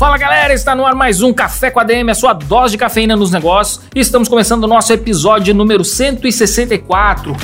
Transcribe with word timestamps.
Fala 0.00 0.16
galera, 0.16 0.54
está 0.54 0.74
no 0.74 0.86
ar 0.86 0.94
mais 0.94 1.20
um 1.20 1.30
Café 1.30 1.70
com 1.70 1.78
ADM, 1.78 2.08
a 2.08 2.14
sua 2.14 2.32
dose 2.32 2.72
de 2.72 2.78
cafeína 2.78 3.14
nos 3.14 3.30
negócios. 3.30 3.82
E 3.94 4.00
estamos 4.00 4.30
começando 4.30 4.64
o 4.64 4.66
nosso 4.66 4.90
episódio 4.94 5.54
número 5.54 5.84
164. 5.84 7.36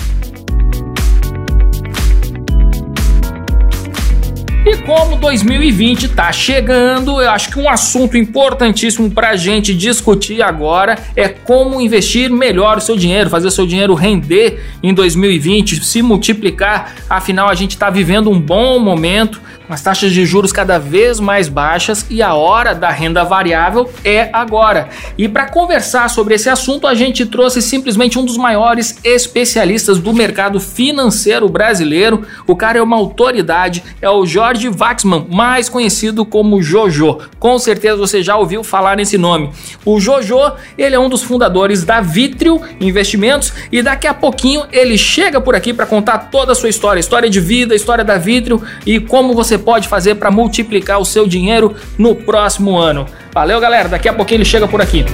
E 4.64 4.75
como 4.86 5.16
2020 5.16 6.04
está 6.04 6.30
chegando, 6.30 7.20
eu 7.20 7.28
acho 7.28 7.50
que 7.50 7.58
um 7.58 7.68
assunto 7.68 8.16
importantíssimo 8.16 9.10
para 9.10 9.30
a 9.30 9.36
gente 9.36 9.74
discutir 9.74 10.40
agora 10.40 10.96
é 11.16 11.28
como 11.28 11.80
investir 11.80 12.30
melhor 12.30 12.78
o 12.78 12.80
seu 12.80 12.96
dinheiro, 12.96 13.28
fazer 13.28 13.48
o 13.48 13.50
seu 13.50 13.66
dinheiro 13.66 13.94
render 13.94 14.62
em 14.80 14.94
2020, 14.94 15.84
se 15.84 16.02
multiplicar. 16.02 16.94
Afinal, 17.10 17.48
a 17.48 17.54
gente 17.56 17.72
está 17.72 17.90
vivendo 17.90 18.30
um 18.30 18.40
bom 18.40 18.78
momento 18.78 19.40
as 19.68 19.82
taxas 19.82 20.12
de 20.12 20.24
juros 20.24 20.52
cada 20.52 20.78
vez 20.78 21.18
mais 21.18 21.48
baixas 21.48 22.06
e 22.08 22.22
a 22.22 22.34
hora 22.34 22.72
da 22.72 22.90
renda 22.90 23.24
variável 23.24 23.90
é 24.04 24.30
agora. 24.32 24.88
E 25.18 25.28
para 25.28 25.50
conversar 25.50 26.08
sobre 26.08 26.34
esse 26.34 26.48
assunto, 26.48 26.86
a 26.86 26.94
gente 26.94 27.26
trouxe 27.26 27.60
simplesmente 27.60 28.18
um 28.18 28.24
dos 28.24 28.36
maiores 28.36 28.98
especialistas 29.02 29.98
do 29.98 30.12
mercado 30.12 30.60
financeiro 30.60 31.48
brasileiro. 31.48 32.24
O 32.46 32.54
cara 32.54 32.78
é 32.78 32.82
uma 32.82 32.96
autoridade, 32.96 33.82
é 34.00 34.08
o 34.08 34.24
Jorge 34.24 34.68
Waxman, 34.78 35.26
mais 35.30 35.68
conhecido 35.68 36.24
como 36.24 36.62
Jojo. 36.62 37.18
Com 37.38 37.58
certeza 37.58 37.96
você 37.96 38.22
já 38.22 38.36
ouviu 38.36 38.62
falar 38.62 38.96
nesse 38.96 39.16
nome. 39.16 39.50
O 39.84 40.00
Jojo, 40.00 40.52
ele 40.76 40.94
é 40.94 40.98
um 40.98 41.08
dos 41.08 41.22
fundadores 41.22 41.84
da 41.84 42.00
Vitrio 42.00 42.60
Investimentos 42.80 43.52
e 43.70 43.82
daqui 43.82 44.06
a 44.06 44.14
pouquinho 44.14 44.64
ele 44.72 44.98
chega 44.98 45.40
por 45.40 45.54
aqui 45.54 45.72
para 45.72 45.86
contar 45.86 46.30
toda 46.30 46.52
a 46.52 46.54
sua 46.54 46.68
história, 46.68 47.00
história 47.00 47.28
de 47.30 47.40
vida, 47.40 47.74
história 47.74 48.04
da 48.04 48.18
Vitrio 48.18 48.62
e 48.84 49.00
como 49.00 49.34
você 49.34 49.56
pode 49.58 49.88
fazer 49.88 50.16
para 50.16 50.30
multiplicar 50.30 51.00
o 51.00 51.04
seu 51.04 51.26
dinheiro 51.26 51.74
no 51.98 52.14
próximo 52.14 52.76
ano. 52.76 53.06
Valeu, 53.32 53.60
galera. 53.60 53.88
Daqui 53.88 54.08
a 54.08 54.12
pouquinho 54.12 54.38
ele 54.38 54.44
chega 54.44 54.66
por 54.66 54.80
aqui. 54.80 55.04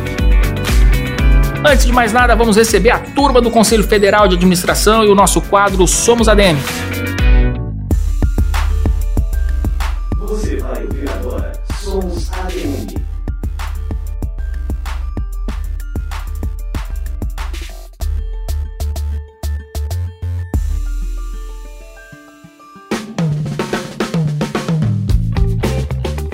Antes 1.64 1.86
de 1.86 1.92
mais 1.92 2.12
nada, 2.12 2.34
vamos 2.34 2.56
receber 2.56 2.90
a 2.90 2.98
turma 2.98 3.40
do 3.40 3.50
Conselho 3.50 3.84
Federal 3.84 4.26
de 4.26 4.34
Administração 4.34 5.04
e 5.04 5.08
o 5.08 5.14
nosso 5.14 5.40
quadro 5.40 5.86
Somos 5.86 6.28
ADM. 6.28 6.58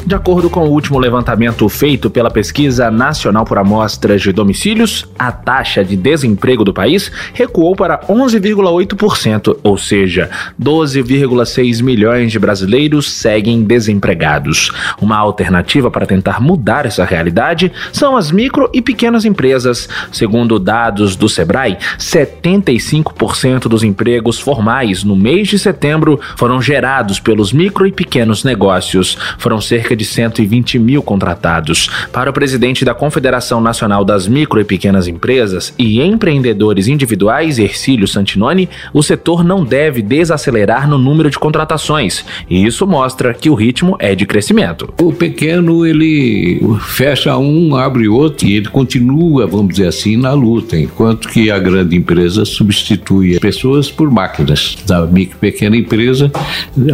De 0.08 0.14
acordo 0.14 0.48
com 0.48 0.60
o 0.60 0.70
último 0.70 0.98
levantamento 0.98 1.68
feito 1.68 2.08
pela 2.08 2.30
Pesquisa 2.30 2.90
Nacional 2.90 3.44
por 3.44 3.58
Amostras 3.58 4.22
de 4.22 4.32
Domicílios, 4.32 5.06
a 5.18 5.30
taxa 5.30 5.84
de 5.84 5.98
desemprego 5.98 6.64
do 6.64 6.72
país 6.72 7.12
recuou 7.34 7.76
para 7.76 7.98
11,8%, 7.98 9.58
ou 9.62 9.76
seja, 9.76 10.30
12,6 10.58 11.82
milhões 11.82 12.32
de 12.32 12.38
brasileiros 12.38 13.10
seguem 13.10 13.62
desempregados. 13.62 14.72
Uma 14.98 15.18
alternativa 15.18 15.90
para 15.90 16.06
tentar 16.06 16.40
mudar 16.40 16.86
essa 16.86 17.04
realidade 17.04 17.70
são 17.92 18.16
as 18.16 18.30
micro 18.30 18.70
e 18.72 18.80
pequenas 18.80 19.26
empresas. 19.26 19.90
Segundo 20.10 20.58
dados 20.58 21.16
do 21.16 21.28
Sebrae, 21.28 21.76
75% 21.98 23.68
dos 23.68 23.84
empregos 23.84 24.40
formais 24.40 25.04
no 25.04 25.14
mês 25.14 25.48
de 25.48 25.58
setembro 25.58 26.18
foram 26.34 26.62
gerados 26.62 27.20
pelos 27.20 27.52
micro 27.52 27.86
e 27.86 27.92
pequenos 27.92 28.42
negócios. 28.42 29.18
Foram 29.36 29.60
cerca 29.60 29.97
de 29.98 30.06
120 30.06 30.78
mil 30.78 31.02
contratados. 31.02 31.90
Para 32.10 32.30
o 32.30 32.32
presidente 32.32 32.84
da 32.84 32.94
Confederação 32.94 33.60
Nacional 33.60 34.04
das 34.04 34.26
Micro 34.26 34.60
e 34.60 34.64
Pequenas 34.64 35.06
Empresas 35.06 35.74
e 35.78 36.00
Empreendedores 36.00 36.88
Individuais, 36.88 37.58
Ercílio 37.58 38.08
Santinoni, 38.08 38.68
o 38.94 39.02
setor 39.02 39.44
não 39.44 39.64
deve 39.64 40.00
desacelerar 40.00 40.88
no 40.88 40.96
número 40.96 41.30
de 41.30 41.38
contratações, 41.38 42.24
e 42.48 42.64
isso 42.64 42.86
mostra 42.86 43.34
que 43.34 43.50
o 43.50 43.54
ritmo 43.54 43.96
é 43.98 44.14
de 44.14 44.24
crescimento. 44.24 44.94
O 45.00 45.12
pequeno, 45.12 45.84
ele 45.84 46.60
fecha 46.86 47.36
um, 47.36 47.74
abre 47.74 48.08
outro, 48.08 48.46
e 48.46 48.54
ele 48.54 48.68
continua, 48.68 49.46
vamos 49.46 49.74
dizer 49.74 49.88
assim, 49.88 50.16
na 50.16 50.32
luta, 50.32 50.78
enquanto 50.78 51.28
que 51.28 51.50
a 51.50 51.58
grande 51.58 51.96
empresa 51.96 52.44
substitui 52.44 53.38
pessoas 53.40 53.90
por 53.90 54.10
máquinas. 54.10 54.76
Da 54.86 55.04
micro 55.06 55.36
e 55.36 55.50
pequena 55.50 55.76
empresa, 55.76 56.30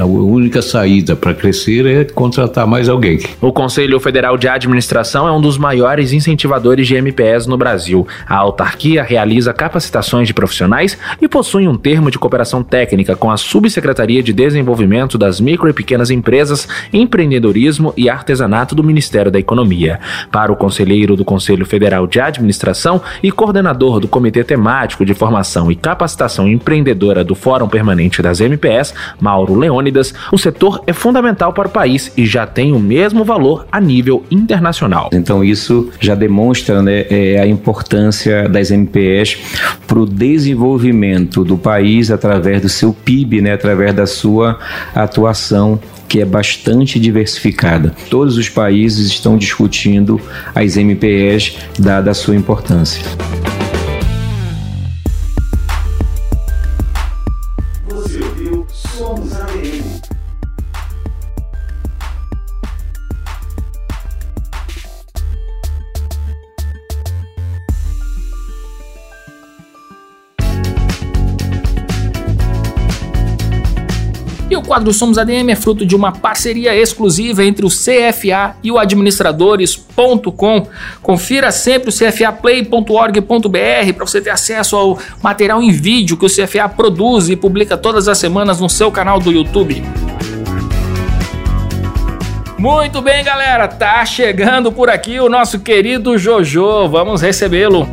a 0.00 0.04
única 0.04 0.62
saída 0.62 1.14
para 1.14 1.34
crescer 1.34 1.86
é 1.86 2.04
contratar 2.04 2.66
mais 2.66 2.88
O 3.40 3.52
Conselho 3.52 3.98
Federal 4.00 4.36
de 4.36 4.48
Administração 4.48 5.26
é 5.26 5.32
um 5.32 5.40
dos 5.40 5.58
maiores 5.58 6.12
incentivadores 6.12 6.86
de 6.86 6.94
MPS 6.94 7.46
no 7.46 7.56
Brasil. 7.56 8.06
A 8.26 8.36
autarquia 8.36 9.02
realiza 9.02 9.52
capacitações 9.52 10.28
de 10.28 10.34
profissionais 10.34 10.98
e 11.20 11.28
possui 11.28 11.66
um 11.66 11.76
termo 11.76 12.10
de 12.10 12.18
cooperação 12.18 12.62
técnica 12.62 13.16
com 13.16 13.30
a 13.30 13.36
Subsecretaria 13.36 14.22
de 14.22 14.32
Desenvolvimento 14.32 15.18
das 15.18 15.40
Micro 15.40 15.68
e 15.68 15.72
Pequenas 15.72 16.10
Empresas, 16.10 16.68
Empreendedorismo 16.92 17.92
e 17.96 18.08
Artesanato 18.08 18.74
do 18.74 18.84
Ministério 18.84 19.30
da 19.30 19.38
Economia. 19.38 19.98
Para 20.30 20.52
o 20.52 20.56
conselheiro 20.56 21.16
do 21.16 21.24
Conselho 21.24 21.66
Federal 21.66 22.06
de 22.06 22.20
Administração 22.20 23.00
e 23.22 23.30
coordenador 23.30 24.00
do 24.00 24.08
Comitê 24.08 24.44
Temático 24.44 25.04
de 25.04 25.14
Formação 25.14 25.70
e 25.70 25.76
Capacitação 25.76 26.48
Empreendedora 26.48 27.24
do 27.24 27.34
Fórum 27.34 27.68
Permanente 27.68 28.22
das 28.22 28.40
MPS, 28.40 28.94
Mauro 29.20 29.54
Leônidas, 29.54 30.14
o 30.32 30.38
setor 30.38 30.82
é 30.86 30.92
fundamental 30.92 31.52
para 31.52 31.68
o 31.68 31.70
país 31.70 32.12
e 32.16 32.26
já 32.26 32.46
tem 32.46 32.72
o 32.72 32.78
mesmo 32.84 33.24
valor 33.24 33.66
a 33.72 33.80
nível 33.80 34.24
internacional. 34.30 35.10
Então 35.12 35.42
isso 35.42 35.90
já 35.98 36.14
demonstra 36.14 36.82
né, 36.82 37.06
é, 37.10 37.40
a 37.40 37.46
importância 37.46 38.48
das 38.48 38.70
MPS 38.70 39.38
para 39.86 39.98
o 39.98 40.06
desenvolvimento 40.06 41.44
do 41.44 41.56
país 41.56 42.10
através 42.10 42.60
do 42.62 42.68
seu 42.68 42.92
PIB, 42.92 43.40
né, 43.40 43.52
através 43.52 43.94
da 43.94 44.06
sua 44.06 44.58
atuação 44.94 45.80
que 46.08 46.20
é 46.20 46.24
bastante 46.24 47.00
diversificada. 47.00 47.94
Todos 48.08 48.36
os 48.36 48.48
países 48.48 49.08
estão 49.08 49.36
discutindo 49.36 50.20
as 50.54 50.76
MPS 50.76 51.56
dada 51.78 52.10
a 52.10 52.14
sua 52.14 52.36
importância. 52.36 53.02
Quadro 74.74 74.92
Somos 74.92 75.18
ADM 75.18 75.50
é 75.50 75.54
fruto 75.54 75.86
de 75.86 75.94
uma 75.94 76.10
parceria 76.10 76.74
exclusiva 76.74 77.44
entre 77.44 77.64
o 77.64 77.68
CFA 77.68 78.56
e 78.60 78.72
o 78.72 78.78
administradores.com. 78.78 80.66
Confira 81.00 81.52
sempre 81.52 81.90
o 81.90 81.92
cfaplay.org.br 81.92 83.92
para 83.94 84.04
você 84.04 84.20
ter 84.20 84.30
acesso 84.30 84.74
ao 84.74 84.98
material 85.22 85.62
em 85.62 85.70
vídeo 85.70 86.16
que 86.16 86.26
o 86.26 86.28
CFA 86.28 86.68
produz 86.68 87.28
e 87.28 87.36
publica 87.36 87.76
todas 87.76 88.08
as 88.08 88.18
semanas 88.18 88.60
no 88.60 88.68
seu 88.68 88.90
canal 88.90 89.20
do 89.20 89.30
YouTube. 89.30 89.80
Muito 92.58 93.00
bem, 93.00 93.22
galera, 93.22 93.68
tá 93.68 94.04
chegando 94.04 94.72
por 94.72 94.90
aqui 94.90 95.20
o 95.20 95.28
nosso 95.28 95.60
querido 95.60 96.18
Jojo. 96.18 96.88
Vamos 96.88 97.22
recebê-lo. 97.22 97.88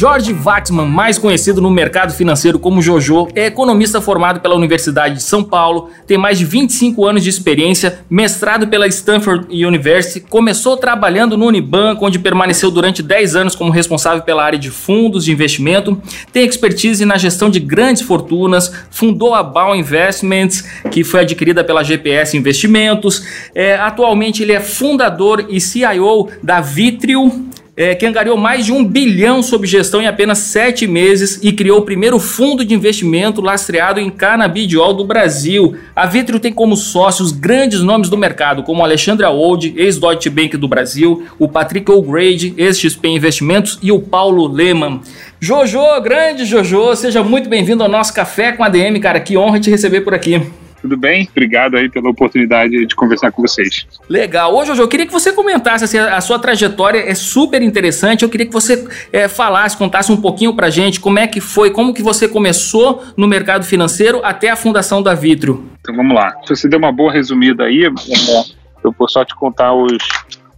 Jorge 0.00 0.32
Waxman, 0.32 0.86
mais 0.86 1.18
conhecido 1.18 1.60
no 1.60 1.70
mercado 1.70 2.14
financeiro 2.14 2.58
como 2.58 2.80
Jojo, 2.80 3.28
é 3.34 3.44
economista 3.44 4.00
formado 4.00 4.40
pela 4.40 4.54
Universidade 4.54 5.16
de 5.16 5.22
São 5.22 5.44
Paulo, 5.44 5.90
tem 6.06 6.16
mais 6.16 6.38
de 6.38 6.46
25 6.46 7.04
anos 7.04 7.22
de 7.22 7.28
experiência, 7.28 7.98
mestrado 8.08 8.66
pela 8.66 8.86
Stanford 8.86 9.46
University, 9.50 10.20
começou 10.26 10.78
trabalhando 10.78 11.36
no 11.36 11.44
Unibanco, 11.44 12.06
onde 12.06 12.18
permaneceu 12.18 12.70
durante 12.70 13.02
10 13.02 13.36
anos 13.36 13.54
como 13.54 13.70
responsável 13.70 14.22
pela 14.22 14.42
área 14.42 14.58
de 14.58 14.70
fundos 14.70 15.26
de 15.26 15.32
investimento, 15.32 16.00
tem 16.32 16.46
expertise 16.46 17.04
na 17.04 17.18
gestão 17.18 17.50
de 17.50 17.60
grandes 17.60 18.00
fortunas, 18.00 18.72
fundou 18.90 19.34
a 19.34 19.42
Baum 19.42 19.74
Investments, 19.74 20.66
que 20.90 21.04
foi 21.04 21.20
adquirida 21.20 21.62
pela 21.62 21.82
GPS 21.82 22.38
Investimentos, 22.38 23.22
é, 23.54 23.74
atualmente 23.74 24.42
ele 24.42 24.52
é 24.52 24.60
fundador 24.60 25.44
e 25.50 25.60
CIO 25.60 26.30
da 26.42 26.62
Vitrio, 26.62 27.50
é, 27.80 27.94
que 27.94 28.04
angariou 28.04 28.36
mais 28.36 28.66
de 28.66 28.72
um 28.74 28.84
bilhão 28.84 29.42
sob 29.42 29.66
gestão 29.66 30.02
em 30.02 30.06
apenas 30.06 30.36
sete 30.36 30.86
meses 30.86 31.40
e 31.42 31.50
criou 31.50 31.78
o 31.78 31.82
primeiro 31.82 32.18
fundo 32.18 32.62
de 32.62 32.74
investimento 32.74 33.40
lastreado 33.40 33.98
em 33.98 34.10
canabidiol 34.10 34.92
do 34.92 35.02
Brasil. 35.02 35.74
A 35.96 36.04
Vitrio 36.04 36.38
tem 36.38 36.52
como 36.52 36.76
sócios 36.76 37.32
grandes 37.32 37.80
nomes 37.80 38.10
do 38.10 38.18
mercado, 38.18 38.62
como 38.64 38.84
Alexandre 38.84 39.24
Old, 39.24 39.72
ex-Deutsche 39.78 40.28
Bank 40.28 40.58
do 40.58 40.68
Brasil, 40.68 41.24
o 41.38 41.48
Patrick 41.48 41.90
O'Grady, 41.90 42.52
ex-XP 42.58 43.08
Investimentos 43.08 43.78
e 43.82 43.90
o 43.90 43.98
Paulo 43.98 44.46
Lehmann. 44.46 45.00
Jojo, 45.40 45.80
grande 46.02 46.44
Jojo, 46.44 46.94
seja 46.94 47.24
muito 47.24 47.48
bem-vindo 47.48 47.82
ao 47.82 47.88
nosso 47.88 48.12
Café 48.12 48.52
com 48.52 48.62
ADM, 48.62 49.00
cara. 49.00 49.20
Que 49.20 49.38
honra 49.38 49.58
te 49.58 49.70
receber 49.70 50.02
por 50.02 50.12
aqui. 50.12 50.38
Tudo 50.80 50.96
bem? 50.96 51.28
Obrigado 51.30 51.76
aí 51.76 51.88
pela 51.88 52.08
oportunidade 52.08 52.86
de 52.86 52.96
conversar 52.96 53.30
com 53.30 53.42
vocês. 53.42 53.86
Legal. 54.08 54.54
Ô, 54.54 54.64
Jojo, 54.64 54.82
eu 54.82 54.88
queria 54.88 55.06
que 55.06 55.12
você 55.12 55.32
comentasse, 55.32 55.84
assim, 55.84 55.98
a 55.98 56.20
sua 56.20 56.38
trajetória 56.38 56.98
é 56.98 57.14
super 57.14 57.60
interessante. 57.62 58.22
Eu 58.22 58.28
queria 58.28 58.46
que 58.46 58.52
você 58.52 58.86
é, 59.12 59.28
falasse, 59.28 59.76
contasse 59.76 60.10
um 60.10 60.16
pouquinho 60.16 60.54
pra 60.54 60.70
gente 60.70 60.98
como 60.98 61.18
é 61.18 61.26
que 61.26 61.40
foi, 61.40 61.70
como 61.70 61.92
que 61.92 62.02
você 62.02 62.26
começou 62.26 63.04
no 63.16 63.28
mercado 63.28 63.64
financeiro 63.64 64.20
até 64.24 64.48
a 64.48 64.56
fundação 64.56 65.02
da 65.02 65.14
Vitro. 65.14 65.70
Então 65.80 65.94
vamos 65.94 66.14
lá. 66.14 66.34
Se 66.44 66.56
você 66.56 66.68
deu 66.68 66.78
uma 66.78 66.92
boa 66.92 67.12
resumida 67.12 67.64
aí, 67.64 67.82
eu 67.82 68.94
vou 68.98 69.08
só 69.08 69.24
te 69.24 69.34
contar 69.34 69.74
os, 69.74 69.98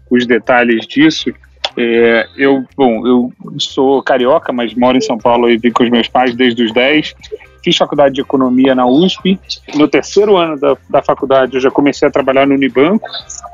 os 0.08 0.24
detalhes 0.24 0.86
disso. 0.86 1.32
É, 1.76 2.28
eu, 2.36 2.64
bom, 2.76 3.06
eu 3.06 3.32
sou 3.58 4.02
carioca, 4.02 4.52
mas 4.52 4.74
moro 4.74 4.98
em 4.98 5.00
São 5.00 5.19
Paulo 5.19 5.50
e 5.50 5.56
vivo 5.56 5.74
com 5.74 5.84
os 5.84 5.90
meus 5.90 6.06
pais 6.06 6.34
desde 6.34 6.62
os 6.62 6.72
10 6.72 7.14
fiz 7.62 7.76
faculdade 7.76 8.14
de 8.14 8.20
economia 8.20 8.74
na 8.74 8.86
USP. 8.86 9.38
No 9.74 9.88
terceiro 9.88 10.36
ano 10.36 10.58
da, 10.58 10.76
da 10.88 11.02
faculdade, 11.02 11.54
eu 11.54 11.60
já 11.60 11.70
comecei 11.70 12.06
a 12.08 12.10
trabalhar 12.10 12.46
no 12.46 12.54
Unibanco, 12.54 13.08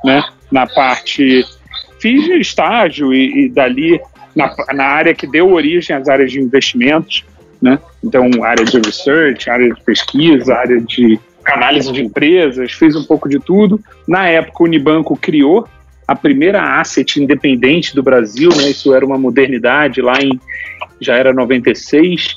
né? 0.05 0.23
Na 0.51 0.67
parte. 0.67 1.45
Fiz 2.01 2.29
estágio 2.29 3.13
e, 3.13 3.47
e 3.47 3.49
dali 3.49 4.01
na, 4.35 4.55
na 4.73 4.85
área 4.85 5.15
que 5.15 5.27
deu 5.27 5.53
origem 5.53 5.97
às 5.97 6.09
áreas 6.09 6.31
de 6.31 6.41
investimentos, 6.41 7.25
né? 7.61 7.79
Então, 8.03 8.31
área 8.43 8.65
de 8.65 8.79
research, 8.79 9.51
área 9.51 9.75
de 9.75 9.81
pesquisa, 9.83 10.55
área 10.55 10.81
de 10.81 11.19
análise 11.45 11.91
de 11.93 12.03
empresas, 12.03 12.73
fiz 12.73 12.95
um 12.95 13.05
pouco 13.05 13.29
de 13.29 13.41
tudo. 13.41 13.81
Na 14.07 14.29
época, 14.29 14.63
o 14.63 14.67
Unibanco 14.67 15.17
criou 15.17 15.67
a 16.07 16.15
primeira 16.15 16.81
asset 16.81 17.21
independente 17.21 17.95
do 17.95 18.03
Brasil, 18.03 18.51
né? 18.57 18.71
Isso 18.71 18.95
era 18.95 19.05
uma 19.05 19.19
modernidade 19.19 20.01
lá 20.01 20.15
em 20.21 20.39
já 21.01 21.17
era 21.17 21.33
96. 21.33 22.37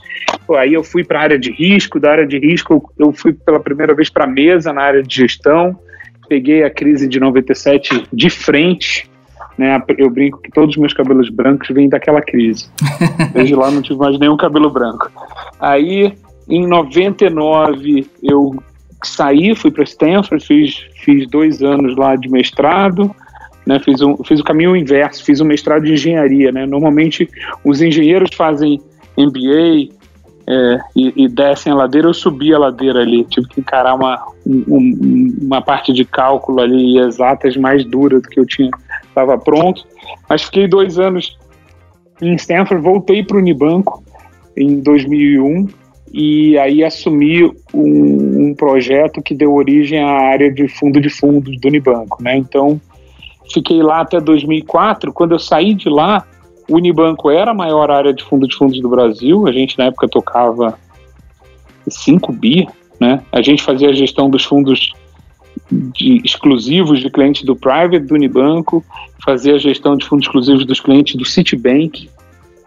Aí 0.56 0.74
eu 0.74 0.83
fui 0.83 1.03
para 1.03 1.19
a 1.19 1.24
área 1.24 1.39
de 1.39 1.51
risco, 1.51 2.00
da 2.00 2.12
área 2.12 2.27
de 2.27 2.38
risco 2.38 2.92
eu 2.98 3.12
fui 3.12 3.33
pela 3.33 3.59
primeira 3.59 3.94
vez 3.94 4.09
para 4.09 4.25
a 4.25 4.27
mesa 4.27 4.71
na 4.74 4.81
área 4.81 5.03
de 5.03 5.15
gestão, 5.15 5.77
peguei 6.27 6.63
a 6.63 6.69
crise 6.69 7.07
de 7.07 7.19
97 7.19 8.07
de 8.12 8.30
frente, 8.30 9.09
né? 9.57 9.81
Eu 9.98 10.09
brinco 10.09 10.42
que 10.42 10.51
todos 10.51 10.75
os 10.75 10.77
meus 10.80 10.94
cabelos 10.94 11.30
brancos 11.30 11.69
vêm 11.69 11.89
daquela 11.89 12.21
crise. 12.21 12.69
Desde 13.33 13.56
lá 13.56 13.69
não 13.69 13.81
tive 13.81 14.00
mais 14.00 14.18
nenhum 14.18 14.38
cabelo 14.38 14.69
branco. 14.69 15.12
Aí 15.59 16.13
em 16.48 16.65
99 16.68 18.07
eu 18.24 18.56
saí, 19.04 19.56
fui 19.56 19.71
para 19.71 19.83
Stanford, 19.83 20.45
fiz, 20.45 20.86
fiz 21.04 21.27
dois 21.27 21.62
anos 21.62 21.95
lá 21.95 22.15
de 22.15 22.30
mestrado, 22.30 23.13
né, 23.65 23.80
fiz, 23.80 24.01
um, 24.01 24.18
fiz 24.24 24.39
o 24.39 24.44
caminho 24.44 24.75
inverso, 24.75 25.24
fiz 25.24 25.39
um 25.39 25.45
mestrado 25.45 25.83
de 25.83 25.94
engenharia. 25.94 26.51
Né? 26.51 26.65
Normalmente 26.65 27.30
os 27.63 27.81
engenheiros 27.81 28.30
fazem 28.36 28.81
MBA 29.18 29.94
é, 30.48 30.80
e, 30.96 31.24
e, 31.24 31.28
descem 31.28 31.72
a 31.72 31.76
ladeira, 31.76 32.08
eu 32.08 32.14
subi 32.14 32.54
a 32.54 32.60
ladeira 32.60 33.02
ali, 33.02 33.24
tive 33.26 33.48
que 33.48 33.60
encarar 33.60 33.96
uma, 33.96 34.26
um, 34.46 35.38
uma 35.42 35.62
parte 35.62 35.94
de 35.94 36.04
cálculo 36.04 36.62
ali 36.62 36.98
exatas 36.98 37.56
mais 37.56 37.86
dura 37.86 38.20
do 38.20 38.28
que 38.28 38.40
eu 38.40 38.46
tinha, 38.46 38.72
estava 39.04 39.38
pronto. 39.38 39.86
Mas 40.28 40.44
fiquei 40.44 40.68
dois 40.68 40.98
anos 41.00 41.38
em 42.22 42.36
Stanford, 42.36 42.84
voltei 42.84 43.24
para 43.24 43.38
o 43.38 43.40
Unibanco 43.40 44.04
em 44.58 44.80
2001 44.80 45.68
e 46.14 46.58
aí 46.58 46.84
assumi 46.84 47.46
um, 47.74 48.50
um, 48.50 48.54
projeto 48.54 49.22
que 49.22 49.34
deu 49.34 49.54
origem 49.54 50.04
à 50.04 50.10
área 50.10 50.52
de 50.52 50.68
fundo 50.68 51.00
de 51.00 51.10
fundos 51.10 51.60
do 51.60 51.68
Unibanco, 51.68 52.22
né? 52.22 52.36
Então 52.36 52.82
Fiquei 53.54 53.82
lá 53.84 54.02
até 54.02 54.20
2004. 54.20 55.12
Quando 55.12 55.34
eu 55.34 55.40
saí 55.40 55.74
de 55.74 55.90
lá, 55.90 56.26
o 56.71 56.77
Unibanco 56.77 57.29
era 57.29 57.51
a 57.51 57.53
maior 57.53 57.91
área 57.91 58.13
de 58.13 58.23
fundo 58.23 58.47
de 58.47 58.56
fundos 58.56 58.79
do 58.79 58.89
Brasil. 58.89 59.45
A 59.45 59.51
gente, 59.51 59.77
na 59.77 59.85
época, 59.85 60.07
tocava 60.07 60.79
5 61.88 62.31
bi. 62.31 62.68
Né? 63.00 63.21
A 63.31 63.41
gente 63.41 63.62
fazia 63.62 63.89
a 63.89 63.94
gestão 63.94 64.29
dos 64.29 64.45
fundos 64.45 64.94
de, 65.69 66.21
exclusivos 66.23 67.01
de 67.01 67.09
clientes 67.09 67.44
do 67.44 67.56
Private 67.56 68.00
do 68.00 68.15
Unibanco, 68.15 68.85
fazia 69.23 69.56
a 69.56 69.57
gestão 69.57 69.97
de 69.97 70.06
fundos 70.06 70.25
exclusivos 70.25 70.65
dos 70.65 70.79
clientes 70.79 71.15
do 71.15 71.25
Citibank, 71.25 72.09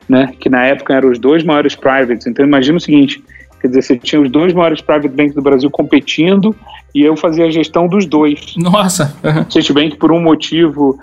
né? 0.07 0.35
que 0.39 0.51
na 0.51 0.65
época 0.67 0.95
eram 0.95 1.11
os 1.11 1.19
dois 1.19 1.43
maiores 1.43 1.75
privates. 1.75 2.27
Então, 2.27 2.45
imagina 2.45 2.77
o 2.77 2.81
seguinte: 2.81 3.25
quer 3.59 3.69
dizer, 3.69 3.83
você 3.83 3.97
tinha 3.97 4.21
os 4.21 4.31
dois 4.31 4.53
maiores 4.53 4.83
private 4.83 5.09
banks 5.09 5.35
do 5.35 5.41
Brasil 5.41 5.71
competindo 5.71 6.55
e 6.95 7.03
eu 7.03 7.17
fazia 7.17 7.47
a 7.47 7.51
gestão 7.51 7.89
dos 7.89 8.05
dois. 8.05 8.55
Nossa! 8.57 9.17
Uhum. 9.25 9.51
Citibank, 9.51 9.97
por 9.97 10.13
um 10.13 10.21
motivo 10.21 10.99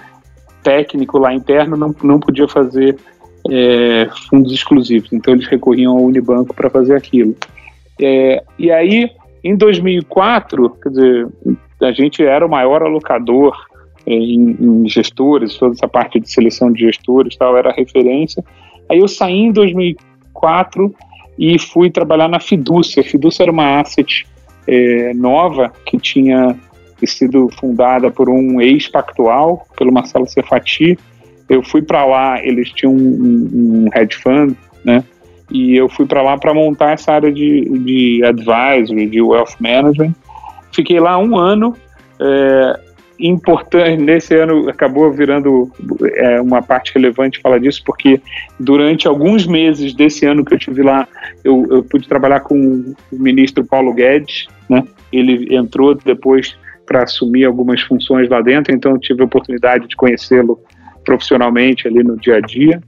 técnico 0.63 1.17
lá 1.17 1.33
interno, 1.33 1.75
não, 1.75 1.95
não 2.03 2.19
podia 2.19 2.47
fazer 2.47 2.97
é, 3.49 4.07
fundos 4.29 4.51
exclusivos, 4.51 5.11
então 5.11 5.33
eles 5.33 5.47
recorriam 5.47 5.97
ao 5.97 6.03
Unibanco 6.03 6.53
para 6.53 6.69
fazer 6.69 6.95
aquilo. 6.95 7.35
É, 7.99 8.43
e 8.57 8.71
aí, 8.71 9.09
em 9.43 9.55
2004, 9.55 10.69
quer 10.81 10.89
dizer, 10.89 11.27
a 11.81 11.91
gente 11.91 12.23
era 12.23 12.45
o 12.45 12.49
maior 12.49 12.83
alocador 12.83 13.55
é, 14.05 14.13
em, 14.13 14.57
em, 14.59 14.89
gestores, 14.89 15.57
toda 15.57 15.73
essa 15.73 15.87
parte 15.87 16.19
de 16.19 16.29
seleção 16.29 16.71
de 16.71 16.81
gestores 16.81 17.35
tal, 17.35 17.57
era 17.57 17.71
referência. 17.71 18.43
Aí 18.89 18.99
eu 18.99 19.07
saí 19.07 19.37
em 19.37 19.51
2004 19.51 20.93
e 21.37 21.57
fui 21.59 21.89
trabalhar 21.89 22.27
na 22.27 22.39
Fidúcia. 22.39 23.01
A 23.01 23.05
Fidúcia 23.05 23.43
era 23.43 23.51
uma 23.51 23.79
asset 23.79 24.25
é, 24.67 25.13
nova 25.13 25.71
que 25.85 25.97
tinha 25.97 26.55
sido 27.07 27.49
fundada 27.59 28.09
por 28.11 28.29
um 28.29 28.61
ex-pactual, 28.61 29.65
pelo 29.77 29.91
Marcelo 29.91 30.27
Cefati. 30.27 30.97
Eu 31.49 31.63
fui 31.63 31.81
para 31.81 32.05
lá, 32.05 32.43
eles 32.43 32.71
tinham 32.71 32.93
um, 32.93 33.49
um 33.85 33.89
hedge 33.93 34.17
fund, 34.17 34.55
né? 34.83 35.03
E 35.51 35.75
eu 35.75 35.89
fui 35.89 36.05
para 36.05 36.21
lá 36.21 36.37
para 36.37 36.53
montar 36.53 36.91
essa 36.91 37.11
área 37.11 37.31
de, 37.31 37.65
de 37.79 38.23
advisory, 38.23 39.07
de 39.07 39.21
wealth 39.21 39.55
management. 39.59 40.13
Fiquei 40.71 40.99
lá 40.99 41.17
um 41.17 41.37
ano. 41.37 41.75
É, 42.19 42.79
importante, 43.21 44.01
nesse 44.01 44.35
ano 44.35 44.69
acabou 44.69 45.11
virando 45.11 45.71
é, 46.15 46.41
uma 46.41 46.61
parte 46.61 46.93
relevante 46.93 47.39
falar 47.41 47.59
disso, 47.59 47.83
porque 47.85 48.19
durante 48.59 49.07
alguns 49.07 49.45
meses 49.45 49.93
desse 49.93 50.25
ano 50.25 50.43
que 50.43 50.53
eu 50.53 50.59
tive 50.59 50.81
lá, 50.81 51.07
eu, 51.43 51.67
eu 51.69 51.83
pude 51.83 52.07
trabalhar 52.07 52.39
com 52.41 52.55
o 52.55 52.95
ministro 53.11 53.63
Paulo 53.63 53.93
Guedes, 53.93 54.47
né? 54.69 54.83
Ele 55.11 55.55
entrou 55.55 55.93
depois 55.93 56.55
para 56.91 57.03
assumir 57.03 57.45
algumas 57.45 57.81
funções 57.81 58.27
lá 58.27 58.41
dentro, 58.41 58.75
então 58.75 58.99
tive 58.99 59.21
a 59.21 59.25
oportunidade 59.25 59.87
de 59.87 59.95
conhecê-lo 59.95 60.59
profissionalmente 61.05 61.87
ali 61.87 62.03
no 62.03 62.17
dia 62.17 62.35
a 62.35 62.41
dia. 62.41 62.83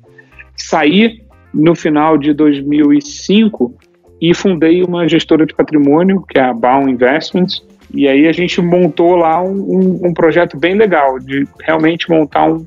Saí 0.57 1.23
no 1.53 1.73
final 1.73 2.17
de 2.17 2.33
2005 2.33 3.73
e 4.21 4.33
fundei 4.33 4.83
uma 4.83 5.07
gestora 5.07 5.45
de 5.45 5.55
patrimônio, 5.55 6.21
que 6.27 6.37
é 6.37 6.41
a 6.43 6.53
Baum 6.53 6.89
Investments, 6.89 7.65
e 7.93 8.05
aí 8.05 8.27
a 8.27 8.33
gente 8.33 8.61
montou 8.61 9.15
lá 9.15 9.41
um, 9.41 9.53
um, 9.53 10.07
um 10.07 10.13
projeto 10.13 10.57
bem 10.57 10.75
legal, 10.75 11.17
de 11.17 11.47
realmente 11.61 12.09
montar 12.09 12.51
um, 12.51 12.65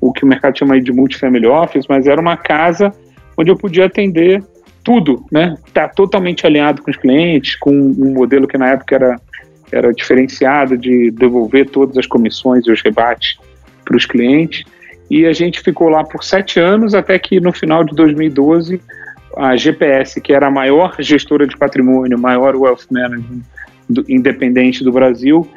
o 0.00 0.10
que 0.10 0.24
o 0.24 0.26
mercado 0.26 0.58
chama 0.58 0.80
de 0.80 0.90
multifamily 0.90 1.46
office, 1.46 1.84
mas 1.86 2.06
era 2.06 2.20
uma 2.20 2.36
casa 2.36 2.92
onde 3.36 3.50
eu 3.50 3.56
podia 3.56 3.84
atender 3.84 4.42
tudo, 4.82 5.22
né? 5.30 5.54
Tá 5.74 5.86
totalmente 5.86 6.46
alinhado 6.46 6.80
com 6.80 6.90
os 6.90 6.96
clientes, 6.96 7.56
com 7.56 7.72
um 7.72 8.14
modelo 8.14 8.48
que 8.48 8.56
na 8.56 8.70
época 8.70 8.94
era, 8.94 9.20
era 9.72 9.92
diferenciado 9.92 10.76
de 10.76 11.10
devolver 11.10 11.68
todas 11.68 11.96
as 11.96 12.06
comissões 12.06 12.66
e 12.66 12.72
os 12.72 12.82
rebates 12.82 13.38
para 13.84 13.96
os 13.96 14.06
clientes. 14.06 14.64
E 15.10 15.26
a 15.26 15.32
gente 15.32 15.60
ficou 15.60 15.88
lá 15.88 16.04
por 16.04 16.22
sete 16.22 16.60
anos, 16.60 16.94
até 16.94 17.18
que 17.18 17.40
no 17.40 17.52
final 17.52 17.82
de 17.82 17.94
2012, 17.94 18.80
a 19.36 19.56
GPS, 19.56 20.20
que 20.20 20.32
era 20.32 20.48
a 20.48 20.50
maior 20.50 20.94
gestora 20.98 21.46
de 21.46 21.56
patrimônio, 21.56 22.18
maior 22.18 22.54
wealth 22.56 22.86
management 22.90 23.42
do, 23.88 24.04
independente 24.08 24.84
do 24.84 24.92
Brasil, 24.92 25.48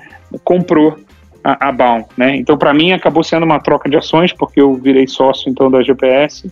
comprou 0.43 0.97
a, 1.43 1.69
a 1.69 1.71
Baum, 1.71 2.05
né? 2.15 2.35
Então, 2.37 2.57
para 2.57 2.73
mim, 2.73 2.91
acabou 2.93 3.23
sendo 3.23 3.43
uma 3.43 3.59
troca 3.59 3.89
de 3.89 3.97
ações, 3.97 4.31
porque 4.31 4.61
eu 4.61 4.75
virei 4.75 5.07
sócio, 5.07 5.49
então, 5.49 5.69
da 5.69 5.81
GPS. 5.81 6.49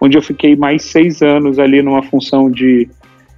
onde 0.00 0.18
eu 0.18 0.22
fiquei 0.22 0.56
mais 0.56 0.82
seis 0.84 1.22
anos 1.22 1.58
ali 1.58 1.80
numa 1.80 2.02
função 2.02 2.50
de 2.50 2.88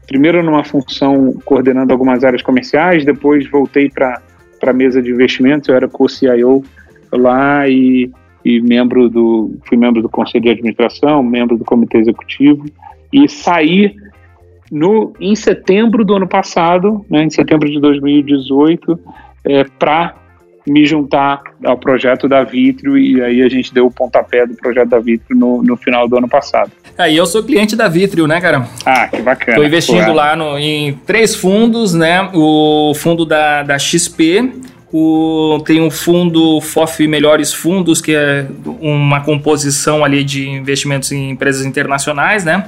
primeiro 0.06 0.42
numa 0.42 0.64
função 0.64 1.34
coordenando 1.44 1.92
algumas 1.92 2.24
áreas 2.24 2.42
comerciais, 2.42 3.04
depois 3.04 3.48
voltei 3.50 3.90
para 3.90 4.20
a 4.62 4.72
mesa 4.72 5.02
de 5.02 5.10
investimentos, 5.10 5.68
eu 5.68 5.74
era 5.74 5.88
co-CIO 5.88 6.64
lá 7.12 7.68
e, 7.68 8.10
e 8.44 8.60
membro 8.60 9.08
do 9.08 9.56
fui 9.66 9.76
membro 9.76 10.02
do 10.02 10.08
conselho 10.08 10.44
de 10.44 10.50
administração, 10.50 11.22
membro 11.22 11.56
do 11.56 11.64
comitê 11.64 11.98
executivo 11.98 12.64
e 13.12 13.28
saí 13.28 13.94
no 14.70 15.12
em 15.20 15.34
setembro 15.34 16.04
do 16.04 16.14
ano 16.14 16.28
passado, 16.28 17.04
né, 17.08 17.22
em 17.22 17.30
setembro 17.30 17.70
de 17.70 17.80
2018, 17.80 18.98
é, 19.44 19.64
para 19.64 20.14
me 20.66 20.84
juntar 20.84 21.42
ao 21.64 21.78
projeto 21.78 22.28
da 22.28 22.42
Vitrio 22.42 22.98
e 22.98 23.22
aí 23.22 23.42
a 23.42 23.48
gente 23.48 23.72
deu 23.72 23.86
o 23.86 23.90
pontapé 23.90 24.46
do 24.46 24.54
projeto 24.54 24.88
da 24.88 24.98
Vitrio 24.98 25.38
no, 25.38 25.62
no 25.62 25.76
final 25.76 26.08
do 26.08 26.16
ano 26.16 26.28
passado. 26.28 26.70
Aí 26.98 27.16
eu 27.16 27.26
sou 27.26 27.42
cliente 27.42 27.76
da 27.76 27.88
Vitrio, 27.88 28.26
né, 28.26 28.40
cara? 28.40 28.66
Ah, 28.84 29.06
que 29.08 29.20
bacana. 29.22 29.52
Estou 29.52 29.64
investindo 29.64 30.12
lá 30.12 30.34
no, 30.34 30.58
em 30.58 30.94
três 31.06 31.34
fundos, 31.34 31.94
né? 31.94 32.30
O 32.34 32.92
fundo 32.94 33.24
da, 33.24 33.62
da 33.62 33.78
XP, 33.78 34.50
o, 34.92 35.62
tem 35.64 35.80
um 35.80 35.90
fundo 35.90 36.60
FOF 36.60 37.06
Melhores 37.06 37.52
Fundos, 37.52 38.00
que 38.00 38.14
é 38.14 38.46
uma 38.80 39.20
composição 39.20 40.04
ali 40.04 40.24
de 40.24 40.48
investimentos 40.48 41.12
em 41.12 41.30
empresas 41.30 41.66
internacionais, 41.66 42.44
né? 42.44 42.66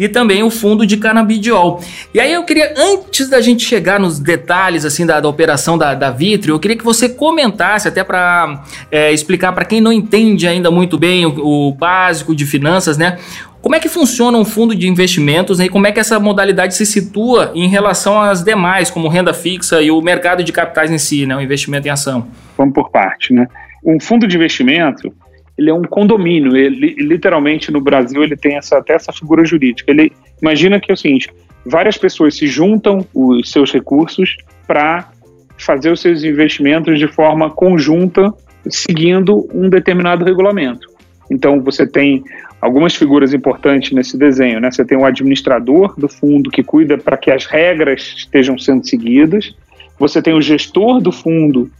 E 0.00 0.08
também 0.08 0.42
o 0.42 0.48
fundo 0.48 0.86
de 0.86 0.96
canabidiol. 0.96 1.78
E 2.14 2.18
aí 2.18 2.32
eu 2.32 2.42
queria, 2.42 2.72
antes 2.74 3.28
da 3.28 3.38
gente 3.42 3.62
chegar 3.62 4.00
nos 4.00 4.18
detalhes 4.18 4.86
assim 4.86 5.04
da, 5.04 5.20
da 5.20 5.28
operação 5.28 5.76
da, 5.76 5.94
da 5.94 6.10
Vitrio, 6.10 6.54
eu 6.54 6.58
queria 6.58 6.74
que 6.74 6.82
você 6.82 7.06
comentasse 7.06 7.86
até 7.86 8.02
para 8.02 8.64
é, 8.90 9.12
explicar 9.12 9.52
para 9.52 9.66
quem 9.66 9.78
não 9.78 9.92
entende 9.92 10.48
ainda 10.48 10.70
muito 10.70 10.98
bem 10.98 11.26
o, 11.26 11.68
o 11.68 11.72
básico 11.72 12.34
de 12.34 12.46
finanças, 12.46 12.96
né? 12.96 13.18
Como 13.60 13.74
é 13.74 13.78
que 13.78 13.90
funciona 13.90 14.38
um 14.38 14.44
fundo 14.44 14.74
de 14.74 14.88
investimentos 14.88 15.58
né, 15.58 15.66
e 15.66 15.68
como 15.68 15.86
é 15.86 15.92
que 15.92 16.00
essa 16.00 16.18
modalidade 16.18 16.74
se 16.74 16.86
situa 16.86 17.52
em 17.54 17.68
relação 17.68 18.18
às 18.18 18.42
demais, 18.42 18.90
como 18.90 19.06
renda 19.06 19.34
fixa 19.34 19.82
e 19.82 19.90
o 19.90 20.00
mercado 20.00 20.42
de 20.42 20.50
capitais 20.50 20.90
em 20.90 20.96
si, 20.96 21.26
né, 21.26 21.36
o 21.36 21.42
investimento 21.42 21.86
em 21.86 21.90
ação? 21.90 22.26
Vamos 22.56 22.72
por 22.72 22.90
parte, 22.90 23.34
né? 23.34 23.46
Um 23.84 24.00
fundo 24.00 24.26
de 24.26 24.34
investimento, 24.34 25.12
ele 25.60 25.68
é 25.68 25.74
um 25.74 25.82
condomínio. 25.82 26.56
Ele, 26.56 26.94
literalmente 26.98 27.70
no 27.70 27.82
Brasil 27.82 28.24
ele 28.24 28.34
tem 28.34 28.56
essa, 28.56 28.78
até 28.78 28.94
essa 28.94 29.12
figura 29.12 29.44
jurídica. 29.44 29.90
Ele 29.90 30.10
imagina 30.40 30.80
que 30.80 30.90
é 30.90 30.94
o 30.94 30.96
seguinte: 30.96 31.30
várias 31.66 31.98
pessoas 31.98 32.34
se 32.34 32.46
juntam 32.46 33.06
os 33.14 33.50
seus 33.50 33.70
recursos 33.70 34.36
para 34.66 35.10
fazer 35.58 35.92
os 35.92 36.00
seus 36.00 36.24
investimentos 36.24 36.98
de 36.98 37.06
forma 37.06 37.50
conjunta, 37.50 38.32
seguindo 38.70 39.46
um 39.52 39.68
determinado 39.68 40.24
regulamento. 40.24 40.88
Então 41.30 41.60
você 41.60 41.86
tem 41.86 42.24
algumas 42.58 42.94
figuras 42.94 43.34
importantes 43.34 43.92
nesse 43.92 44.16
desenho, 44.16 44.60
né? 44.60 44.70
Você 44.70 44.84
tem 44.84 44.96
o 44.96 45.04
administrador 45.04 45.94
do 45.98 46.08
fundo 46.08 46.50
que 46.50 46.62
cuida 46.62 46.96
para 46.96 47.18
que 47.18 47.30
as 47.30 47.44
regras 47.44 48.14
estejam 48.16 48.58
sendo 48.58 48.86
seguidas. 48.86 49.54
Você 49.98 50.22
tem 50.22 50.32
o 50.32 50.40
gestor 50.40 51.02
do 51.02 51.12
fundo 51.12 51.70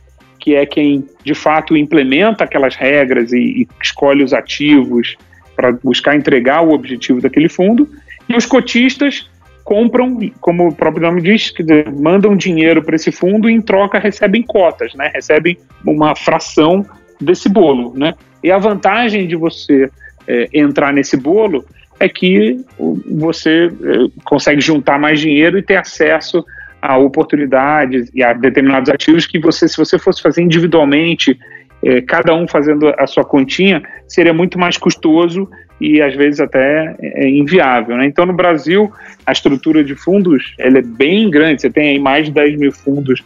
que 0.40 0.54
é 0.54 0.64
quem 0.64 1.04
de 1.22 1.34
fato 1.34 1.76
implementa 1.76 2.44
aquelas 2.44 2.74
regras 2.74 3.32
e, 3.32 3.38
e 3.38 3.68
escolhe 3.82 4.24
os 4.24 4.32
ativos 4.32 5.16
para 5.54 5.72
buscar 5.72 6.16
entregar 6.16 6.62
o 6.62 6.72
objetivo 6.72 7.20
daquele 7.20 7.48
fundo, 7.48 7.86
e 8.28 8.34
os 8.34 8.46
cotistas 8.46 9.28
compram, 9.62 10.18
como 10.40 10.68
o 10.68 10.74
próprio 10.74 11.02
nome 11.02 11.20
diz, 11.20 11.52
dizer, 11.52 11.92
mandam 11.92 12.34
dinheiro 12.34 12.82
para 12.82 12.96
esse 12.96 13.12
fundo 13.12 13.48
e 13.48 13.52
em 13.52 13.60
troca 13.60 13.98
recebem 13.98 14.42
cotas, 14.42 14.94
né? 14.94 15.10
recebem 15.14 15.58
uma 15.84 16.16
fração 16.16 16.84
desse 17.20 17.48
bolo. 17.48 17.92
Né? 17.96 18.14
E 18.42 18.50
a 18.50 18.58
vantagem 18.58 19.28
de 19.28 19.36
você 19.36 19.90
é, 20.26 20.48
entrar 20.52 20.92
nesse 20.92 21.16
bolo 21.16 21.64
é 22.00 22.08
que 22.08 22.64
você 23.06 23.66
é, 23.68 24.20
consegue 24.24 24.60
juntar 24.60 24.98
mais 24.98 25.20
dinheiro 25.20 25.58
e 25.58 25.62
ter 25.62 25.76
acesso 25.76 26.44
a 26.80 26.96
oportunidades 26.98 28.10
e 28.14 28.22
a 28.22 28.32
determinados 28.32 28.90
ativos 28.90 29.26
que 29.26 29.38
você, 29.38 29.68
se 29.68 29.76
você 29.76 29.98
fosse 29.98 30.22
fazer 30.22 30.42
individualmente, 30.42 31.38
eh, 31.82 32.00
cada 32.00 32.34
um 32.34 32.46
fazendo 32.46 32.88
a 32.98 33.06
sua 33.06 33.24
continha, 33.24 33.82
seria 34.06 34.32
muito 34.32 34.58
mais 34.58 34.76
custoso 34.76 35.48
e 35.80 36.00
às 36.02 36.14
vezes 36.14 36.40
até 36.40 36.94
é, 37.00 37.28
inviável. 37.28 37.96
Né? 37.96 38.06
Então, 38.06 38.26
no 38.26 38.32
Brasil, 38.32 38.92
a 39.24 39.32
estrutura 39.32 39.82
de 39.82 39.94
fundos 39.94 40.54
ela 40.58 40.78
é 40.78 40.82
bem 40.82 41.30
grande. 41.30 41.62
Você 41.62 41.70
tem 41.70 41.90
aí 41.90 41.98
mais 41.98 42.26
de 42.26 42.32
10 42.32 42.58
mil 42.58 42.72
fundos 42.72 43.22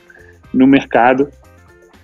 no 0.53 0.67
mercado 0.67 1.29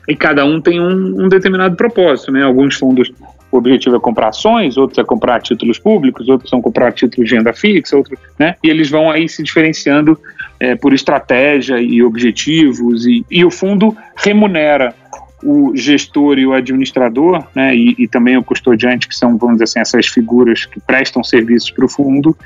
e 0.08 0.16
cada 0.16 0.44
um 0.44 0.60
tem 0.60 0.80
um, 0.80 1.24
um 1.24 1.28
determinado 1.28 1.76
propósito. 1.76 2.32
Né? 2.32 2.42
Alguns 2.42 2.74
fundos 2.76 3.12
o 3.52 3.58
objetivo 3.58 3.96
é 3.96 4.00
comprar 4.00 4.28
ações, 4.28 4.76
outros 4.76 4.98
é 4.98 5.04
comprar 5.04 5.40
títulos 5.42 5.78
públicos, 5.78 6.28
outros 6.28 6.48
são 6.48 6.62
comprar 6.62 6.92
títulos 6.92 7.28
de 7.28 7.34
renda 7.34 7.52
fixa, 7.52 7.96
outros, 7.96 8.18
né? 8.38 8.54
E 8.62 8.70
eles 8.70 8.88
vão 8.88 9.10
aí 9.10 9.28
se 9.28 9.42
diferenciando 9.42 10.16
é, 10.60 10.76
por 10.76 10.92
estratégia 10.92 11.80
e 11.80 12.02
objetivos 12.02 13.06
e, 13.06 13.24
e 13.30 13.44
o 13.44 13.50
fundo 13.50 13.96
remunera 14.14 14.94
o 15.42 15.74
gestor 15.74 16.38
e 16.38 16.46
o 16.46 16.52
administrador, 16.52 17.42
né, 17.54 17.74
e, 17.74 17.94
e, 17.98 18.06
também 18.06 18.36
o 18.36 18.44
custodiante, 18.44 19.08
que 19.08 19.16
são, 19.16 19.38
vamos 19.38 19.54
dizer 19.54 19.64
assim, 19.64 19.80
essas 19.80 20.06
figuras 20.06 20.66
que 20.66 20.78
prestam 20.78 21.24
serviços 21.24 21.70
para 21.70 21.86
o 21.86 21.88
fundo, 21.88 22.36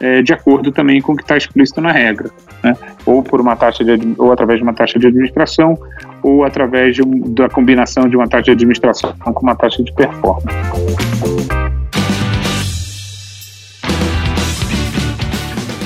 é, 0.00 0.20
de 0.20 0.32
acordo 0.32 0.72
também 0.72 1.00
com 1.00 1.12
o 1.12 1.16
que 1.16 1.22
está 1.22 1.36
explícito 1.36 1.80
na 1.80 1.92
regra, 1.92 2.28
né, 2.62 2.76
ou 3.06 3.22
por 3.22 3.40
uma 3.40 3.54
taxa 3.54 3.84
de, 3.84 4.14
ou 4.18 4.32
através 4.32 4.58
de 4.58 4.64
uma 4.64 4.74
taxa 4.74 4.98
de 4.98 5.06
administração, 5.06 5.78
ou 6.22 6.44
através 6.44 6.96
de, 6.96 7.02
da 7.30 7.48
combinação 7.48 8.08
de 8.08 8.16
uma 8.16 8.26
taxa 8.26 8.44
de 8.46 8.50
administração 8.50 9.14
com 9.18 9.40
uma 9.40 9.54
taxa 9.54 9.82
de 9.84 9.92
performance. 9.92 11.59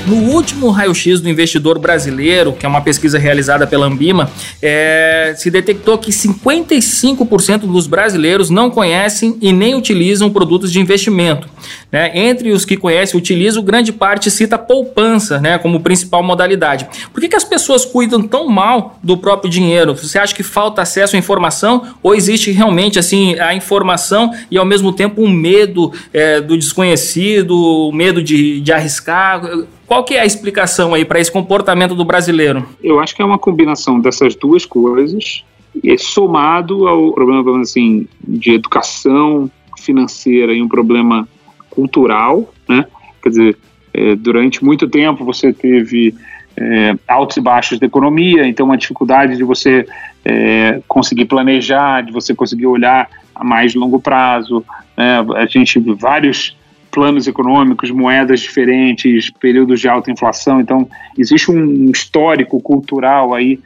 No 0.07 0.17
último 0.17 0.69
raio-x 0.69 1.21
do 1.21 1.31
investidor 1.31 1.79
brasileiro, 1.79 2.53
que 2.53 2.67
é 2.67 2.69
uma 2.69 2.83
pesquisa 2.83 3.19
realizada 3.19 3.67
pela 3.67 3.87
Ambima, 3.87 4.31
é, 4.61 5.35
se 5.35 5.51
detectou 5.51 5.97
que 5.97 6.11
55% 6.11 7.61
dos 7.61 7.87
brasileiros 7.87 8.51
não 8.51 8.71
conhecem 8.71 9.39
e 9.41 9.51
nem 9.51 9.75
utilizam 9.75 10.31
produtos 10.31 10.71
de 10.71 10.79
investimento. 10.79 11.49
Né? 11.91 12.11
Entre 12.15 12.53
os 12.53 12.67
que 12.67 12.77
conhecem 12.77 13.17
e 13.17 13.19
utilizam, 13.19 13.63
grande 13.63 13.93
parte 13.93 14.31
cita 14.31 14.59
poupança 14.59 15.41
né, 15.41 15.57
como 15.57 15.81
principal 15.81 16.23
modalidade. 16.23 16.87
Por 17.11 17.23
que, 17.23 17.29
que 17.29 17.37
as 17.37 17.45
pessoas 17.45 17.87
cuidam 17.87 18.21
tão 18.23 18.47
mal 18.47 18.99
do 19.03 19.17
próprio 19.17 19.51
dinheiro? 19.51 19.97
Você 19.97 20.19
acha 20.19 20.35
que 20.35 20.43
falta 20.43 20.83
acesso 20.83 21.17
à 21.17 21.19
informação 21.19 21.95
ou 22.03 22.15
existe 22.15 22.51
realmente 22.51 22.99
assim 22.99 23.39
a 23.39 23.55
informação 23.55 24.33
e 24.51 24.59
ao 24.59 24.67
mesmo 24.67 24.93
tempo 24.93 25.23
um 25.23 25.31
medo 25.31 25.91
é, 26.13 26.43
do 26.43 26.59
desconhecido, 26.59 27.57
o 27.57 27.91
medo 27.91 28.23
de, 28.23 28.61
de 28.61 28.71
arriscar? 28.71 29.41
Qual 29.87 30.05
que 30.05 30.14
é 30.14 30.21
a 30.21 30.26
explicação 30.26 30.95
aí 30.95 31.05
para 31.05 31.21
esse 31.21 31.31
comportamento 31.31 31.95
do 31.95 32.05
brasileiro? 32.05 32.67
Eu 32.83 33.00
acho 33.00 33.14
que 33.14 33.23
é 33.23 33.25
uma 33.25 33.38
combinação 33.38 34.00
dessas 34.00 34.35
duas 34.35 34.64
coisas, 34.64 35.45
e 35.83 35.99
somado 35.99 36.87
ao 36.87 37.12
problema 37.12 37.61
assim 37.61 38.07
de 38.26 38.53
educação 38.53 39.50
financeira 39.79 40.53
e 40.53 40.62
um 40.62 40.69
problema 40.69 41.29
cultural, 41.69 42.53
né? 42.69 42.87
Quer 43.23 43.29
dizer, 43.29 43.59
é, 43.93 44.14
durante 44.14 44.64
muito 44.64 44.88
tempo 44.88 45.25
você 45.25 45.53
teve 45.53 46.14
é, 46.57 46.97
altos 47.09 47.37
e 47.37 47.41
baixos 47.41 47.79
da 47.79 47.87
economia, 47.87 48.47
então 48.47 48.67
uma 48.67 48.76
dificuldade 48.76 49.37
de 49.37 49.43
você 49.43 49.87
é, 50.25 50.81
conseguir 50.87 51.25
planejar, 51.25 52.03
de 52.03 52.12
você 52.12 52.35
conseguir 52.35 52.67
olhar 52.67 53.09
a 53.35 53.43
mais 53.43 53.75
longo 53.75 54.00
prazo. 54.00 54.64
Né? 54.97 55.19
A 55.37 55.47
gente 55.47 55.79
vários 55.99 56.57
planos 56.95 57.27
econômicos, 57.27 57.91
moedas 57.91 58.41
diferentes, 58.41 59.29
períodos 59.29 59.81
de 59.81 59.89
alta 59.89 60.13
inflação. 60.13 60.61
Então, 60.61 60.89
existe 61.19 61.51
um 61.51 61.91
histórico 61.91 62.61
cultural 62.61 63.35
aí, 63.35 63.59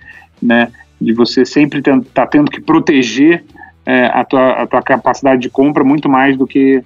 né, 0.43 0.73
de 0.99 1.13
você 1.13 1.45
sempre 1.45 1.81
estar 1.81 2.01
tá 2.15 2.27
tendo 2.27 2.51
que 2.51 2.61
proteger 2.61 3.45
é, 3.85 4.07
a, 4.07 4.25
tua, 4.25 4.63
a 4.63 4.67
tua 4.67 4.83
capacidade 4.83 5.43
de 5.43 5.51
compra 5.51 5.85
muito 5.85 6.09
mais 6.09 6.37
do 6.37 6.47
que 6.47 6.83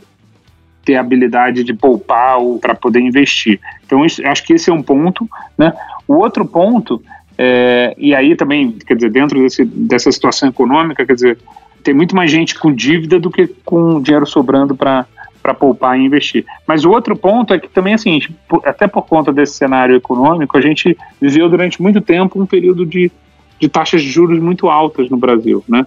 ter 0.84 0.96
a 0.96 1.00
habilidade 1.00 1.62
de 1.62 1.72
poupar 1.72 2.38
ou 2.38 2.58
para 2.58 2.74
poder 2.74 2.98
investir. 2.98 3.60
Então, 3.86 4.04
isso, 4.04 4.26
acho 4.26 4.44
que 4.44 4.54
esse 4.54 4.68
é 4.68 4.72
um 4.72 4.82
ponto. 4.82 5.28
Né? 5.56 5.72
O 6.08 6.14
outro 6.14 6.44
ponto, 6.44 7.00
é, 7.38 7.94
e 7.96 8.14
aí 8.16 8.34
também, 8.34 8.72
quer 8.72 8.96
dizer, 8.96 9.10
dentro 9.10 9.40
desse, 9.40 9.64
dessa 9.64 10.10
situação 10.10 10.48
econômica, 10.48 11.06
quer 11.06 11.14
dizer, 11.14 11.38
tem 11.84 11.94
muito 11.94 12.16
mais 12.16 12.30
gente 12.30 12.58
com 12.58 12.72
dívida 12.72 13.20
do 13.20 13.30
que 13.30 13.46
com 13.64 14.00
dinheiro 14.00 14.26
sobrando 14.26 14.74
para 14.74 15.06
para 15.42 15.52
poupar 15.52 15.98
e 15.98 16.04
investir. 16.04 16.46
Mas 16.66 16.84
o 16.84 16.90
outro 16.90 17.16
ponto 17.16 17.52
é 17.52 17.58
que 17.58 17.68
também, 17.68 17.94
assim, 17.94 18.20
até 18.64 18.86
por 18.86 19.02
conta 19.02 19.32
desse 19.32 19.54
cenário 19.54 19.96
econômico, 19.96 20.56
a 20.56 20.60
gente 20.60 20.96
viveu 21.20 21.48
durante 21.48 21.82
muito 21.82 22.00
tempo 22.00 22.40
um 22.40 22.46
período 22.46 22.86
de, 22.86 23.10
de 23.58 23.68
taxas 23.68 24.02
de 24.02 24.08
juros 24.08 24.38
muito 24.38 24.68
altas 24.68 25.10
no 25.10 25.16
Brasil, 25.16 25.64
né? 25.68 25.84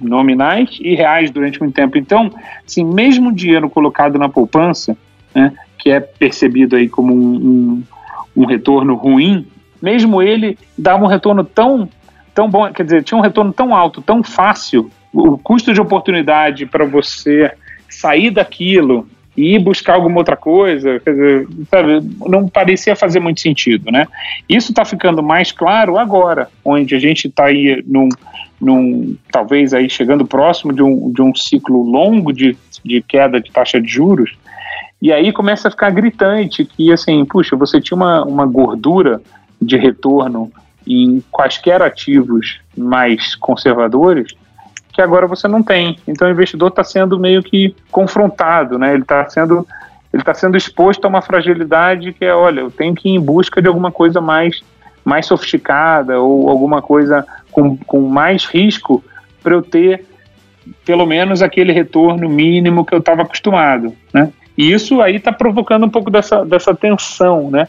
Nominais 0.00 0.76
e 0.80 0.94
reais 0.94 1.30
durante 1.30 1.60
muito 1.60 1.74
tempo. 1.74 1.96
Então, 1.96 2.30
assim, 2.66 2.84
mesmo 2.84 3.30
o 3.30 3.34
dinheiro 3.34 3.70
colocado 3.70 4.18
na 4.18 4.28
poupança, 4.28 4.96
né, 5.34 5.52
que 5.78 5.90
é 5.90 6.00
percebido 6.00 6.76
aí 6.76 6.88
como 6.88 7.14
um, 7.14 7.82
um, 8.36 8.42
um 8.42 8.44
retorno 8.44 8.94
ruim, 8.94 9.46
mesmo 9.80 10.20
ele 10.20 10.58
dava 10.76 11.04
um 11.04 11.08
retorno 11.08 11.44
tão, 11.44 11.88
tão 12.34 12.50
bom, 12.50 12.70
quer 12.72 12.82
dizer, 12.82 13.04
tinha 13.04 13.16
um 13.16 13.22
retorno 13.22 13.52
tão 13.52 13.74
alto, 13.74 14.02
tão 14.02 14.22
fácil, 14.22 14.90
o 15.12 15.38
custo 15.38 15.72
de 15.72 15.80
oportunidade 15.80 16.66
para 16.66 16.84
você 16.84 17.50
sair 17.88 18.30
daquilo 18.30 19.08
e 19.36 19.54
ir 19.54 19.58
buscar 19.58 19.94
alguma 19.94 20.18
outra 20.18 20.36
coisa, 20.36 20.98
dizer, 21.04 21.46
sabe, 21.70 22.00
não 22.26 22.48
parecia 22.48 22.96
fazer 22.96 23.20
muito 23.20 23.40
sentido, 23.40 23.90
né? 23.92 24.06
Isso 24.48 24.72
está 24.72 24.84
ficando 24.84 25.22
mais 25.22 25.52
claro 25.52 25.98
agora, 25.98 26.48
onde 26.64 26.94
a 26.94 26.98
gente 26.98 27.28
está 27.28 27.46
aí 27.46 27.84
num, 27.86 28.08
num, 28.60 29.16
talvez 29.30 29.74
aí 29.74 29.90
chegando 29.90 30.26
próximo 30.26 30.72
de 30.72 30.82
um, 30.82 31.12
de 31.12 31.20
um 31.20 31.34
ciclo 31.34 31.82
longo 31.82 32.32
de, 32.32 32.56
de 32.82 33.02
queda 33.02 33.38
de 33.40 33.50
taxa 33.50 33.80
de 33.80 33.88
juros, 33.88 34.32
e 35.00 35.12
aí 35.12 35.32
começa 35.32 35.68
a 35.68 35.70
ficar 35.70 35.90
gritante 35.90 36.64
que, 36.64 36.90
assim, 36.90 37.24
puxa, 37.26 37.54
você 37.54 37.80
tinha 37.80 37.96
uma, 37.96 38.24
uma 38.24 38.46
gordura 38.46 39.20
de 39.60 39.76
retorno 39.76 40.50
em 40.86 41.22
quaisquer 41.30 41.82
ativos 41.82 42.60
mais 42.76 43.34
conservadores, 43.34 44.34
que 44.96 45.02
agora 45.02 45.26
você 45.26 45.46
não 45.46 45.62
tem. 45.62 45.98
Então 46.08 46.26
o 46.26 46.30
investidor 46.30 46.70
está 46.70 46.82
sendo 46.82 47.20
meio 47.20 47.42
que 47.42 47.76
confrontado, 47.90 48.78
né? 48.78 48.94
Ele 48.94 49.02
está 49.02 49.28
sendo 49.28 49.66
ele 50.10 50.22
está 50.22 50.32
sendo 50.32 50.56
exposto 50.56 51.04
a 51.04 51.08
uma 51.08 51.20
fragilidade 51.20 52.14
que 52.14 52.24
é, 52.24 52.34
olha, 52.34 52.60
eu 52.60 52.70
tenho 52.70 52.94
que 52.94 53.10
ir 53.10 53.12
em 53.12 53.20
busca 53.20 53.60
de 53.60 53.68
alguma 53.68 53.92
coisa 53.92 54.22
mais 54.22 54.62
mais 55.04 55.26
sofisticada 55.26 56.18
ou 56.18 56.48
alguma 56.48 56.80
coisa 56.80 57.26
com, 57.52 57.76
com 57.76 58.00
mais 58.08 58.46
risco 58.46 59.04
para 59.42 59.52
eu 59.52 59.60
ter 59.60 60.06
pelo 60.84 61.04
menos 61.04 61.42
aquele 61.42 61.72
retorno 61.72 62.26
mínimo 62.26 62.84
que 62.84 62.94
eu 62.94 62.98
estava 62.98 63.22
acostumado, 63.22 63.94
né? 64.14 64.32
E 64.56 64.72
isso 64.72 65.02
aí 65.02 65.16
está 65.16 65.30
provocando 65.30 65.84
um 65.84 65.90
pouco 65.90 66.10
dessa, 66.10 66.42
dessa 66.42 66.74
tensão, 66.74 67.50
né? 67.50 67.68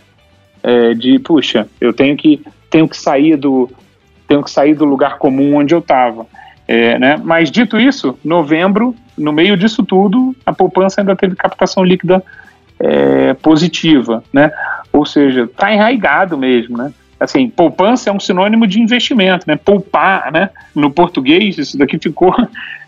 É, 0.64 0.94
de 0.94 1.20
puxa, 1.20 1.68
eu 1.82 1.92
tenho 1.92 2.16
que 2.16 2.42
tenho 2.70 2.88
que 2.88 2.96
sair 2.96 3.36
do 3.36 3.70
tenho 4.28 4.42
que 4.42 4.50
sair 4.50 4.74
do 4.74 4.86
lugar 4.86 5.18
comum 5.18 5.58
onde 5.58 5.76
eu 5.76 5.80
estava. 5.80 6.26
É, 6.68 7.00
né? 7.00 7.18
Mas 7.24 7.50
dito 7.50 7.80
isso, 7.80 8.20
novembro, 8.24 8.94
no 9.18 9.32
meio 9.32 9.56
disso 9.56 9.84
tudo, 9.84 10.36
a 10.46 10.52
poupança 10.52 11.00
ainda 11.00 11.16
teve 11.16 11.36
captação 11.36 11.84
líquida 11.84 12.22
é, 12.80 13.34
positiva, 13.36 14.24
né? 14.34 14.52
Ou 14.92 15.06
seja, 15.06 15.44
está 15.44 15.74
enraigado 15.74 16.38
mesmo, 16.38 16.78
né? 16.78 16.92
Assim, 17.20 17.50
poupança 17.50 18.10
é 18.10 18.14
um 18.14 18.20
sinônimo 18.20 18.68
de 18.68 18.80
investimento, 18.80 19.46
né? 19.48 19.56
Poupar, 19.56 20.32
né? 20.32 20.50
No 20.76 20.92
português, 20.92 21.58
isso 21.58 21.78
daqui 21.78 21.98
ficou 21.98 22.36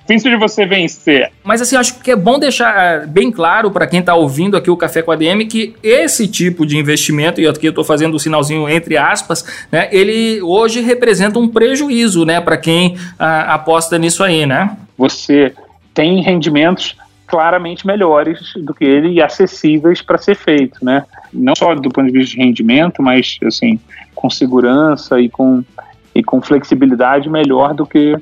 difícil 0.10 0.32
de 0.32 0.38
você 0.38 0.66
vencer. 0.66 1.32
Mas 1.44 1.62
assim, 1.62 1.76
acho 1.76 2.00
que 2.00 2.12
é 2.12 2.16
bom 2.16 2.40
deixar 2.40 3.06
bem 3.06 3.32
claro 3.32 3.70
para 3.70 3.86
quem 3.86 4.00
está 4.00 4.16
ouvindo 4.16 4.58
aqui 4.58 4.70
o 4.70 4.78
Café 4.78 5.04
com 5.04 5.12
a 5.12 5.16
DM 5.16 5.46
que 5.46 5.76
esse 5.84 6.28
tipo 6.28 6.66
de 6.66 6.78
investimento, 6.78 7.40
e 7.40 7.48
aqui 7.48 7.68
eu 7.68 7.70
estou 7.70 7.84
fazendo 7.84 8.14
o 8.14 8.16
um 8.16 8.20
sinalzinho 8.20 8.68
entre 8.68 8.98
aspas, 8.98 9.46
né, 9.72 9.88
ele 9.92 10.42
hoje 10.42 10.82
representa 10.82 11.38
um 11.38 11.48
prejuízo, 11.48 12.26
né, 12.26 12.42
para 12.42 12.58
quem 12.58 12.98
ah, 13.20 13.54
aposta 13.54 13.98
nisso 13.98 14.24
aí, 14.24 14.46
né? 14.46 14.76
Você 14.98 15.54
tem 15.94 16.22
rendimentos 16.22 16.98
claramente 17.28 17.86
melhores 17.86 18.40
do 18.56 18.74
que 18.74 18.84
ele 18.84 19.10
e 19.10 19.22
acessíveis 19.22 20.02
para 20.02 20.18
ser 20.18 20.36
feito, 20.36 20.84
né? 20.84 21.06
Não 21.32 21.54
só 21.56 21.76
do 21.76 21.90
ponto 21.90 22.08
de 22.08 22.12
vista 22.12 22.36
de 22.36 22.42
rendimento, 22.42 23.04
mas 23.04 23.38
assim, 23.44 23.80
com 24.16 24.30
segurança 24.30 25.20
e 25.22 25.30
com 25.30 25.64
e 26.16 26.24
com 26.24 26.42
flexibilidade 26.42 27.30
melhor 27.30 27.76
do 27.76 27.86
que 27.86 28.18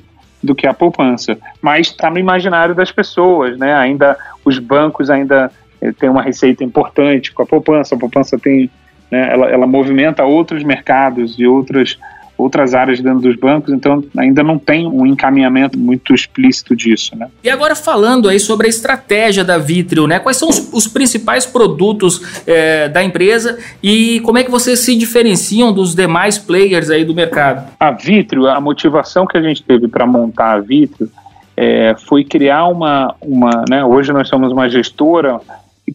do 0.48 0.56
que 0.56 0.66
a 0.66 0.74
poupança, 0.74 1.38
mas 1.62 1.88
está 1.88 2.10
no 2.10 2.18
imaginário 2.18 2.74
das 2.74 2.92
pessoas, 2.92 3.58
né? 3.58 3.76
Ainda 3.76 4.18
os 4.46 4.58
bancos 4.58 5.10
ainda 5.10 5.52
eh, 5.82 5.92
têm 5.92 6.10
uma 6.10 6.22
receita 6.22 6.64
importante 6.64 7.34
com 7.34 7.44
a 7.44 7.46
poupança. 7.46 7.96
A 7.96 8.00
poupança 8.00 8.40
tem, 8.40 8.70
né, 9.12 9.30
ela, 9.34 9.50
ela 9.50 9.68
movimenta 9.68 10.24
outros 10.24 10.64
mercados 10.64 11.38
e 11.38 11.46
outras 11.46 12.00
outras 12.38 12.76
áreas 12.76 13.02
dentro 13.02 13.22
dos 13.22 13.36
bancos, 13.36 13.74
então 13.74 14.04
ainda 14.16 14.44
não 14.44 14.60
tem 14.60 14.88
um 14.88 15.06
encaminhamento 15.06 15.78
muito 15.78 16.14
explícito 16.14 16.76
disso. 16.76 17.16
Né? 17.16 17.28
E 17.44 17.50
agora 17.50 17.76
falando 17.76 18.30
aí 18.30 18.40
sobre 18.40 18.68
a 18.68 18.70
estratégia 18.70 19.44
da 19.44 19.58
Vitrio, 19.58 20.06
né? 20.06 20.20
quais 20.20 20.38
são 20.38 20.50
os, 20.50 20.72
os 20.72 20.88
principais 20.88 21.46
produtos 21.46 22.44
é, 22.46 22.88
da 22.88 23.04
empresa 23.04 23.58
e 23.82 24.20
como 24.22 24.38
é 24.38 24.44
que 24.44 24.52
vocês 24.52 24.80
se 24.80 24.96
diferenciam 24.96 25.74
dos 25.74 25.96
demais 25.96 26.38
players 26.38 26.90
aí 26.90 27.04
do 27.04 27.16
mercado? 27.16 27.68
A 27.80 27.92
Vitrio, 27.92 28.48
a 28.48 28.62
motivação 28.62 29.26
que 29.26 29.38
a 29.38 29.42
gente 29.42 29.64
teve 29.64 29.88
para 29.88 30.06
montar 30.06 30.54
a 30.54 30.60
Vitrio 30.60 31.10
é, 31.56 31.96
foi 32.08 32.24
criar 32.24 32.68
uma, 32.68 33.16
uma 33.20 33.66
né, 33.68 33.84
hoje 33.84 34.14
nós 34.14 34.28
somos 34.30 34.52
uma 34.52 34.70
gestora 34.70 35.40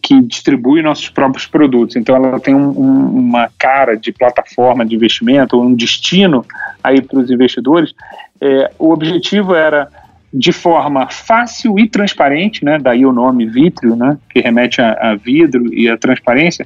que 0.01 0.21
distribui 0.21 0.81
nossos 0.81 1.09
próprios 1.09 1.45
produtos. 1.45 1.95
Então, 1.95 2.15
ela 2.15 2.39
tem 2.39 2.55
um, 2.55 2.69
um, 2.69 3.19
uma 3.19 3.49
cara 3.57 3.95
de 3.95 4.11
plataforma 4.11 4.85
de 4.85 4.95
investimento, 4.95 5.61
um 5.61 5.73
destino 5.73 6.45
aí 6.83 7.01
para 7.01 7.19
os 7.19 7.29
investidores. 7.29 7.93
É, 8.41 8.71
o 8.79 8.91
objetivo 8.91 9.53
era, 9.53 9.87
de 10.33 10.51
forma 10.51 11.07
fácil 11.09 11.77
e 11.77 11.87
transparente, 11.87 12.65
né, 12.65 12.79
daí 12.79 13.05
o 13.05 13.11
nome 13.11 13.45
Vitrio, 13.45 13.95
né, 13.95 14.17
que 14.31 14.39
remete 14.39 14.81
a, 14.81 14.93
a 14.93 15.15
vidro 15.15 15.71
e 15.73 15.87
a 15.87 15.97
transparência, 15.97 16.65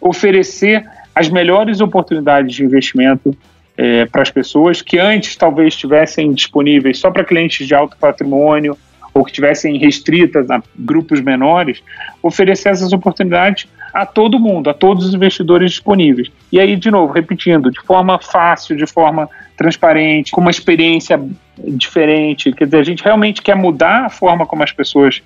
oferecer 0.00 0.86
as 1.14 1.28
melhores 1.28 1.80
oportunidades 1.80 2.54
de 2.54 2.64
investimento 2.64 3.36
é, 3.76 4.06
para 4.06 4.22
as 4.22 4.30
pessoas 4.30 4.80
que 4.80 4.98
antes 4.98 5.34
talvez 5.36 5.74
estivessem 5.74 6.32
disponíveis 6.32 6.98
só 6.98 7.10
para 7.10 7.24
clientes 7.24 7.66
de 7.66 7.74
alto 7.74 7.96
patrimônio 7.96 8.78
ou 9.14 9.24
que 9.24 9.32
tivessem 9.32 9.78
restritas 9.78 10.50
a 10.50 10.62
grupos 10.78 11.20
menores, 11.20 11.82
oferecer 12.22 12.70
essas 12.70 12.92
oportunidades 12.92 13.66
a 13.92 14.04
todo 14.04 14.38
mundo, 14.38 14.70
a 14.70 14.74
todos 14.74 15.06
os 15.06 15.14
investidores 15.14 15.72
disponíveis. 15.72 16.30
E 16.52 16.60
aí, 16.60 16.76
de 16.76 16.90
novo, 16.90 17.12
repetindo, 17.12 17.70
de 17.70 17.80
forma 17.80 18.18
fácil, 18.18 18.76
de 18.76 18.86
forma 18.86 19.28
transparente, 19.56 20.30
com 20.30 20.40
uma 20.40 20.50
experiência 20.50 21.20
diferente. 21.58 22.52
Quer 22.52 22.66
dizer, 22.66 22.78
a 22.78 22.84
gente 22.84 23.02
realmente 23.02 23.42
quer 23.42 23.56
mudar 23.56 24.06
a 24.06 24.10
forma 24.10 24.46
como 24.46 24.62
as 24.62 24.72
pessoas 24.72 25.22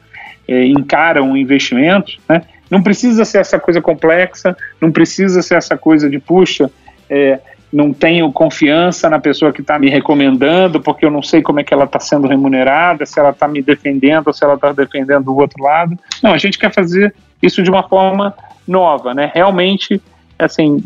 é, 0.49 0.65
encaram 0.67 1.37
investimentos, 1.37 2.19
né? 2.29 2.43
Não 2.71 2.83
precisa 2.83 3.25
ser 3.27 3.39
essa 3.39 3.61
coisa 3.61 3.83
complexa, 3.83 4.57
não 4.81 4.91
precisa 4.91 5.43
ser 5.43 5.57
essa 5.57 5.77
coisa 5.77 6.09
de, 6.09 6.19
puxa, 6.19 6.71
é, 7.11 7.39
não 7.73 7.93
tenho 7.93 8.31
confiança 8.31 9.09
na 9.09 9.19
pessoa 9.19 9.53
que 9.53 9.63
está 9.63 9.79
me 9.79 9.89
recomendando, 9.89 10.81
porque 10.81 11.07
eu 11.07 11.11
não 11.11 11.23
sei 11.23 11.41
como 11.41 11.61
é 11.61 11.65
que 11.65 11.73
ela 11.73 11.85
está 11.85 11.99
sendo 11.99 12.29
remunerada, 12.29 13.07
se 13.07 13.19
ela 13.19 13.31
está 13.31 13.49
me 13.49 13.63
defendendo 13.63 14.27
ou 14.27 14.33
se 14.33 14.45
ela 14.45 14.55
está 14.55 14.73
defendendo 14.73 15.29
o 15.29 15.37
outro 15.39 15.63
lado. 15.63 15.99
Não, 16.23 16.33
a 16.33 16.39
gente 16.39 16.59
quer 16.59 16.73
fazer 16.73 17.15
isso 17.43 17.63
de 17.63 17.71
uma 17.71 17.83
forma 17.83 18.35
nova, 18.69 19.15
né? 19.15 19.31
Realmente, 19.35 20.01
assim, 20.39 20.85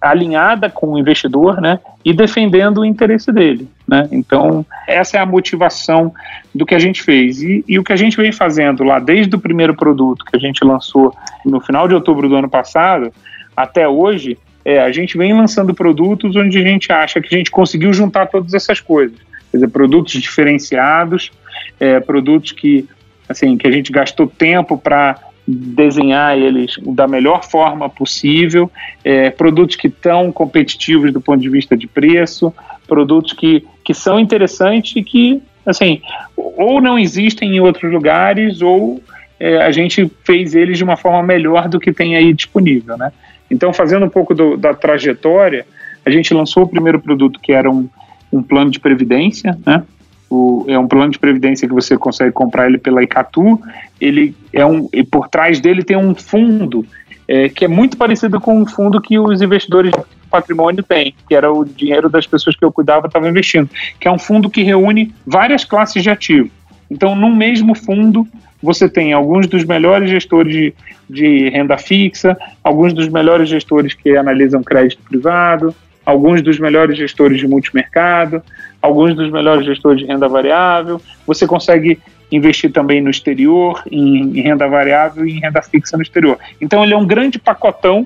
alinhada 0.00 0.70
com 0.70 0.92
o 0.92 0.98
investidor, 0.98 1.60
né? 1.60 1.80
E 2.04 2.12
defendendo 2.12 2.78
o 2.78 2.84
interesse 2.84 3.32
dele, 3.32 3.68
né? 3.86 4.08
Então, 4.12 4.64
essa 4.86 5.16
é 5.16 5.20
a 5.20 5.26
motivação 5.26 6.12
do 6.54 6.64
que 6.64 6.74
a 6.74 6.78
gente 6.78 7.02
fez. 7.02 7.42
E, 7.42 7.64
e 7.66 7.78
o 7.78 7.84
que 7.84 7.92
a 7.92 7.96
gente 7.96 8.16
vem 8.16 8.30
fazendo 8.30 8.84
lá, 8.84 8.98
desde 9.00 9.34
o 9.34 9.40
primeiro 9.40 9.74
produto 9.74 10.24
que 10.24 10.36
a 10.36 10.40
gente 10.40 10.64
lançou 10.64 11.12
no 11.44 11.60
final 11.60 11.88
de 11.88 11.94
outubro 11.94 12.28
do 12.28 12.36
ano 12.36 12.48
passado, 12.48 13.12
até 13.56 13.88
hoje, 13.88 14.38
é, 14.66 14.80
a 14.80 14.90
gente 14.90 15.16
vem 15.16 15.32
lançando 15.32 15.72
produtos 15.72 16.34
onde 16.34 16.58
a 16.58 16.62
gente 16.62 16.90
acha 16.90 17.20
que 17.20 17.32
a 17.32 17.38
gente 17.38 17.52
conseguiu 17.52 17.92
juntar 17.92 18.26
todas 18.26 18.52
essas 18.52 18.80
coisas. 18.80 19.16
Quer 19.52 19.58
dizer, 19.58 19.68
produtos 19.68 20.20
diferenciados, 20.20 21.30
é, 21.78 22.00
produtos 22.00 22.50
que, 22.50 22.84
assim, 23.28 23.56
que 23.56 23.64
a 23.64 23.70
gente 23.70 23.92
gastou 23.92 24.26
tempo 24.26 24.76
para 24.76 25.20
desenhar 25.46 26.36
eles 26.36 26.74
da 26.82 27.06
melhor 27.06 27.44
forma 27.44 27.88
possível, 27.88 28.68
é, 29.04 29.30
produtos 29.30 29.76
que 29.76 29.86
estão 29.86 30.32
competitivos 30.32 31.12
do 31.12 31.20
ponto 31.20 31.40
de 31.40 31.48
vista 31.48 31.76
de 31.76 31.86
preço, 31.86 32.52
produtos 32.88 33.34
que, 33.34 33.64
que 33.84 33.94
são 33.94 34.18
interessantes 34.18 34.96
e 34.96 35.04
que, 35.04 35.40
assim, 35.64 36.02
ou 36.36 36.80
não 36.80 36.98
existem 36.98 37.54
em 37.54 37.60
outros 37.60 37.92
lugares 37.92 38.60
ou 38.62 39.00
é, 39.38 39.58
a 39.58 39.70
gente 39.70 40.10
fez 40.24 40.56
eles 40.56 40.76
de 40.76 40.82
uma 40.82 40.96
forma 40.96 41.22
melhor 41.22 41.68
do 41.68 41.78
que 41.78 41.92
tem 41.92 42.16
aí 42.16 42.32
disponível, 42.32 42.98
né? 42.98 43.12
Então, 43.50 43.72
fazendo 43.72 44.06
um 44.06 44.08
pouco 44.08 44.34
do, 44.34 44.56
da 44.56 44.74
trajetória, 44.74 45.66
a 46.04 46.10
gente 46.10 46.32
lançou 46.32 46.64
o 46.64 46.68
primeiro 46.68 47.00
produto 47.00 47.40
que 47.40 47.52
era 47.52 47.70
um, 47.70 47.88
um 48.32 48.42
plano 48.42 48.70
de 48.70 48.80
previdência, 48.80 49.58
né? 49.64 49.82
O, 50.28 50.64
é 50.66 50.76
um 50.76 50.88
plano 50.88 51.12
de 51.12 51.18
previdência 51.20 51.68
que 51.68 51.74
você 51.74 51.96
consegue 51.96 52.32
comprar 52.32 52.66
ele 52.66 52.78
pela 52.78 53.02
Icatu. 53.02 53.60
Ele 54.00 54.34
é 54.52 54.66
um 54.66 54.88
e 54.92 55.04
por 55.04 55.28
trás 55.28 55.60
dele 55.60 55.84
tem 55.84 55.96
um 55.96 56.16
fundo 56.16 56.84
é, 57.28 57.48
que 57.48 57.64
é 57.64 57.68
muito 57.68 57.96
parecido 57.96 58.40
com 58.40 58.62
o 58.62 58.66
fundo 58.66 59.00
que 59.00 59.18
os 59.18 59.40
investidores 59.40 59.92
de 59.92 60.28
patrimônio 60.30 60.82
têm, 60.82 61.14
que 61.28 61.34
era 61.34 61.52
o 61.52 61.64
dinheiro 61.64 62.08
das 62.08 62.26
pessoas 62.26 62.56
que 62.56 62.64
eu 62.64 62.72
cuidava 62.72 63.06
estavam 63.06 63.28
investindo, 63.28 63.68
que 64.00 64.06
é 64.06 64.10
um 64.10 64.18
fundo 64.18 64.50
que 64.50 64.62
reúne 64.62 65.14
várias 65.26 65.64
classes 65.64 66.02
de 66.02 66.10
ativo. 66.10 66.50
Então, 66.90 67.16
num 67.16 67.34
mesmo 67.34 67.74
fundo, 67.74 68.26
você 68.66 68.88
tem 68.88 69.12
alguns 69.12 69.46
dos 69.46 69.64
melhores 69.64 70.10
gestores 70.10 70.52
de, 70.52 70.74
de 71.08 71.48
renda 71.50 71.78
fixa, 71.78 72.36
alguns 72.64 72.92
dos 72.92 73.08
melhores 73.08 73.48
gestores 73.48 73.94
que 73.94 74.16
analisam 74.16 74.60
crédito 74.60 75.00
privado, 75.08 75.72
alguns 76.04 76.42
dos 76.42 76.58
melhores 76.58 76.98
gestores 76.98 77.38
de 77.38 77.46
multimercado, 77.46 78.42
alguns 78.82 79.14
dos 79.14 79.30
melhores 79.30 79.64
gestores 79.64 80.00
de 80.00 80.06
renda 80.06 80.28
variável. 80.28 81.00
Você 81.28 81.46
consegue 81.46 82.00
investir 82.30 82.72
também 82.72 83.00
no 83.00 83.08
exterior, 83.08 83.80
em, 83.88 84.36
em, 84.36 84.40
renda 84.40 84.66
variável 84.66 85.24
e 85.24 85.36
em 85.36 85.40
renda 85.40 85.62
fixa 85.62 85.96
no 85.96 86.02
exterior. 86.02 86.36
Então 86.60 86.82
ele 86.82 86.92
é 86.92 86.96
um 86.96 87.06
grande 87.06 87.38
pacotão 87.38 88.04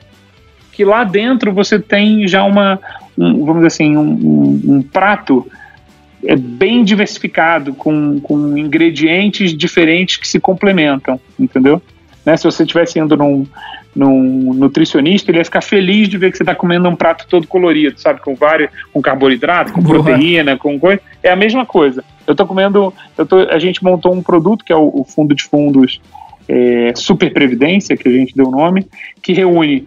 que 0.73 0.85
lá 0.85 1.05
dentro 1.05 1.55
você 1.55 1.79
tem 1.79 2.29
já 2.29 2.45
uma, 2.45 2.79
um, 3.17 3.47
vamos 3.47 3.57
dizer 3.57 3.69
assim, 3.69 3.97
um, 3.97 4.03
um, 4.03 4.63
um 4.75 4.83
prato 4.83 5.51
é 6.25 6.37
bem 6.37 6.85
diversificado, 6.85 7.75
com, 7.75 8.21
com 8.21 8.57
ingredientes 8.57 9.57
diferentes 9.57 10.17
que 10.17 10.29
se 10.29 10.39
complementam, 10.39 11.21
entendeu? 11.39 11.81
Né? 12.25 12.37
Se 12.37 12.45
você 12.45 12.63
estivesse 12.63 12.99
indo 12.99 13.17
num, 13.17 13.47
num 13.95 14.53
nutricionista, 14.55 15.31
ele 15.31 15.39
ia 15.39 15.45
ficar 15.45 15.63
feliz 15.63 16.09
de 16.09 16.19
ver 16.19 16.31
que 16.31 16.37
você 16.37 16.43
está 16.43 16.55
comendo 16.55 16.89
um 16.89 16.97
prato 16.97 17.27
todo 17.29 17.47
colorido, 17.47 17.99
sabe? 17.99 18.21
Com 18.21 18.35
vários, 18.35 18.71
com 18.93 19.01
carboidrato, 19.01 19.73
com 19.73 19.81
Boa. 19.81 20.03
proteína, 20.03 20.57
com 20.57 20.79
coisa. 20.79 21.01
É 21.23 21.31
a 21.31 21.37
mesma 21.37 21.65
coisa. 21.65 22.05
Eu 22.27 22.33
estou 22.33 22.47
comendo, 22.47 22.93
eu 23.17 23.27
tô, 23.27 23.39
a 23.39 23.59
gente 23.59 23.83
montou 23.83 24.13
um 24.13 24.23
produto 24.23 24.65
que 24.65 24.73
é 24.73 24.77
o, 24.77 24.91
o 24.95 25.05
fundo 25.05 25.35
de 25.35 25.43
fundos 25.45 26.01
é, 26.49 26.93
Super 26.95 27.33
Previdência, 27.33 27.97
que 27.97 28.09
a 28.09 28.13
gente 28.13 28.35
deu 28.35 28.49
o 28.49 28.51
nome, 28.51 28.87
que 29.23 29.33
reúne 29.33 29.87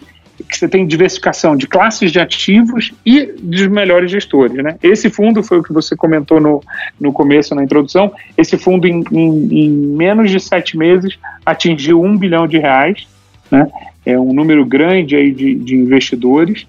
que 0.49 0.57
você 0.57 0.67
tem 0.67 0.85
diversificação 0.85 1.55
de 1.55 1.67
classes 1.67 2.11
de 2.11 2.19
ativos 2.19 2.91
e 3.05 3.25
dos 3.39 3.67
melhores 3.67 4.09
gestores. 4.09 4.55
Né? 4.63 4.75
Esse 4.81 5.09
fundo 5.09 5.43
foi 5.43 5.59
o 5.59 5.63
que 5.63 5.71
você 5.71 5.95
comentou 5.95 6.39
no, 6.39 6.61
no 6.99 7.13
começo, 7.13 7.53
na 7.53 7.63
introdução. 7.63 8.11
Esse 8.37 8.57
fundo, 8.57 8.87
em, 8.87 9.03
em, 9.11 9.65
em 9.65 9.69
menos 9.69 10.31
de 10.31 10.39
sete 10.39 10.77
meses, 10.77 11.17
atingiu 11.45 12.01
um 12.01 12.17
bilhão 12.17 12.47
de 12.47 12.57
reais. 12.57 13.07
Né? 13.51 13.67
É 14.05 14.19
um 14.19 14.33
número 14.33 14.65
grande 14.65 15.15
aí 15.15 15.31
de, 15.31 15.55
de 15.55 15.75
investidores. 15.75 16.65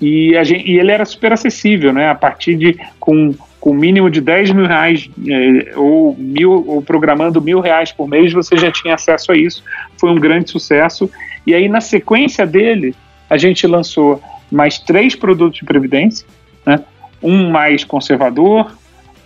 E, 0.00 0.32
gente, 0.44 0.70
e 0.70 0.78
ele 0.78 0.92
era 0.92 1.04
super 1.04 1.32
acessível, 1.32 1.92
né? 1.92 2.10
a 2.10 2.14
partir 2.14 2.56
de 2.56 2.78
com 2.98 3.34
com 3.60 3.74
mínimo 3.74 4.10
de 4.10 4.22
10 4.22 4.52
mil 4.52 4.66
reais 4.66 5.08
é, 5.28 5.76
ou, 5.76 6.16
mil, 6.16 6.66
ou 6.66 6.80
programando 6.80 7.42
mil 7.42 7.60
reais 7.60 7.92
por 7.92 8.08
mês, 8.08 8.32
você 8.32 8.56
já 8.56 8.72
tinha 8.72 8.94
acesso 8.94 9.30
a 9.30 9.36
isso. 9.36 9.62
Foi 9.98 10.10
um 10.10 10.14
grande 10.14 10.50
sucesso 10.50 11.10
e 11.46 11.54
aí, 11.54 11.68
na 11.68 11.80
sequência 11.80 12.46
dele, 12.46 12.94
a 13.28 13.38
gente 13.38 13.66
lançou 13.66 14.22
mais 14.50 14.78
três 14.78 15.14
produtos 15.14 15.60
de 15.60 15.64
previdência, 15.64 16.26
né? 16.66 16.80
um 17.22 17.50
mais 17.50 17.84
conservador, 17.84 18.72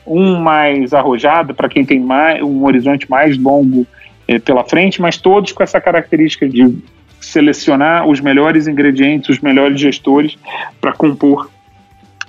um 0.07 0.37
mais 0.39 0.93
arrojado 0.93 1.55
para 1.55 1.69
quem 1.69 1.85
tem 1.85 1.99
mais, 2.01 2.43
um 2.43 2.65
horizonte 2.65 3.09
mais 3.09 3.39
longo 3.39 3.87
eh, 4.29 4.39
pela 4.39 4.65
frente, 4.65 5.01
mas 5.01 5.17
todos 5.17 5.53
com 5.53 5.63
essa 5.63 5.81
característica 5.81 6.49
de 6.49 6.77
selecionar 7.21 8.07
os 8.07 8.21
melhores 8.21 8.67
ingredientes, 8.67 9.31
os 9.31 9.41
melhores 9.41 9.81
gestores 9.81 10.37
para 10.81 10.93
compor 10.93 11.51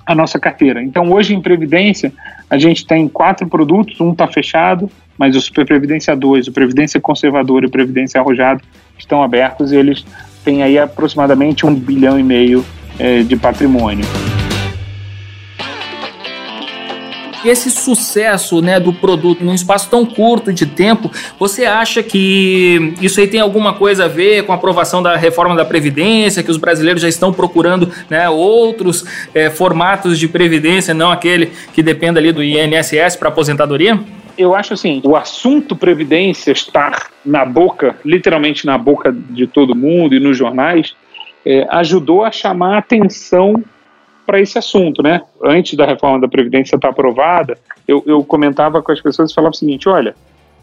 a 0.06 0.14
nossa 0.14 0.38
carteira. 0.38 0.82
Então, 0.82 1.12
hoje 1.12 1.34
em 1.34 1.42
Previdência, 1.42 2.12
a 2.48 2.56
gente 2.56 2.86
tem 2.86 3.08
quatro 3.08 3.46
produtos, 3.48 4.00
um 4.00 4.12
está 4.12 4.26
fechado, 4.26 4.88
mas 5.18 5.34
o 5.36 5.40
Super 5.40 5.66
Previdência 5.66 6.14
2, 6.14 6.48
o 6.48 6.52
Previdência 6.52 7.00
Conservadora 7.00 7.66
e 7.66 7.68
o 7.68 7.70
Previdência 7.70 8.20
Arrojado 8.20 8.62
estão 8.98 9.22
abertos 9.22 9.72
e 9.72 9.76
eles 9.76 10.04
têm 10.44 10.62
aí 10.62 10.78
aproximadamente 10.78 11.66
um 11.66 11.74
bilhão 11.74 12.18
e 12.18 12.22
meio 12.22 12.64
é, 12.98 13.22
de 13.22 13.36
patrimônio 13.36 14.04
esse 17.48 17.70
sucesso 17.70 18.60
né, 18.60 18.78
do 18.80 18.92
produto 18.92 19.44
num 19.44 19.54
espaço 19.54 19.88
tão 19.88 20.04
curto 20.04 20.52
de 20.52 20.66
tempo, 20.66 21.10
você 21.38 21.64
acha 21.64 22.02
que 22.02 22.94
isso 23.00 23.20
aí 23.20 23.26
tem 23.26 23.40
alguma 23.40 23.74
coisa 23.74 24.04
a 24.04 24.08
ver 24.08 24.44
com 24.44 24.52
a 24.52 24.56
aprovação 24.56 25.02
da 25.02 25.16
reforma 25.16 25.54
da 25.54 25.64
Previdência, 25.64 26.42
que 26.42 26.50
os 26.50 26.56
brasileiros 26.56 27.02
já 27.02 27.08
estão 27.08 27.32
procurando 27.32 27.90
né, 28.08 28.28
outros 28.28 29.04
é, 29.34 29.50
formatos 29.50 30.18
de 30.18 30.28
previdência, 30.28 30.94
não 30.94 31.10
aquele 31.10 31.52
que 31.72 31.82
dependa 31.82 32.18
ali 32.18 32.32
do 32.32 32.42
INSS 32.42 33.16
para 33.16 33.28
aposentadoria? 33.28 33.98
Eu 34.38 34.54
acho 34.54 34.74
assim, 34.74 35.00
o 35.04 35.16
assunto 35.16 35.74
previdência 35.74 36.52
estar 36.52 37.10
na 37.24 37.44
boca, 37.44 37.96
literalmente 38.04 38.66
na 38.66 38.76
boca 38.76 39.12
de 39.12 39.46
todo 39.46 39.74
mundo 39.74 40.14
e 40.14 40.20
nos 40.20 40.36
jornais, 40.36 40.94
é, 41.44 41.66
ajudou 41.70 42.24
a 42.24 42.30
chamar 42.30 42.74
a 42.74 42.78
atenção 42.78 43.62
para 44.26 44.40
esse 44.40 44.58
assunto, 44.58 45.02
né? 45.02 45.22
Antes 45.42 45.76
da 45.76 45.86
reforma 45.86 46.20
da 46.20 46.28
Previdência 46.28 46.74
estar 46.74 46.88
aprovada, 46.88 47.56
eu, 47.86 48.02
eu 48.06 48.24
comentava 48.24 48.82
com 48.82 48.90
as 48.90 49.00
pessoas 49.00 49.30
e 49.30 49.34
falava 49.34 49.54
o 49.54 49.56
seguinte: 49.56 49.88
olha, 49.88 50.16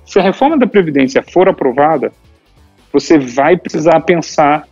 se 0.05 0.19
a 0.19 0.21
reforma 0.21 0.57
da 0.57 0.67
Previdência 0.67 1.23
for 1.23 1.47
aprovada, 1.47 2.11
você 2.91 3.17
vai 3.17 3.55
precisar 3.55 4.01
pensar 4.01 4.67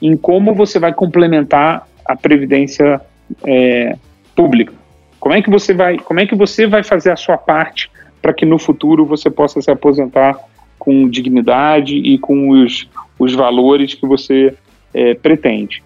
em 0.00 0.16
como 0.16 0.54
você 0.54 0.78
vai 0.78 0.94
complementar 0.94 1.86
a 2.04 2.14
Previdência 2.14 3.00
é, 3.44 3.96
pública. 4.36 4.72
Como 5.18 5.34
é 5.34 5.42
que 5.42 5.50
você 5.50 5.74
vai, 5.74 5.98
como 5.98 6.20
é 6.20 6.26
que 6.26 6.34
você 6.36 6.66
vai 6.66 6.84
fazer 6.84 7.10
a 7.10 7.16
sua 7.16 7.36
parte 7.36 7.90
para 8.24 8.32
que 8.32 8.46
no 8.46 8.58
futuro 8.58 9.04
você 9.04 9.28
possa 9.28 9.60
se 9.60 9.70
aposentar 9.70 10.38
com 10.78 11.06
dignidade 11.10 11.94
e 11.94 12.16
com 12.16 12.48
os, 12.48 12.88
os 13.18 13.34
valores 13.34 13.92
que 13.92 14.06
você 14.06 14.54
é, 14.94 15.12
pretende. 15.12 15.82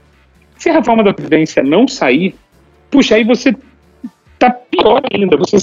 Se 0.57 0.71
a 0.71 0.75
reforma 0.75 1.03
da 1.03 1.13
Previdência 1.13 1.65
não 1.65 1.89
sair, 1.89 2.37
puxa, 2.93 3.17
aí 3.17 3.25
você 3.25 3.53
está 4.35 4.51
pior 4.51 5.03
ainda. 5.13 5.37
Você 5.37 5.57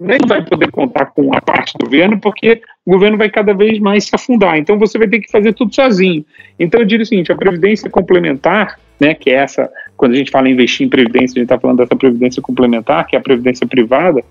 nem 0.00 0.16
vai 0.26 0.42
poder 0.42 0.70
contar 0.70 1.06
com 1.06 1.30
a 1.36 1.42
parte 1.42 1.74
do 1.78 1.84
governo, 1.84 2.18
porque 2.18 2.62
o 2.86 2.92
governo 2.92 3.18
vai 3.18 3.28
cada 3.28 3.52
vez 3.52 3.78
mais 3.78 4.04
se 4.04 4.14
afundar. 4.14 4.56
Então 4.56 4.78
você 4.78 4.96
vai 4.96 5.08
ter 5.08 5.20
que 5.20 5.30
fazer 5.30 5.52
tudo 5.52 5.74
sozinho. 5.74 6.24
Então 6.58 6.80
eu 6.80 6.86
diria 6.86 7.02
o 7.02 7.06
seguinte: 7.06 7.30
a 7.32 7.36
Previdência 7.36 7.90
complementar, 7.90 8.80
né, 8.98 9.12
que 9.12 9.28
é 9.28 9.34
essa, 9.34 9.70
quando 9.94 10.12
a 10.12 10.16
gente 10.16 10.30
fala 10.30 10.48
em 10.48 10.52
investir 10.52 10.86
em 10.86 10.88
Previdência, 10.90 11.36
a 11.36 11.40
gente 11.40 11.42
está 11.42 11.58
falando 11.58 11.76
dessa 11.76 11.94
Previdência 11.94 12.40
complementar, 12.40 13.06
que 13.06 13.14
é 13.14 13.18
a 13.18 13.22
Previdência 13.22 13.66
privada, 13.66 14.24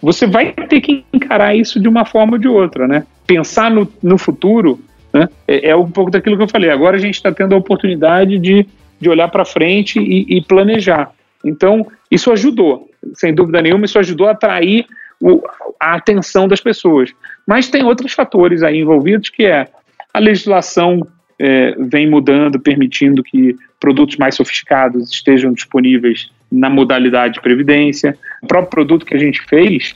você 0.00 0.26
vai 0.26 0.52
ter 0.52 0.80
que 0.80 1.04
encarar 1.12 1.56
isso 1.56 1.80
de 1.80 1.88
uma 1.88 2.04
forma 2.04 2.34
ou 2.34 2.38
de 2.38 2.48
outra, 2.48 2.86
né? 2.86 3.06
Pensar 3.26 3.70
no, 3.70 3.90
no 4.02 4.18
futuro 4.18 4.80
né, 5.12 5.28
é, 5.48 5.70
é 5.70 5.76
um 5.76 5.90
pouco 5.90 6.10
daquilo 6.10 6.36
que 6.36 6.42
eu 6.42 6.48
falei. 6.48 6.70
Agora 6.70 6.96
a 6.96 7.00
gente 7.00 7.14
está 7.14 7.32
tendo 7.32 7.54
a 7.54 7.58
oportunidade 7.58 8.38
de 8.38 8.66
de 9.00 9.08
olhar 9.08 9.28
para 9.28 9.44
frente 9.44 9.98
e, 9.98 10.36
e, 10.36 10.42
planejar. 10.42 11.10
Então, 11.44 11.86
isso 12.10 12.32
ajudou, 12.32 12.90
sem 13.14 13.34
dúvida 13.34 13.60
nenhuma, 13.60 13.84
isso 13.84 13.98
ajudou 13.98 14.26
a 14.26 14.32
atrair 14.32 14.86
o, 15.20 15.42
a 15.78 15.94
atenção 15.94 16.48
das 16.48 16.60
pessoas. 16.60 17.12
Mas 17.46 17.68
tem 17.68 17.84
outros 17.84 18.12
fatores 18.12 18.62
aí 18.62 18.78
envolvidos, 18.78 19.30
que 19.30 19.44
é 19.44 19.68
a 20.12 20.18
legislação 20.18 21.06
é, 21.38 21.74
vem 21.78 22.08
mudando, 22.08 22.58
permitindo 22.58 23.22
que 23.22 23.54
produtos 23.78 24.16
mais 24.16 24.34
sofisticados 24.34 25.10
estejam 25.10 25.52
disponíveis 25.52 26.30
na 26.50 26.70
modalidade 26.70 27.34
de 27.34 27.40
previdência. 27.40 28.16
O 28.42 28.46
próprio 28.46 28.70
produto 28.70 29.06
que 29.06 29.14
a 29.14 29.18
gente 29.18 29.42
fez, 29.42 29.94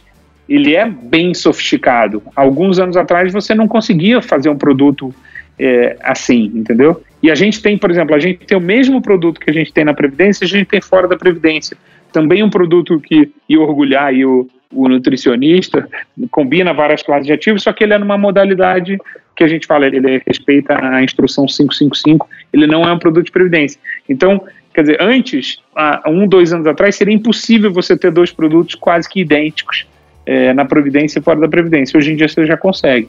ele 0.49 0.75
é 0.75 0.89
bem 0.89 1.33
sofisticado. 1.35 2.23
Alguns 2.35 2.79
anos 2.79 2.97
atrás 2.97 3.33
você 3.33 3.55
não 3.55 3.69
conseguia 3.69 4.21
fazer 4.21 4.49
um 4.49 4.59
produto 4.59 5.15
é, 5.59 5.97
assim, 6.03 6.51
entendeu? 6.55 7.03
E 7.23 7.31
a 7.31 7.35
gente 7.35 7.61
tem, 7.61 7.77
por 7.77 7.91
exemplo, 7.91 8.15
a 8.15 8.19
gente 8.19 8.47
tem 8.47 8.57
o 8.57 8.61
mesmo 8.61 9.03
produto 9.03 9.39
que 9.39 9.51
a 9.51 9.53
gente 9.53 9.73
tem 9.73 9.85
na 9.85 9.93
Previdência, 9.93 10.45
a 10.45 10.49
gente 10.49 10.67
tem 10.67 10.81
fora 10.81 11.07
da 11.07 11.17
Previdência. 11.17 11.77
Também 12.13 12.43
um 12.43 12.51
produto 12.51 12.99
que 12.99 13.31
ia 13.49 13.61
orgulhar 13.61 14.07
aí 14.07 14.25
o, 14.25 14.49
o 14.73 14.89
nutricionista, 14.89 15.87
combina 16.31 16.73
várias 16.73 17.03
classes 17.03 17.27
de 17.27 17.33
ativos, 17.33 17.63
só 17.63 17.73
que 17.73 17.85
ele 17.85 17.93
é 17.93 17.99
numa 17.99 18.17
modalidade 18.17 18.99
que 19.37 19.45
a 19.45 19.49
gente 19.49 19.67
fala, 19.67 19.87
ele 19.87 20.23
respeita 20.27 20.83
a 20.83 21.03
instrução 21.03 21.47
555, 21.47 22.29
ele 22.53 22.67
não 22.67 22.83
é 22.83 22.93
um 22.93 22.99
produto 22.99 23.27
de 23.27 23.33
previdência. 23.33 23.81
Então, 24.09 24.43
quer 24.73 24.83
dizer, 24.83 25.03
antes, 25.03 25.59
há 25.75 26.09
um, 26.09 26.27
dois 26.27 26.53
anos 26.53 26.67
atrás, 26.67 26.97
seria 26.97 27.15
impossível 27.15 27.73
você 27.73 27.97
ter 27.97 28.11
dois 28.11 28.31
produtos 28.31 28.75
quase 28.75 29.09
que 29.09 29.21
idênticos 29.21 29.87
é, 30.27 30.53
na 30.53 30.65
Previdência 30.65 31.19
e 31.19 31.23
fora 31.23 31.41
da 31.41 31.49
Previdência. 31.49 31.97
Hoje 31.97 32.13
em 32.13 32.17
dia 32.17 32.29
você 32.29 32.47
já 32.47 32.57
consegue. 32.57 33.09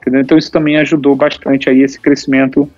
Entendeu? 0.00 0.20
Então 0.22 0.38
isso 0.38 0.50
também 0.50 0.76
ajudou 0.78 1.14
bastante 1.14 1.68
aí 1.68 1.82
esse 1.82 2.00
crescimento 2.00 2.70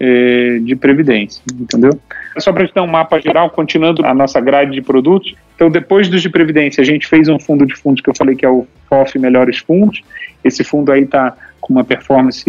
eh, 0.00 0.60
de 0.62 0.76
previdência, 0.76 1.42
entendeu? 1.52 1.90
Só 2.38 2.52
para 2.52 2.70
dar 2.72 2.84
um 2.84 2.86
mapa 2.86 3.20
geral, 3.20 3.50
continuando 3.50 4.06
a 4.06 4.14
nossa 4.14 4.40
grade 4.40 4.70
de 4.70 4.80
produtos. 4.80 5.34
Então, 5.56 5.68
depois 5.68 6.08
dos 6.08 6.22
de 6.22 6.30
previdência, 6.30 6.80
a 6.80 6.84
gente 6.84 7.04
fez 7.04 7.28
um 7.28 7.36
fundo 7.36 7.66
de 7.66 7.74
fundos 7.74 8.00
que 8.00 8.08
eu 8.08 8.14
falei 8.14 8.36
que 8.36 8.46
é 8.46 8.48
o 8.48 8.64
FOF 8.88 9.18
Melhores 9.18 9.58
Fundos. 9.58 10.00
Esse 10.44 10.62
fundo 10.62 10.92
aí 10.92 11.02
está 11.02 11.36
com 11.60 11.72
uma 11.72 11.82
performance 11.82 12.48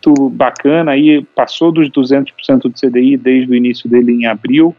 muito 0.00 0.30
bacana, 0.30 0.92
aí 0.92 1.24
passou 1.34 1.70
dos 1.70 1.90
200% 1.90 2.62
do 2.62 2.72
CDI 2.72 3.16
desde 3.16 3.52
o 3.52 3.54
início 3.54 3.88
dele 3.88 4.12
em 4.12 4.26
abril. 4.26 4.74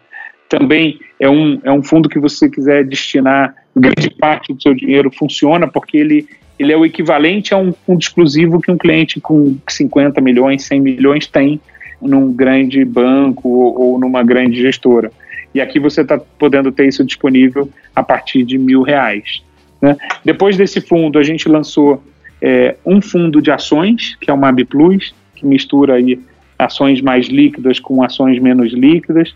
Também 0.49 0.99
é 1.19 1.29
um, 1.29 1.59
é 1.63 1.71
um 1.71 1.83
fundo 1.83 2.09
que 2.09 2.19
você 2.19 2.49
quiser 2.49 2.83
destinar 2.83 3.55
grande 3.75 4.09
parte 4.09 4.53
do 4.53 4.61
seu 4.61 4.73
dinheiro, 4.73 5.11
funciona, 5.11 5.67
porque 5.67 5.97
ele 5.97 6.27
ele 6.59 6.71
é 6.71 6.77
o 6.77 6.85
equivalente 6.85 7.55
a 7.55 7.57
um 7.57 7.73
fundo 7.73 8.01
exclusivo 8.01 8.61
que 8.61 8.69
um 8.69 8.77
cliente 8.77 9.19
com 9.19 9.57
50 9.67 10.21
milhões, 10.21 10.63
100 10.65 10.79
milhões 10.79 11.25
tem 11.25 11.59
num 11.99 12.31
grande 12.31 12.85
banco 12.85 13.49
ou, 13.49 13.81
ou 13.81 13.99
numa 13.99 14.21
grande 14.21 14.61
gestora. 14.61 15.11
E 15.55 15.59
aqui 15.59 15.79
você 15.79 16.01
está 16.01 16.19
podendo 16.19 16.71
ter 16.71 16.87
isso 16.87 17.03
disponível 17.03 17.67
a 17.95 18.03
partir 18.03 18.43
de 18.43 18.59
mil 18.59 18.83
reais. 18.83 19.41
Né? 19.81 19.97
Depois 20.23 20.55
desse 20.55 20.79
fundo, 20.81 21.17
a 21.17 21.23
gente 21.23 21.49
lançou 21.49 22.03
é, 22.41 22.75
um 22.85 23.01
fundo 23.01 23.41
de 23.41 23.51
ações, 23.51 24.15
que 24.19 24.29
é 24.29 24.33
o 24.33 24.37
MAB 24.37 24.65
Plus, 24.65 25.13
que 25.35 25.45
mistura 25.45 25.95
aí 25.95 26.19
ações 26.57 27.01
mais 27.01 27.27
líquidas 27.27 27.79
com 27.79 28.03
ações 28.03 28.39
menos 28.39 28.71
líquidas, 28.73 29.35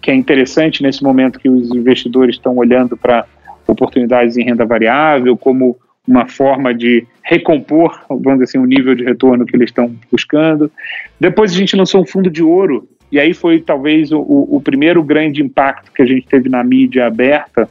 que 0.00 0.10
é 0.10 0.14
interessante 0.14 0.82
nesse 0.82 1.02
momento 1.02 1.38
que 1.38 1.48
os 1.48 1.70
investidores 1.70 2.36
estão 2.36 2.56
olhando 2.56 2.96
para 2.96 3.24
oportunidades 3.66 4.36
em 4.36 4.44
renda 4.44 4.64
variável, 4.64 5.36
como 5.36 5.76
uma 6.06 6.26
forma 6.26 6.72
de 6.72 7.04
recompor, 7.22 8.00
vamos 8.08 8.34
dizer 8.34 8.44
assim, 8.44 8.58
o 8.58 8.64
nível 8.64 8.94
de 8.94 9.02
retorno 9.02 9.44
que 9.44 9.56
eles 9.56 9.70
estão 9.70 9.92
buscando. 10.10 10.70
Depois 11.18 11.52
a 11.52 11.56
gente 11.56 11.74
lançou 11.74 12.00
um 12.00 12.06
fundo 12.06 12.30
de 12.30 12.42
ouro, 12.42 12.88
e 13.10 13.18
aí 13.18 13.34
foi 13.34 13.60
talvez 13.60 14.12
o, 14.12 14.20
o 14.20 14.60
primeiro 14.60 15.02
grande 15.02 15.42
impacto 15.42 15.90
que 15.92 16.02
a 16.02 16.06
gente 16.06 16.26
teve 16.26 16.48
na 16.48 16.62
mídia 16.62 17.06
aberta, 17.06 17.68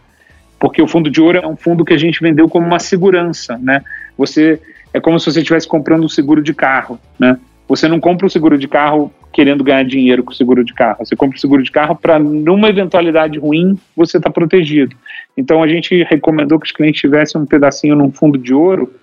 porque 0.60 0.82
o 0.82 0.88
fundo 0.88 1.10
de 1.10 1.22
ouro 1.22 1.38
é 1.38 1.48
um 1.48 1.56
fundo 1.56 1.86
que 1.86 1.94
a 1.94 1.98
gente 1.98 2.22
vendeu 2.22 2.50
como 2.50 2.66
uma 2.66 2.80
segurança, 2.80 3.58
né? 3.58 3.82
Você 4.18 4.60
é 4.94 5.00
como 5.00 5.20
se 5.20 5.32
você 5.32 5.40
estivesse 5.40 5.68
comprando 5.68 6.06
um 6.06 6.10
seguro 6.10 6.42
de 6.42 6.54
carro, 6.54 7.00
né? 7.20 7.38
Você 7.68 7.88
não 7.88 8.00
compra 8.00 8.26
um 8.26 8.30
seguro 8.30 8.58
de 8.58 8.68
carro 8.68 9.12
querendo 9.34 9.64
ganhar 9.64 9.84
dinheiro 9.84 10.24
com 10.24 10.32
o 10.32 10.36
seguro 10.36 10.64
de 10.64 10.74
carro. 10.74 11.00
Você 11.00 11.16
compra 11.16 11.36
o 11.36 11.40
seguro 11.42 11.62
de 11.62 11.72
carro 11.72 11.96
para, 11.96 12.18
numa 12.18 12.70
eventualidade 12.70 13.38
ruim, 13.40 13.78
você 13.96 14.18
estar 14.18 14.30
tá 14.30 14.34
protegido. 14.34 14.96
Então, 15.36 15.62
a 15.62 15.68
gente 15.68 16.04
recomendou 16.04 16.60
que 16.60 16.68
os 16.68 16.72
clientes 16.72 17.02
tivessem 17.02 17.42
um 17.42 17.46
pedacinho 17.46 17.96
num 17.96 18.12
fundo 18.12 18.38
de 18.38 18.54
ouro, 18.54 18.94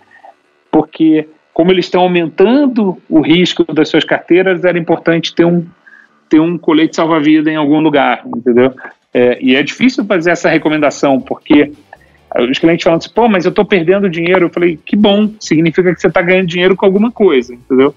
porque, 0.70 1.28
como 1.52 1.70
eles 1.70 1.84
estão 1.84 2.02
aumentando 2.02 2.96
o 3.10 3.20
risco 3.20 3.64
das 3.74 3.90
suas 3.90 4.04
carteiras, 4.04 4.64
era 4.64 4.78
importante 4.78 5.34
ter 5.34 5.44
um, 5.44 5.66
ter 6.30 6.40
um 6.40 6.56
colete 6.56 6.96
salva-vida 6.96 7.50
em 7.50 7.56
algum 7.56 7.80
lugar, 7.80 8.22
entendeu? 8.24 8.72
É, 9.12 9.38
e 9.42 9.54
é 9.54 9.62
difícil 9.62 10.04
fazer 10.06 10.30
essa 10.30 10.48
recomendação, 10.48 11.20
porque 11.20 11.72
os 12.38 12.58
clientes 12.58 12.84
falam 12.84 12.98
assim, 12.98 13.10
pô, 13.14 13.28
mas 13.28 13.44
eu 13.44 13.50
estou 13.50 13.64
perdendo 13.64 14.08
dinheiro. 14.08 14.46
Eu 14.46 14.50
falei, 14.50 14.78
que 14.84 14.96
bom, 14.96 15.30
significa 15.38 15.94
que 15.94 16.00
você 16.00 16.08
está 16.08 16.22
ganhando 16.22 16.46
dinheiro 16.46 16.76
com 16.76 16.86
alguma 16.86 17.10
coisa, 17.10 17.54
entendeu? 17.54 17.94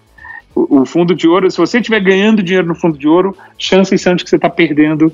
O, 0.54 0.82
o, 0.82 0.86
fundo 0.86 1.14
de 1.14 1.28
ouro, 1.28 1.50
se 1.50 1.58
você 1.58 1.80
estiver 1.80 2.00
ganhando 2.00 2.44
dinheiro 2.44 2.68
no 2.68 2.76
fundo 2.76 2.98
de 2.98 3.08
ouro, 3.08 3.36
chances 3.58 4.02
são 4.02 4.16
de 4.16 4.24
que 4.24 4.30
você 4.30 4.36
está 4.38 4.50
perdendo 4.50 5.12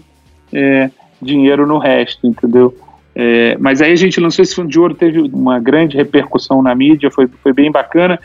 é, 0.53 0.89
dinheiro 1.21 1.65
no 1.67 1.77
resto, 1.77 2.25
entendeu? 2.25 2.75
É, 3.13 3.57
mas 3.59 3.81
aí 3.81 3.91
a 3.91 3.95
gente 3.95 4.19
lançou 4.19 4.43
esse 4.43 4.55
fundo 4.55 4.69
de 4.69 4.79
ouro, 4.79 4.93
teve 4.93 5.19
uma 5.19 5.59
grande 5.59 5.97
repercussão 5.97 6.61
na 6.61 6.73
mídia, 6.73 7.11
foi, 7.11 7.27
foi 7.27 7.53
bem 7.53 7.71
bacana. 7.71 8.19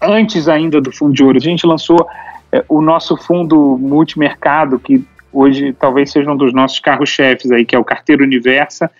Antes 0.00 0.48
ainda 0.48 0.80
do 0.80 0.92
fundo 0.92 1.14
de 1.14 1.22
ouro, 1.22 1.38
a 1.38 1.40
gente 1.40 1.66
lançou 1.66 2.06
é, 2.50 2.64
o 2.68 2.80
nosso 2.80 3.16
fundo 3.16 3.78
multimercado, 3.78 4.78
que 4.78 5.04
hoje 5.32 5.72
talvez 5.72 6.10
seja 6.10 6.30
um 6.30 6.36
dos 6.36 6.52
nossos 6.52 6.78
carros-chefes 6.80 7.50
aí, 7.50 7.64
que 7.64 7.74
é 7.74 7.78
o 7.78 7.84
Carteiro 7.84 8.22
Universa, 8.22 8.90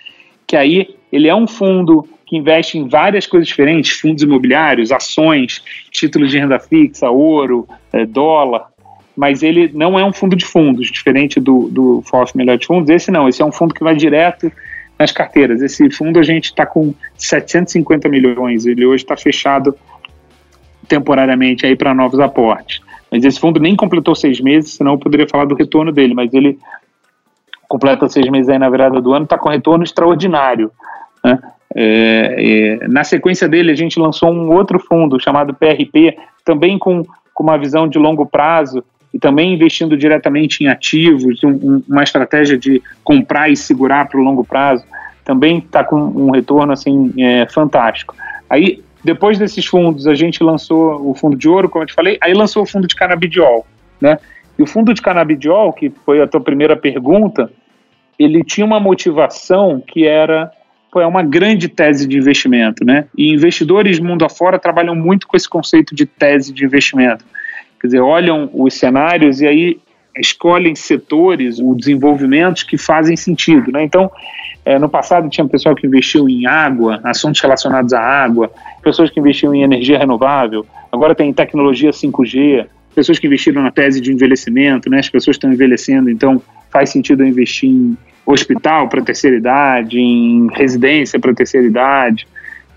que 0.47 0.57
aí 0.57 0.97
ele 1.13 1.29
é 1.29 1.35
um 1.35 1.47
fundo 1.47 2.09
que 2.25 2.37
investe 2.37 2.79
em 2.79 2.89
várias 2.89 3.27
coisas 3.27 3.47
diferentes, 3.47 3.93
fundos 3.93 4.23
imobiliários, 4.23 4.91
ações, 4.91 5.63
títulos 5.91 6.31
de 6.31 6.39
renda 6.39 6.59
fixa, 6.59 7.11
ouro, 7.11 7.69
é, 7.93 8.07
dólar, 8.07 8.69
mas 9.15 9.43
ele 9.43 9.71
não 9.75 9.99
é 9.99 10.05
um 10.05 10.13
fundo 10.13 10.35
de 10.35 10.45
fundos, 10.45 10.91
diferente 10.91 11.39
do, 11.39 11.69
do 11.69 12.03
FOF 12.07 12.35
Melhor 12.35 12.57
de 12.57 12.67
Fundos, 12.67 12.89
esse 12.89 13.11
não, 13.11 13.29
esse 13.29 13.43
é 13.43 13.45
um 13.45 13.53
fundo 13.53 13.75
que 13.75 13.85
vai 13.85 13.95
direto 13.95 14.51
nas 14.99 15.13
carteiras. 15.13 15.61
Esse 15.61 15.91
fundo 15.91 16.19
a 16.19 16.23
gente 16.23 16.47
está 16.47 16.65
com 16.65 16.95
750 17.17 18.09
milhões, 18.09 18.65
ele 18.65 18.87
hoje 18.87 19.05
está 19.05 19.17
fechado 19.17 19.77
temporariamente 20.89 21.67
aí 21.67 21.77
para 21.77 21.95
novos 21.95 22.19
aportes. 22.19 22.81
Mas 23.11 23.25
esse 23.25 23.39
fundo 23.39 23.61
nem 23.61 23.77
completou 23.77 24.15
seis 24.15 24.41
meses, 24.41 24.75
senão 24.75 24.93
eu 24.93 24.99
poderia 24.99 25.29
falar 25.29 25.45
do 25.45 25.55
retorno 25.55 25.93
dele, 25.93 26.15
mas 26.15 26.33
ele 26.33 26.59
completa 27.69 28.09
seis 28.09 28.29
meses 28.31 28.49
aí 28.49 28.59
na 28.59 28.71
virada 28.71 29.01
do 29.01 29.13
ano, 29.13 29.25
está 29.25 29.37
com 29.37 29.49
retorno 29.49 29.85
extraordinário. 29.85 30.71
Né? 31.25 31.39
É, 31.75 32.81
é, 32.83 32.89
na 32.89 33.05
sequência 33.05 33.49
dele, 33.49 33.71
a 33.71 33.77
gente 33.77 33.99
lançou 33.99 34.31
um 34.31 34.51
outro 34.51 34.79
fundo 34.79 35.21
chamado 35.21 35.55
PRP, 35.55 36.17
também 36.45 36.79
com, 36.79 37.03
com 37.33 37.43
uma 37.43 37.57
visão 37.57 37.89
de 37.89 37.99
longo 37.99 38.27
prazo 38.27 38.85
e 39.13 39.19
também 39.19 39.55
investindo 39.55 39.97
diretamente 39.97 40.65
em 40.65 40.69
ativos, 40.69 41.43
um, 41.45 41.83
uma 41.89 42.03
estratégia 42.03 42.57
de 42.57 42.83
comprar 43.05 43.51
e 43.51 43.57
segurar 43.57 44.09
para 44.09 44.19
o 44.19 44.23
longo 44.23 44.45
prazo, 44.45 44.85
também 45.25 45.59
está 45.59 45.85
com 45.85 45.97
um 45.97 46.31
retorno 46.31 46.73
assim 46.73 47.13
é, 47.19 47.47
fantástico. 47.47 48.15
Aí 48.49 48.83
depois 49.05 49.39
desses 49.39 49.67
fundos, 49.67 50.07
a 50.07 50.15
gente 50.15 50.43
lançou 50.43 51.11
o 51.11 51.15
fundo 51.15 51.37
de 51.37 51.49
ouro, 51.49 51.69
como 51.69 51.83
eu 51.83 51.89
te 51.89 51.95
falei, 51.95 52.19
aí 52.21 52.33
lançou 52.33 52.63
o 52.63 52.67
fundo 52.67 52.87
de 52.87 52.95
canabidiol, 52.95 53.67
né? 54.01 54.19
E 54.59 54.63
o 54.63 54.67
fundo 54.67 54.95
de 54.95 55.03
canabidiol, 55.03 55.73
que 55.73 55.91
foi 56.05 56.21
a 56.21 56.27
tua 56.27 56.41
primeira 56.41 56.77
pergunta, 56.77 57.51
ele 58.19 58.45
tinha 58.45 58.65
uma 58.65 58.79
motivação 58.79 59.83
que 59.85 60.07
era 60.07 60.53
pô, 60.93 61.01
é 61.01 61.07
uma 61.07 61.23
grande 61.23 61.69
tese 61.69 62.07
de 62.07 62.19
investimento, 62.19 62.85
né? 62.85 63.07
E 63.17 63.33
investidores 63.33 63.99
mundo 63.99 64.27
afora 64.27 64.59
trabalham 64.59 64.95
muito 64.95 65.27
com 65.27 65.35
esse 65.35 65.49
conceito 65.49 65.95
de 65.95 66.05
tese 66.05 66.53
de 66.53 66.67
investimento. 66.67 67.25
Quer 67.81 67.87
dizer, 67.87 68.01
olham 68.01 68.51
os 68.53 68.75
cenários 68.75 69.41
e 69.41 69.47
aí 69.47 69.81
escolhem 70.15 70.75
setores 70.75 71.59
ou 71.59 71.75
desenvolvimentos 71.75 72.63
que 72.63 72.77
fazem 72.77 73.17
sentido, 73.17 73.73
né? 73.73 73.83
Então, 73.83 74.11
é, 74.67 74.79
no 74.79 74.89
passado 74.89 75.31
tinha 75.31 75.49
pessoal 75.49 75.75
que 75.75 75.87
investiu 75.87 76.29
em 76.29 76.47
água, 76.47 77.01
assuntos 77.03 77.41
relacionados 77.41 77.95
à 77.95 78.01
água, 78.01 78.53
pessoas 78.83 79.09
que 79.09 79.19
investiam 79.19 79.55
em 79.55 79.63
energia 79.63 79.99
renovável, 79.99 80.67
agora 80.93 81.15
tem 81.15 81.33
tecnologia 81.33 81.91
5G, 81.91 82.67
pessoas 82.95 83.19
que 83.19 83.27
investiram 83.27 83.63
na 83.63 83.71
tese 83.71 83.99
de 83.99 84.13
envelhecimento, 84.13 84.91
né? 84.91 84.99
As 84.99 85.09
pessoas 85.09 85.37
estão 85.37 85.51
envelhecendo, 85.51 86.11
então 86.11 86.41
faz 86.71 86.91
sentido 86.91 87.25
investir 87.25 87.71
em 87.71 87.97
hospital 88.25 88.89
para 88.89 89.03
terceira 89.03 89.37
idade, 89.37 89.99
em 89.99 90.49
residência 90.53 91.19
para 91.19 91.35
terceira 91.35 91.67
idade. 91.67 92.27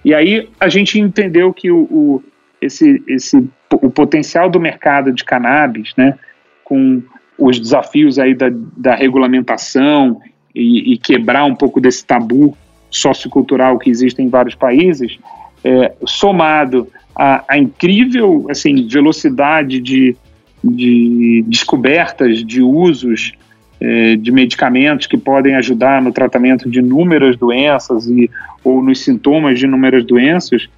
E 0.04 0.14
aí 0.14 0.50
a 0.60 0.70
gente 0.70 1.00
entendeu 1.00 1.54
que 1.54 1.72
o, 1.72 1.80
o, 1.84 2.24
esse, 2.62 3.04
esse, 3.08 3.38
o 3.72 3.90
potencial 3.90 4.50
do 4.50 4.60
mercado 4.60 5.12
de 5.12 5.24
cannabis, 5.24 5.94
né, 5.98 6.18
com 6.64 7.02
os 7.38 7.60
desafios 7.60 8.18
aí 8.18 8.34
da, 8.34 8.48
da 8.52 8.96
regulamentação 8.96 10.20
e, 10.54 10.94
e, 10.94 10.98
quebrar 10.98 11.44
um 11.44 11.56
pouco 11.56 11.82
desse 11.82 12.06
tabu 12.06 12.58
sociocultural 12.90 13.78
que 13.78 13.90
existe 13.90 14.22
em 14.22 14.30
vários 14.30 14.56
países, 14.56 15.20
é, 15.64 15.94
somado 16.06 16.88
à, 17.16 17.44
à, 17.48 17.58
incrível 17.58 18.46
assim, 18.50 18.88
velocidade 18.88 19.82
de, 19.82 20.16
de 20.64 21.44
descobertas 21.48 22.46
de 22.46 22.62
usos 22.62 23.34
de 23.80 24.32
medicamentos 24.32 25.06
que 25.06 25.18
podem 25.18 25.56
ajudar 25.56 26.02
no 26.02 26.12
tratamento 26.12 26.70
de 26.70 26.80
inúmeras 26.80 27.36
doenças 27.38 28.08
e, 28.08 28.30
ou 28.64 28.82
nos 28.82 29.04
sintomas 29.04 29.60
de 29.60 29.66
inúmeras 29.66 30.06
doenças, 30.06 30.70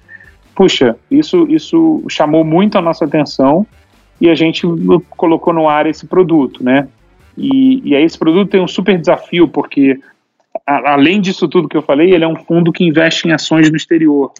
puxa, 0.54 0.96
isso, 1.10 1.46
isso 1.48 2.02
chamou 2.08 2.44
muito 2.44 2.76
a 2.76 2.82
nossa 2.82 3.04
atenção 3.04 3.66
e 4.20 4.28
a 4.28 4.34
gente 4.34 4.66
colocou 5.10 5.52
no 5.54 5.68
ar 5.68 5.86
esse 5.86 6.06
produto, 6.06 6.64
né? 6.64 6.88
E, 7.36 7.80
e 7.84 7.94
aí 7.94 8.02
esse 8.02 8.18
produto 8.18 8.50
tem 8.50 8.60
um 8.60 8.66
super 8.66 8.98
desafio, 8.98 9.46
porque 9.46 10.00
a, 10.66 10.94
além 10.94 11.20
disso 11.20 11.46
tudo 11.46 11.68
que 11.68 11.76
eu 11.76 11.82
falei, 11.82 12.12
ele 12.12 12.24
é 12.24 12.28
um 12.28 12.34
fundo 12.34 12.72
que 12.72 12.84
investe 12.84 13.28
em 13.28 13.32
ações 13.32 13.70
no 13.70 13.76
exterior. 13.76 14.32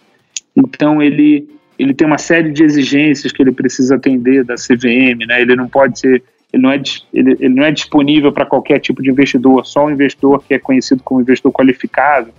Então 0.57 1.01
ele, 1.01 1.49
ele 1.79 1.95
tem 1.95 2.07
uma 2.07 2.19
série 2.19 2.51
de 2.51 2.65
exigências 2.65 3.31
que 3.31 3.41
ele 3.41 3.53
precisa 3.53 3.95
atender 3.95 4.43
da 4.43 4.57
CVM, 4.57 5.25
né? 5.27 5.41
Ele 5.41 5.55
não 5.55 5.69
pode 5.69 6.01
ser 6.01 6.23
ele 6.53 6.63
não 6.63 6.71
é, 6.71 6.83
ele, 7.13 7.37
ele 7.39 7.55
não 7.55 7.65
é 7.65 7.71
disponível 7.71 8.33
para 8.33 8.47
qualquer 8.47 8.79
tipo 8.81 9.03
de 9.03 9.11
investidor, 9.11 9.67
só 9.67 9.87
o 9.87 9.91
investidor 9.91 10.43
que 10.43 10.55
é 10.55 10.59
conhecido 10.59 11.03
como 11.03 11.21
investidor 11.21 11.53
qualificado, 11.53 12.33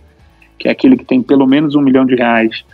que 0.57 0.67
é 0.67 0.71
aquele 0.71 0.97
que 0.97 1.05
tem 1.05 1.21
pelo 1.21 1.45
menos 1.45 1.75
um 1.75 1.81
milhão 1.81 2.05
de 2.05 2.15
reais 2.15 2.65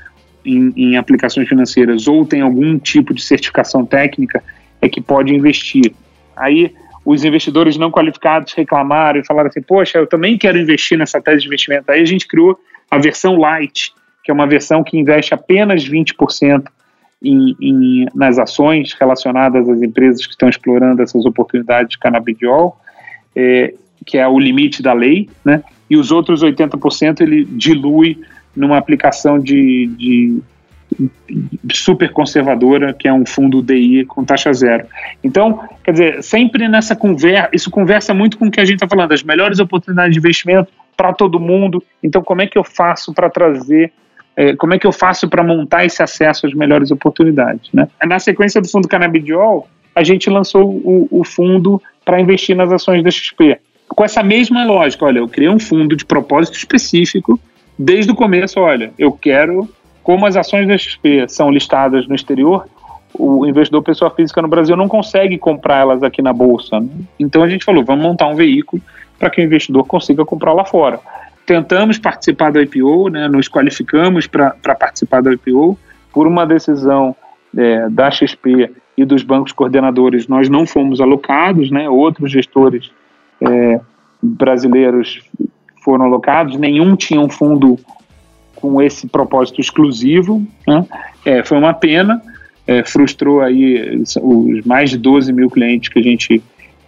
em, 0.46 0.74
em 0.76 0.98
aplicações 0.98 1.48
financeiras 1.48 2.08
ou 2.08 2.26
tem 2.26 2.42
algum 2.42 2.80
tipo 2.80 3.14
de 3.14 3.22
certificação 3.22 3.86
técnica, 3.86 4.44
é 4.82 4.88
que 4.88 5.02
pode 5.02 5.34
investir. 5.34 5.94
Aí 6.36 6.74
os 7.04 7.24
investidores 7.24 7.78
não 7.78 7.92
qualificados 7.92 8.54
reclamaram 8.54 9.20
e 9.20 9.26
falaram 9.26 9.50
assim: 9.50 9.62
Poxa, 9.62 9.98
eu 9.98 10.08
também 10.08 10.38
quero 10.38 10.58
investir 10.58 10.98
nessa 10.98 11.22
tese 11.22 11.42
de 11.42 11.48
investimento. 11.48 11.92
Aí 11.92 12.02
a 12.02 12.06
gente 12.06 12.28
criou 12.28 12.58
a 12.90 12.98
versão 12.98 13.36
light, 13.38 13.94
que 14.24 14.32
é 14.32 14.34
uma 14.34 14.48
versão 14.48 14.84
que 14.84 14.98
investe 14.98 15.34
apenas 15.34 15.88
20% 15.88 16.64
em, 17.22 17.56
em, 17.62 18.08
nas 18.14 18.38
ações 18.38 18.94
relacionadas 18.94 19.68
às 19.70 19.82
empresas 19.82 20.26
que 20.26 20.34
estão 20.34 20.50
explorando 20.50 21.02
essas 21.02 21.26
oportunidades 21.26 21.90
de 21.90 22.00
canabidiol, 22.00 22.78
é, 23.36 23.74
que 24.06 24.18
é 24.18 24.28
o 24.28 24.40
limite 24.40 24.82
da 24.82 24.94
lei, 24.94 25.30
né? 25.44 25.64
e 25.90 25.98
os 25.98 26.12
outros 26.12 26.44
80% 26.44 27.22
ele 27.22 27.46
dilui 27.46 28.20
numa 28.56 28.78
aplicação 28.78 29.40
de, 29.40 29.88
de 29.98 30.42
super 31.74 32.12
conservadora, 32.12 32.94
que 32.94 33.08
é 33.08 33.14
um 33.14 33.26
fundo 33.26 33.62
DI 33.62 34.06
com 34.06 34.24
taxa 34.24 34.54
zero. 34.54 34.86
Então, 35.24 35.60
quer 35.84 35.92
dizer, 35.92 36.24
sempre 36.24 36.68
nessa 36.68 36.96
conversa, 36.96 37.50
isso 37.54 37.70
conversa 37.70 38.14
muito 38.14 38.38
com 38.38 38.48
o 38.48 38.52
que 38.52 38.60
a 38.60 38.66
gente 38.66 38.76
está 38.76 38.88
falando, 38.88 39.12
as 39.12 39.24
melhores 39.24 39.60
oportunidades 39.60 40.14
de 40.14 40.20
investimento 40.20 40.72
para 40.96 41.14
todo 41.14 41.40
mundo. 41.40 41.84
Então, 42.02 42.24
como 42.24 42.42
é 42.42 42.48
que 42.48 42.58
eu 42.58 42.64
faço 42.64 43.14
para 43.14 43.30
trazer 43.30 43.92
como 44.58 44.74
é 44.74 44.80
que 44.80 44.86
eu 44.86 44.92
faço 44.92 45.30
para 45.30 45.44
montar 45.44 45.86
esse 45.86 46.04
acesso 46.04 46.46
às 46.46 46.54
melhores 46.54 46.92
oportunidades. 46.92 47.70
Né? 47.74 47.88
Na 48.06 48.20
sequência 48.20 48.62
do 48.62 48.68
fundo 48.68 48.88
Canabidiol, 48.88 49.68
a 49.96 50.04
gente 50.04 50.30
lançou 50.30 50.70
o, 50.70 51.08
o 51.10 51.24
fundo 51.24 51.82
para 52.04 52.20
investir 52.20 52.56
nas 52.56 52.72
ações 52.72 53.04
da 53.04 53.10
XP. 53.10 53.58
Com 53.88 54.04
essa 54.04 54.22
mesma 54.22 54.66
lógica, 54.66 55.06
olha, 55.06 55.20
eu 55.20 55.28
criei 55.28 55.50
um 55.50 55.60
fundo 55.60 55.96
de 55.96 56.06
propósito 56.06 56.58
específico 56.58 57.40
desde 57.80 58.12
o 58.12 58.16
começo, 58.16 58.60
olha, 58.60 58.92
eu 59.00 59.12
quero, 59.12 59.70
como 60.04 60.26
as 60.26 60.36
ações 60.36 60.68
da 60.68 60.78
XP 60.78 61.28
são 61.30 61.50
listadas 61.50 62.08
no 62.08 62.16
exterior, 62.16 62.68
o 63.18 63.46
investidor 63.46 63.82
pessoa 63.82 64.12
física 64.12 64.42
no 64.42 64.48
Brasil 64.50 64.76
não 64.76 64.90
consegue 64.90 65.38
comprar 65.38 65.80
elas 65.80 66.04
aqui 66.04 66.22
na 66.22 66.34
bolsa. 66.34 66.82
Né? 66.82 66.90
Então 67.18 67.42
a 67.42 67.48
gente 67.48 67.64
falou, 67.64 67.86
vamos 67.86 68.04
montar 68.04 68.28
um 68.28 68.36
veículo 68.36 68.82
para 69.18 69.30
que 69.30 69.40
o 69.40 69.44
investidor 69.44 69.86
consiga 69.86 70.26
comprar 70.26 70.52
lá 70.52 70.66
fora 70.66 71.00
tentamos 71.46 71.98
participar 71.98 72.52
do 72.52 72.62
IPO, 72.62 73.10
né, 73.10 73.28
nos 73.28 73.48
qualificamos 73.48 74.28
para 74.28 74.52
participar 74.52 75.22
do 75.22 75.32
IPO, 75.32 75.78
por 76.12 76.28
uma 76.28 76.46
decisão 76.46 77.16
é, 77.56 77.90
da 77.90 78.10
XP 78.10 78.72
e 78.98 79.06
dos 79.06 79.24
bancos 79.24 79.52
coordenadores, 79.52 80.28
nós 80.28 80.50
não 80.50 80.66
fomos 80.66 81.02
alocados, 81.02 81.70
né, 81.70 81.90
outros 81.90 82.32
gestores 82.32 82.90
é, 83.42 83.80
brasileiros 84.22 85.22
foram 85.84 86.06
alocados, 86.06 86.58
nenhum 86.58 86.96
tinha 86.96 87.20
um 87.20 87.30
fundo 87.30 87.78
com 88.56 88.82
esse 88.82 89.08
propósito 89.08 89.62
exclusivo. 89.62 90.46
Né? 90.68 90.86
É, 91.24 91.44
foi 91.44 91.58
uma 91.58 91.74
pena, 91.74 92.22
é, 92.66 92.84
frustrou 92.84 93.42
aí 93.42 94.02
os 94.22 94.66
mais 94.66 94.90
de 94.90 94.98
12 94.98 95.32
mil 95.32 95.50
clientes 95.50 95.90
que 95.90 96.00
a 96.00 96.02
gente 96.02 96.42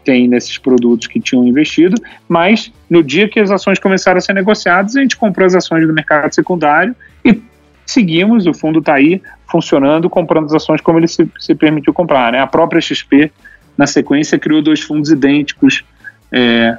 tem 0.08 0.26
nesses 0.26 0.58
produtos 0.58 1.06
que 1.06 1.20
tinham 1.20 1.46
investido, 1.46 2.02
mas 2.30 2.72
no 2.90 3.04
dia 3.04 3.28
que 3.28 3.42
as 3.42 3.52
ações 3.52 3.78
começaram 3.78 4.20
a 4.20 4.22
ser 4.22 4.32
negociadas, 4.32 4.96
a 4.96 5.02
gente 5.02 5.18
comprou 5.18 5.46
as 5.46 5.54
ações 5.54 5.86
do 5.86 5.94
mercado 5.94 6.34
secundário 6.34 6.96
e 7.26 7.42
seguimos, 7.86 8.48
o 8.48 8.54
fundo 8.54 8.80
está 8.80 8.94
aí 8.94 9.22
funcionando, 9.52 10.10
comprando 10.10 10.46
as 10.46 10.54
ações 10.54 10.80
como 10.80 10.98
ele 10.98 11.10
se, 11.10 11.30
se 11.38 11.54
permitiu 11.54 11.94
comprar. 11.94 12.32
Né? 12.32 12.40
A 12.40 12.48
própria 12.48 12.80
XP, 12.80 13.30
na 13.78 13.86
sequência, 13.86 14.40
criou 14.40 14.62
dois 14.62 14.80
fundos 14.80 15.12
idênticos, 15.12 15.84
é, 16.32 16.78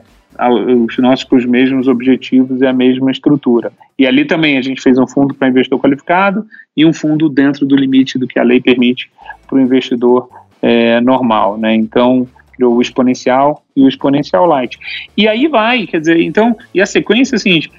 os 0.86 0.96
nossos 0.96 1.24
com 1.24 1.36
os 1.36 1.44
mesmos 1.44 1.86
objetivos 1.86 2.62
e 2.62 2.66
a 2.66 2.72
mesma 2.72 3.10
estrutura. 3.10 3.70
E 3.98 4.06
ali 4.06 4.24
também 4.24 4.56
a 4.56 4.62
gente 4.62 4.80
fez 4.80 4.96
um 4.96 5.06
fundo 5.06 5.34
para 5.34 5.48
investidor 5.48 5.80
qualificado 5.80 6.46
e 6.74 6.86
um 6.86 6.94
fundo 6.94 7.28
dentro 7.28 7.66
do 7.66 7.76
limite 7.76 8.18
do 8.18 8.26
que 8.26 8.38
a 8.38 8.42
lei 8.42 8.58
permite 8.58 9.10
para 9.46 9.58
o 9.58 9.60
investidor 9.60 10.30
é, 10.62 10.98
normal, 11.02 11.58
né? 11.58 11.74
Então 11.74 12.26
o 12.64 12.80
exponencial 12.80 13.62
e 13.76 13.82
o 13.82 13.88
exponencial 13.88 14.46
light. 14.46 14.78
E 15.16 15.28
aí 15.28 15.46
vai, 15.48 15.86
quer 15.86 16.00
dizer, 16.00 16.20
então 16.20 16.56
e 16.74 16.80
a 16.80 16.86
sequência 16.86 17.34
é 17.34 17.36
a 17.36 17.40
seguinte: 17.40 17.70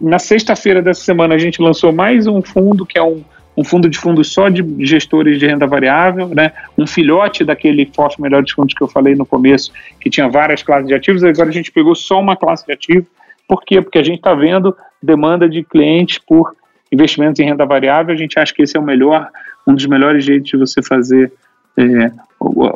na 0.00 0.18
sexta-feira 0.18 0.82
dessa 0.82 1.02
semana 1.02 1.34
a 1.34 1.38
gente 1.38 1.60
lançou 1.60 1.92
mais 1.92 2.26
um 2.26 2.42
fundo 2.42 2.84
que 2.84 2.98
é 2.98 3.02
um 3.02 3.22
um 3.56 3.64
fundo 3.64 3.88
de 3.88 3.98
fundos 3.98 4.32
só 4.32 4.48
de 4.48 4.62
gestores 4.84 5.38
de 5.38 5.46
renda 5.46 5.66
variável, 5.66 6.28
né? 6.28 6.52
um 6.76 6.86
filhote 6.86 7.42
daquele 7.42 7.86
forte 7.86 8.20
melhor 8.20 8.42
de 8.42 8.52
fundos 8.52 8.74
que 8.74 8.82
eu 8.82 8.88
falei 8.88 9.14
no 9.14 9.24
começo, 9.24 9.72
que 9.98 10.10
tinha 10.10 10.28
várias 10.28 10.62
classes 10.62 10.86
de 10.86 10.94
ativos, 10.94 11.24
agora 11.24 11.48
a 11.48 11.52
gente 11.52 11.72
pegou 11.72 11.94
só 11.94 12.20
uma 12.20 12.36
classe 12.36 12.66
de 12.66 12.72
ativo. 12.72 13.06
Por 13.48 13.64
quê? 13.64 13.80
Porque 13.80 13.98
a 13.98 14.02
gente 14.02 14.18
está 14.18 14.34
vendo 14.34 14.76
demanda 15.02 15.48
de 15.48 15.64
clientes 15.64 16.18
por 16.18 16.54
investimentos 16.92 17.40
em 17.40 17.44
renda 17.44 17.64
variável, 17.64 18.14
a 18.14 18.18
gente 18.18 18.38
acha 18.38 18.52
que 18.52 18.62
esse 18.62 18.76
é 18.76 18.80
o 18.80 18.82
melhor, 18.82 19.28
um 19.66 19.74
dos 19.74 19.86
melhores 19.86 20.24
jeitos 20.24 20.50
de 20.50 20.58
você 20.58 20.82
fazer 20.82 21.32
é, 21.76 22.10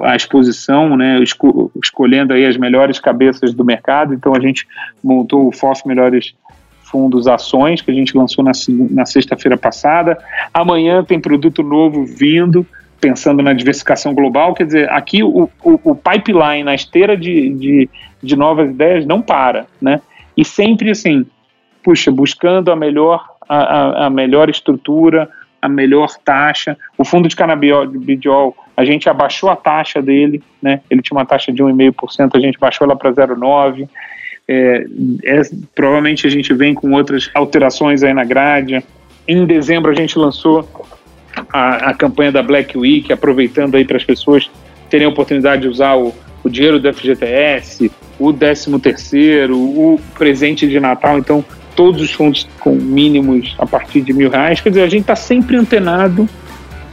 a 0.03 0.17
exposição, 0.17 0.97
né, 0.97 1.23
esco 1.23 1.71
escolhendo 1.83 2.33
aí 2.33 2.47
as 2.47 2.57
melhores 2.57 2.99
cabeças 2.99 3.55
do 3.55 3.65
mercado. 3.65 4.15
Então 4.15 4.35
a 4.35 4.41
gente 4.41 4.67
montou 5.03 5.49
o 5.49 5.53
FOF 5.53 5.87
Melhores 5.87 6.35
fundos 6.91 7.29
ações 7.29 7.81
que 7.81 7.91
a 7.91 7.95
gente 7.95 8.17
lançou 8.17 8.45
na, 8.45 8.51
na 8.91 9.07
sexta-feira 9.07 9.57
passada. 9.57 10.19
Amanhã 10.53 11.05
tem 11.05 11.21
produto 11.21 11.63
novo 11.63 12.05
vindo, 12.05 12.67
pensando 13.01 13.43
na 13.43 13.53
diversificação 13.53 14.13
global. 14.13 14.55
Quer 14.55 14.67
dizer, 14.67 14.91
aqui 14.91 15.23
o, 15.23 15.49
o, 15.63 15.81
o 15.85 15.95
pipeline, 15.95 16.69
a 16.69 16.75
esteira 16.75 17.17
de, 17.17 17.51
de, 17.55 17.91
de, 18.21 18.37
novas 18.37 18.71
ideias 18.71 19.07
não 19.07 19.23
para, 19.23 19.67
né? 19.81 20.01
E 20.37 20.45
sempre 20.45 20.91
assim, 20.91 21.25
puxa, 21.83 22.11
buscando 22.11 22.73
a 22.73 22.77
melhor, 22.77 23.25
a, 23.49 24.07
a 24.07 24.11
melhor 24.11 24.51
estrutura, 24.51 25.29
a 25.63 25.69
melhor 25.69 26.11
taxa. 26.25 26.77
O 26.99 27.05
fundo 27.05 27.29
de 27.29 27.37
canabidiol, 27.37 28.57
a 28.81 28.85
gente 28.85 29.11
abaixou 29.11 29.51
a 29.51 29.57
taxa 29.57 30.01
dele, 30.01 30.43
né? 30.62 30.81
Ele 30.88 31.03
tinha 31.03 31.16
uma 31.16 31.27
taxa 31.27 31.53
de 31.53 31.62
1,5%, 31.62 32.31
a 32.35 32.40
gente 32.40 32.59
baixou 32.59 32.87
ela 32.87 32.97
para 32.97 33.12
0,9%. 33.12 33.87
É, 34.49 34.87
é, 35.25 35.43
provavelmente 35.75 36.27
a 36.27 36.31
gente 36.31 36.53
vem 36.55 36.75
com 36.75 36.90
outras 36.93 37.31
alterações 37.35 38.03
aí 38.03 38.14
na 38.14 38.25
grade. 38.25 38.83
Em 39.29 39.45
dezembro 39.45 39.90
a 39.90 39.95
gente 39.95 40.19
lançou 40.19 40.66
a, 41.53 41.90
a 41.90 41.95
campanha 41.95 42.33
da 42.33 42.43
Black 42.43 42.77
Week, 42.77 43.12
aproveitando 43.12 43.77
aí 43.77 43.85
para 43.85 43.99
as 43.99 44.05
pessoas 44.05 44.51
terem 44.88 45.07
a 45.07 45.11
oportunidade 45.11 45.62
de 45.62 45.69
usar 45.69 45.95
o, 45.95 46.14
o 46.43 46.49
dinheiro 46.49 46.81
do 46.81 46.93
FGTS, 46.93 47.93
o 48.19 48.33
13 48.33 48.79
terceiro, 48.81 49.57
o 49.57 50.01
presente 50.19 50.66
de 50.66 50.81
Natal, 50.81 51.19
então 51.19 51.45
todos 51.77 52.01
os 52.01 52.11
fundos 52.11 52.49
com 52.59 52.75
mínimos 52.75 53.55
a 53.59 53.66
partir 53.66 54.01
de 54.01 54.12
mil 54.14 54.31
reais. 54.31 54.61
Quer 54.61 54.71
dizer, 54.71 54.83
a 54.83 54.88
gente 54.88 55.03
está 55.03 55.14
sempre 55.14 55.57
antenado, 55.57 56.27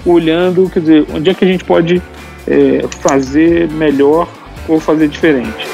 olhando, 0.06 0.70
quer 0.70 0.80
dizer, 0.80 1.06
onde 1.14 1.30
é 1.30 1.34
que 1.34 1.44
a 1.44 1.48
gente 1.48 1.64
pode 1.64 2.02
é, 2.48 2.86
fazer 3.02 3.70
melhor 3.70 4.28
ou 4.68 4.80
fazer 4.80 5.08
diferente. 5.08 5.68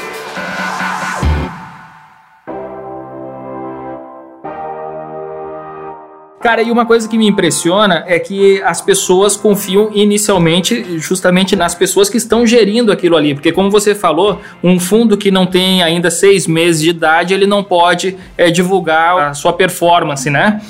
Cara, 6.44 6.60
e 6.60 6.70
uma 6.70 6.84
coisa 6.84 7.08
que 7.08 7.16
me 7.16 7.26
impressiona 7.26 8.04
é 8.06 8.18
que 8.18 8.62
as 8.64 8.78
pessoas 8.78 9.34
confiam 9.34 9.90
inicialmente 9.94 10.98
justamente 10.98 11.56
nas 11.56 11.74
pessoas 11.74 12.10
que 12.10 12.18
estão 12.18 12.46
gerindo 12.46 12.92
aquilo 12.92 13.16
ali. 13.16 13.32
Porque, 13.32 13.50
como 13.50 13.70
você 13.70 13.94
falou, 13.94 14.42
um 14.62 14.78
fundo 14.78 15.16
que 15.16 15.30
não 15.30 15.46
tem 15.46 15.82
ainda 15.82 16.10
seis 16.10 16.46
meses 16.46 16.82
de 16.82 16.90
idade, 16.90 17.32
ele 17.32 17.46
não 17.46 17.64
pode 17.64 18.18
é, 18.36 18.50
divulgar 18.50 19.30
a 19.30 19.32
sua 19.32 19.54
performance, 19.54 20.28
né? 20.28 20.60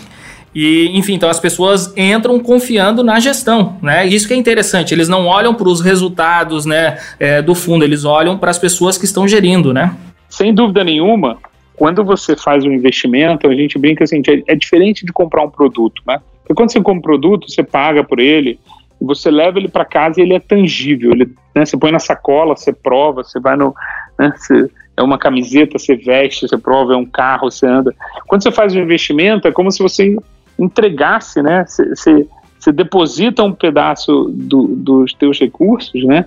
E, 0.54 0.96
enfim, 0.96 1.14
então 1.14 1.28
as 1.28 1.40
pessoas 1.40 1.92
entram 1.96 2.38
confiando 2.38 3.02
na 3.02 3.18
gestão, 3.18 3.76
né? 3.82 4.06
Isso 4.06 4.28
que 4.28 4.34
é 4.34 4.36
interessante. 4.36 4.94
Eles 4.94 5.08
não 5.08 5.26
olham 5.26 5.54
para 5.54 5.68
os 5.68 5.80
resultados, 5.80 6.64
né, 6.64 6.98
é, 7.18 7.42
do 7.42 7.54
fundo, 7.54 7.84
eles 7.84 8.04
olham 8.04 8.38
para 8.38 8.50
as 8.50 8.58
pessoas 8.58 8.96
que 8.96 9.04
estão 9.04 9.26
gerindo, 9.26 9.72
né? 9.74 9.96
Sem 10.28 10.54
dúvida 10.54 10.84
nenhuma, 10.84 11.38
quando 11.76 12.04
você 12.04 12.36
faz 12.36 12.64
um 12.64 12.72
investimento, 12.72 13.48
a 13.48 13.54
gente 13.54 13.78
brinca 13.78 14.04
assim, 14.04 14.22
é, 14.28 14.52
é 14.52 14.54
diferente 14.54 15.04
de 15.04 15.12
comprar 15.12 15.42
um 15.42 15.50
produto, 15.50 16.02
né? 16.06 16.20
Porque 16.40 16.54
quando 16.54 16.70
você 16.70 16.78
compra 16.78 16.98
um 16.98 17.02
produto, 17.02 17.50
você 17.50 17.62
paga 17.62 18.04
por 18.04 18.20
ele, 18.20 18.58
você 19.00 19.30
leva 19.30 19.58
ele 19.58 19.68
para 19.68 19.84
casa 19.84 20.20
e 20.20 20.22
ele 20.22 20.34
é 20.34 20.40
tangível. 20.40 21.12
Ele, 21.12 21.30
né, 21.54 21.64
você 21.64 21.76
põe 21.76 21.90
na 21.90 21.98
sacola, 21.98 22.56
você 22.56 22.72
prova, 22.72 23.24
você 23.24 23.40
vai 23.40 23.56
no. 23.56 23.74
Né, 24.18 24.32
você, 24.36 24.70
é 24.96 25.02
uma 25.02 25.18
camiseta, 25.18 25.78
você 25.78 25.96
veste, 25.96 26.46
você 26.46 26.56
prova, 26.56 26.94
é 26.94 26.96
um 26.96 27.04
carro, 27.04 27.50
você 27.50 27.66
anda. 27.66 27.92
Quando 28.26 28.42
você 28.42 28.52
faz 28.52 28.74
um 28.74 28.80
investimento, 28.80 29.48
é 29.48 29.52
como 29.52 29.70
se 29.72 29.82
você 29.82 30.16
entregasse, 30.58 31.42
né? 31.42 31.64
Você, 31.66 32.26
deposita 32.72 33.42
um 33.42 33.52
pedaço 33.52 34.30
do, 34.32 34.68
dos 34.68 35.12
teus 35.12 35.38
recursos, 35.38 36.02
né? 36.04 36.24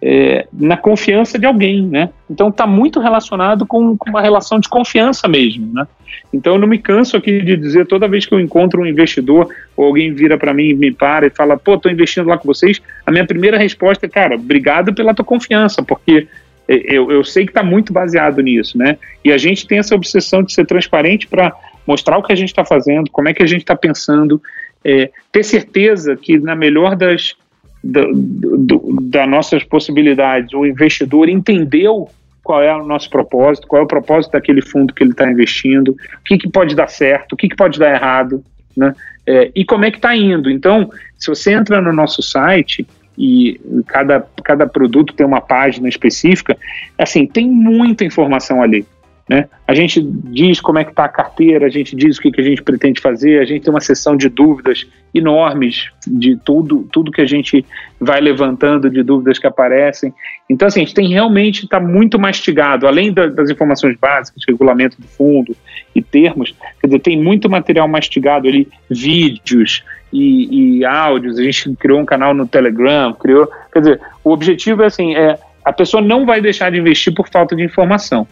é, 0.00 0.46
na 0.52 0.76
confiança 0.76 1.38
de 1.38 1.46
alguém, 1.46 1.82
né? 1.82 2.10
Então 2.30 2.48
está 2.48 2.66
muito 2.66 3.00
relacionado 3.00 3.66
com, 3.66 3.96
com, 3.96 4.10
uma 4.10 4.22
relação 4.22 4.60
de 4.60 4.68
confiança 4.68 5.26
mesmo, 5.26 5.72
né? 5.72 5.86
Então 6.32 6.54
eu 6.54 6.58
não 6.58 6.68
me 6.68 6.78
canso 6.78 7.16
aqui 7.16 7.40
de 7.42 7.56
dizer 7.56 7.86
toda 7.86 8.06
vez 8.06 8.24
que 8.24 8.32
eu 8.32 8.38
encontro 8.38 8.82
um 8.82 8.86
investidor 8.86 9.48
ou 9.76 9.86
alguém 9.86 10.12
vira 10.12 10.38
para 10.38 10.54
mim, 10.54 10.72
me 10.74 10.92
para 10.92 11.26
e 11.26 11.30
fala, 11.30 11.56
pô, 11.56 11.74
estou 11.74 11.90
investindo 11.90 12.28
lá 12.28 12.38
com 12.38 12.46
vocês, 12.46 12.80
a 13.04 13.10
minha 13.10 13.26
primeira 13.26 13.58
resposta 13.58 14.06
é, 14.06 14.08
cara, 14.08 14.36
obrigado 14.36 14.94
pela 14.94 15.14
tua 15.14 15.24
confiança, 15.24 15.82
porque 15.82 16.28
eu, 16.68 17.10
eu 17.10 17.24
sei 17.24 17.44
que 17.44 17.50
está 17.50 17.62
muito 17.62 17.92
baseado 17.92 18.40
nisso, 18.40 18.76
né? 18.76 18.98
E 19.24 19.32
a 19.32 19.38
gente 19.38 19.66
tem 19.66 19.78
essa 19.78 19.94
obsessão 19.94 20.42
de 20.42 20.52
ser 20.52 20.66
transparente 20.66 21.26
para 21.26 21.52
mostrar 21.88 22.18
o 22.18 22.22
que 22.22 22.34
a 22.34 22.36
gente 22.36 22.50
está 22.50 22.66
fazendo, 22.66 23.10
como 23.10 23.30
é 23.30 23.34
que 23.34 23.42
a 23.42 23.46
gente 23.46 23.62
está 23.62 23.74
pensando, 23.74 24.40
é, 24.84 25.10
ter 25.32 25.42
certeza 25.42 26.14
que 26.14 26.38
na 26.38 26.54
melhor 26.54 26.94
das 26.94 27.34
do, 27.82 28.12
do, 28.12 29.26
nossas 29.26 29.64
possibilidades, 29.64 30.52
o 30.52 30.66
investidor 30.66 31.28
entendeu 31.30 32.10
qual 32.42 32.62
é 32.62 32.74
o 32.74 32.84
nosso 32.84 33.08
propósito, 33.08 33.66
qual 33.66 33.80
é 33.80 33.84
o 33.84 33.88
propósito 33.88 34.32
daquele 34.32 34.60
fundo 34.60 34.92
que 34.92 35.02
ele 35.02 35.12
está 35.12 35.30
investindo, 35.30 35.92
o 35.92 36.24
que, 36.24 36.36
que 36.36 36.48
pode 36.48 36.74
dar 36.74 36.88
certo, 36.88 37.32
o 37.32 37.36
que, 37.36 37.48
que 37.48 37.56
pode 37.56 37.78
dar 37.78 37.94
errado, 37.94 38.44
né? 38.76 38.94
É, 39.26 39.50
e 39.54 39.64
como 39.64 39.84
é 39.84 39.90
que 39.90 39.98
está 39.98 40.14
indo. 40.14 40.50
Então, 40.50 40.90
se 41.18 41.28
você 41.28 41.52
entra 41.52 41.80
no 41.80 41.92
nosso 41.92 42.22
site 42.22 42.86
e 43.16 43.60
cada, 43.86 44.26
cada 44.42 44.66
produto 44.66 45.14
tem 45.14 45.26
uma 45.26 45.40
página 45.40 45.88
específica, 45.88 46.56
assim, 46.96 47.26
tem 47.26 47.48
muita 47.48 48.04
informação 48.04 48.62
ali. 48.62 48.86
Né? 49.28 49.46
A 49.66 49.74
gente 49.74 50.00
diz 50.00 50.58
como 50.58 50.78
é 50.78 50.84
que 50.84 50.90
está 50.90 51.04
a 51.04 51.08
carteira, 51.08 51.66
a 51.66 51.68
gente 51.68 51.94
diz 51.94 52.16
o 52.16 52.20
que, 52.22 52.32
que 52.32 52.40
a 52.40 52.44
gente 52.44 52.62
pretende 52.62 52.98
fazer, 52.98 53.40
a 53.40 53.44
gente 53.44 53.62
tem 53.62 53.70
uma 53.70 53.80
sessão 53.80 54.16
de 54.16 54.28
dúvidas 54.30 54.86
enormes 55.14 55.90
de 56.06 56.34
tudo, 56.36 56.88
tudo 56.90 57.12
que 57.12 57.20
a 57.20 57.26
gente 57.26 57.64
vai 58.00 58.20
levantando 58.22 58.88
de 58.88 59.02
dúvidas 59.02 59.38
que 59.38 59.46
aparecem. 59.46 60.14
Então, 60.48 60.66
assim, 60.66 60.80
a 60.80 60.84
gente 60.84 60.94
tem 60.94 61.08
realmente 61.08 61.64
está 61.64 61.78
muito 61.78 62.18
mastigado, 62.18 62.86
além 62.86 63.12
da, 63.12 63.26
das 63.26 63.50
informações 63.50 63.98
básicas, 63.98 64.44
regulamento 64.48 64.98
do 64.98 65.06
fundo 65.06 65.54
e 65.94 66.00
termos, 66.00 66.54
quer 66.80 66.86
dizer, 66.86 67.00
tem 67.00 67.22
muito 67.22 67.50
material 67.50 67.86
mastigado 67.86 68.48
ali, 68.48 68.66
vídeos 68.88 69.84
e, 70.10 70.78
e 70.78 70.84
áudios. 70.86 71.38
A 71.38 71.42
gente 71.42 71.74
criou 71.76 72.00
um 72.00 72.06
canal 72.06 72.32
no 72.32 72.46
Telegram, 72.46 73.12
criou, 73.12 73.46
quer 73.70 73.80
dizer, 73.80 74.00
o 74.24 74.30
objetivo 74.30 74.82
é 74.82 74.86
assim, 74.86 75.14
é 75.14 75.38
a 75.62 75.72
pessoa 75.72 76.02
não 76.02 76.24
vai 76.24 76.40
deixar 76.40 76.70
de 76.70 76.78
investir 76.78 77.12
por 77.12 77.28
falta 77.28 77.54
de 77.54 77.62
informação. 77.62 78.26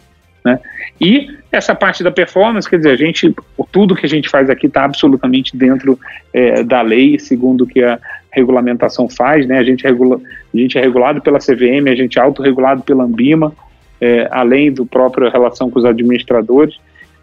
Né? 0.46 0.60
E 1.00 1.28
essa 1.50 1.74
parte 1.74 2.04
da 2.04 2.10
performance, 2.12 2.70
quer 2.70 2.76
dizer, 2.76 2.90
a 2.90 2.96
gente, 2.96 3.34
tudo 3.72 3.96
que 3.96 4.06
a 4.06 4.08
gente 4.08 4.28
faz 4.28 4.48
aqui 4.48 4.68
está 4.68 4.84
absolutamente 4.84 5.56
dentro 5.56 5.98
é, 6.32 6.62
da 6.62 6.82
lei, 6.82 7.18
segundo 7.18 7.64
o 7.64 7.66
que 7.66 7.82
a 7.82 7.98
regulamentação 8.30 9.08
faz, 9.08 9.44
né? 9.44 9.58
A 9.58 9.64
gente, 9.64 9.84
é 9.84 9.90
regula, 9.90 10.20
a 10.54 10.56
gente 10.56 10.78
é 10.78 10.80
regulado 10.80 11.20
pela 11.20 11.40
CVM, 11.40 11.90
a 11.90 11.96
gente 11.96 12.16
é 12.16 12.22
autorregulado 12.22 12.82
pela 12.82 13.02
Ambima, 13.02 13.52
é, 14.00 14.28
além 14.30 14.70
do 14.70 14.86
próprio 14.86 15.28
relação 15.28 15.68
com 15.68 15.80
os 15.80 15.84
administradores. 15.84 16.78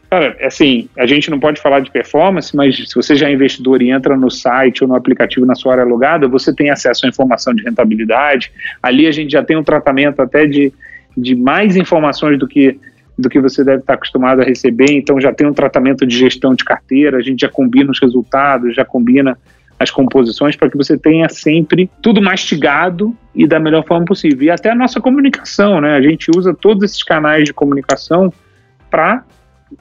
Cara, 0.09 0.35
assim, 0.41 0.89
a 0.97 1.05
gente 1.05 1.31
não 1.31 1.39
pode 1.39 1.61
falar 1.61 1.79
de 1.79 1.89
performance, 1.89 2.53
mas 2.53 2.75
se 2.75 2.93
você 2.93 3.15
já 3.15 3.29
é 3.29 3.31
investidor 3.31 3.81
e 3.81 3.89
entra 3.89 4.17
no 4.17 4.29
site 4.29 4.83
ou 4.83 4.89
no 4.89 4.95
aplicativo 4.95 5.45
na 5.45 5.55
sua 5.55 5.71
área 5.71 5.83
alugada, 5.85 6.27
você 6.27 6.53
tem 6.53 6.69
acesso 6.69 7.05
à 7.05 7.09
informação 7.09 7.53
de 7.53 7.63
rentabilidade. 7.63 8.51
Ali 8.81 9.07
a 9.07 9.11
gente 9.13 9.31
já 9.31 9.41
tem 9.41 9.55
um 9.55 9.63
tratamento 9.63 10.21
até 10.21 10.45
de, 10.45 10.73
de 11.15 11.35
mais 11.35 11.77
informações 11.77 12.37
do 12.37 12.47
que 12.47 12.77
do 13.17 13.29
que 13.29 13.39
você 13.39 13.63
deve 13.63 13.79
estar 13.79 13.93
acostumado 13.93 14.41
a 14.41 14.45
receber, 14.45 14.91
então 14.91 15.19
já 15.21 15.31
tem 15.31 15.47
um 15.47 15.53
tratamento 15.53 16.05
de 16.05 16.17
gestão 16.17 16.53
de 16.55 16.63
carteira, 16.63 17.17
a 17.17 17.21
gente 17.21 17.41
já 17.41 17.49
combina 17.49 17.91
os 17.91 17.99
resultados, 17.99 18.75
já 18.75 18.83
combina 18.83 19.37
as 19.79 19.91
composições 19.91 20.55
para 20.55 20.69
que 20.69 20.77
você 20.77 20.97
tenha 20.97 21.27
sempre 21.29 21.89
tudo 22.01 22.21
mastigado 22.21 23.15
e 23.35 23.45
da 23.45 23.59
melhor 23.59 23.85
forma 23.85 24.05
possível. 24.05 24.43
E 24.43 24.49
até 24.49 24.71
a 24.71 24.75
nossa 24.75 25.01
comunicação, 25.01 25.81
né? 25.81 25.95
A 25.95 26.01
gente 26.01 26.31
usa 26.35 26.53
todos 26.53 26.83
esses 26.83 27.03
canais 27.03 27.43
de 27.45 27.53
comunicação 27.53 28.31
para 28.89 29.23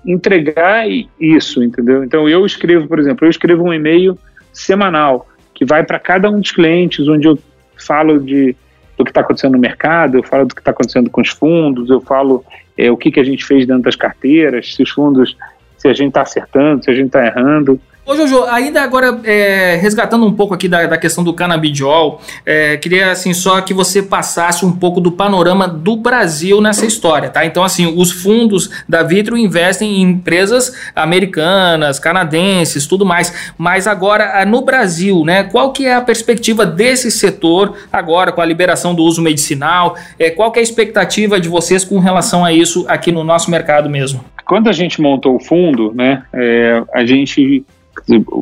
entregar 0.04 0.86
isso, 1.20 1.62
entendeu? 1.62 2.02
Então 2.02 2.28
eu 2.28 2.44
escrevo, 2.44 2.88
por 2.88 2.98
exemplo, 2.98 3.26
eu 3.26 3.30
escrevo 3.30 3.62
um 3.62 3.72
e-mail 3.72 4.18
semanal 4.52 5.28
que 5.54 5.64
vai 5.64 5.84
para 5.84 5.98
cada 5.98 6.30
um 6.30 6.40
dos 6.40 6.50
clientes, 6.50 7.06
onde 7.08 7.28
eu 7.28 7.38
falo 7.76 8.18
de 8.18 8.56
do 8.96 9.04
que 9.04 9.10
está 9.10 9.20
acontecendo 9.20 9.52
no 9.52 9.58
mercado, 9.58 10.18
eu 10.18 10.22
falo 10.22 10.46
do 10.46 10.54
que 10.54 10.60
está 10.60 10.70
acontecendo 10.70 11.10
com 11.10 11.20
os 11.20 11.30
fundos, 11.30 11.88
eu 11.90 12.00
falo 12.00 12.44
é, 12.76 12.90
o 12.90 12.96
que, 12.96 13.10
que 13.10 13.20
a 13.20 13.24
gente 13.24 13.44
fez 13.44 13.66
dentro 13.66 13.82
das 13.82 13.96
carteiras, 13.96 14.74
se 14.74 14.82
os 14.82 14.90
fundos, 14.90 15.36
se 15.78 15.88
a 15.88 15.92
gente 15.92 16.08
está 16.08 16.22
acertando, 16.22 16.84
se 16.84 16.90
a 16.90 16.94
gente 16.94 17.06
está 17.06 17.24
errando. 17.24 17.80
Ô 18.04 18.16
Jojo, 18.16 18.42
ainda 18.46 18.82
agora 18.82 19.20
é, 19.22 19.78
resgatando 19.80 20.26
um 20.26 20.32
pouco 20.32 20.52
aqui 20.52 20.66
da, 20.66 20.86
da 20.86 20.98
questão 20.98 21.22
do 21.22 21.32
canabidiol, 21.32 22.20
é, 22.44 22.76
queria 22.76 23.12
assim 23.12 23.32
só 23.32 23.60
que 23.60 23.72
você 23.72 24.02
passasse 24.02 24.66
um 24.66 24.72
pouco 24.72 25.00
do 25.00 25.12
panorama 25.12 25.68
do 25.68 25.96
Brasil 25.96 26.60
nessa 26.60 26.84
história, 26.84 27.30
tá? 27.30 27.46
Então 27.46 27.62
assim, 27.62 27.94
os 27.96 28.10
fundos 28.10 28.70
da 28.88 29.04
Vitro 29.04 29.38
investem 29.38 29.98
em 29.98 30.02
empresas 30.02 30.90
americanas, 30.96 32.00
canadenses, 32.00 32.88
tudo 32.88 33.06
mais, 33.06 33.52
mas 33.56 33.86
agora 33.86 34.44
no 34.46 34.62
Brasil, 34.62 35.24
né? 35.24 35.44
Qual 35.44 35.72
que 35.72 35.86
é 35.86 35.94
a 35.94 36.00
perspectiva 36.00 36.66
desse 36.66 37.08
setor 37.08 37.76
agora 37.92 38.32
com 38.32 38.40
a 38.40 38.44
liberação 38.44 38.96
do 38.96 39.04
uso 39.04 39.22
medicinal? 39.22 39.96
É, 40.18 40.28
qual 40.28 40.50
que 40.50 40.58
é 40.58 40.60
a 40.60 40.64
expectativa 40.64 41.38
de 41.38 41.48
vocês 41.48 41.84
com 41.84 42.00
relação 42.00 42.44
a 42.44 42.52
isso 42.52 42.84
aqui 42.88 43.12
no 43.12 43.22
nosso 43.22 43.48
mercado 43.48 43.88
mesmo? 43.88 44.24
Quando 44.44 44.68
a 44.68 44.72
gente 44.72 45.00
montou 45.00 45.36
o 45.36 45.40
fundo, 45.40 45.94
né, 45.94 46.24
é, 46.32 46.82
a 46.92 47.06
gente 47.06 47.64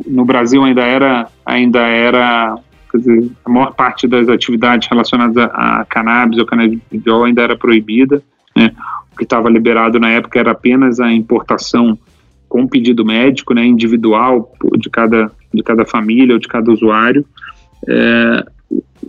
no 0.07 0.25
Brasil 0.25 0.63
ainda 0.63 0.81
era, 0.81 1.27
ainda 1.45 1.79
era 1.79 2.57
dizer, 2.97 3.31
a 3.45 3.49
maior 3.49 3.73
parte 3.73 4.07
das 4.07 4.27
atividades 4.29 4.87
relacionadas 4.89 5.37
a, 5.37 5.81
a 5.81 5.85
cannabis 5.85 6.39
ou 6.39 6.45
canabidiol 6.45 7.25
ainda 7.25 7.41
era 7.41 7.57
proibida. 7.57 8.21
Né? 8.55 8.71
O 9.13 9.17
que 9.17 9.23
estava 9.23 9.49
liberado 9.49 9.99
na 9.99 10.09
época 10.09 10.39
era 10.39 10.51
apenas 10.51 10.99
a 10.99 11.11
importação 11.11 11.97
com 12.49 12.67
pedido 12.67 13.05
médico, 13.05 13.53
né, 13.53 13.63
individual 13.65 14.51
de 14.77 14.89
cada, 14.89 15.31
de 15.53 15.63
cada 15.63 15.85
família 15.85 16.33
ou 16.33 16.39
de 16.39 16.49
cada 16.49 16.69
usuário. 16.69 17.25
É, 17.87 18.45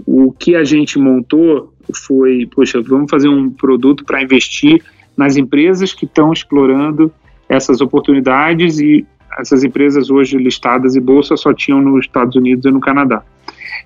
o 0.07 0.31
que 0.31 0.55
a 0.55 0.63
gente 0.63 0.97
montou 0.97 1.73
foi, 1.93 2.47
poxa, 2.47 2.81
vamos 2.81 3.11
fazer 3.11 3.29
um 3.29 3.51
produto 3.51 4.05
para 4.05 4.23
investir 4.23 4.81
nas 5.17 5.37
empresas 5.37 5.93
que 5.93 6.05
estão 6.05 6.33
explorando 6.33 7.13
essas 7.49 7.81
oportunidades 7.81 8.79
e 8.79 9.05
essas 9.39 9.65
empresas 9.65 10.11
hoje 10.11 10.37
listadas 10.37 10.97
em 10.97 11.01
bolsa 11.01 11.37
só 11.37 11.53
tinham 11.53 11.81
nos 11.81 12.05
Estados 12.05 12.37
Unidos 12.37 12.65
e 12.65 12.71
no 12.71 12.81
Canadá. 12.81 13.23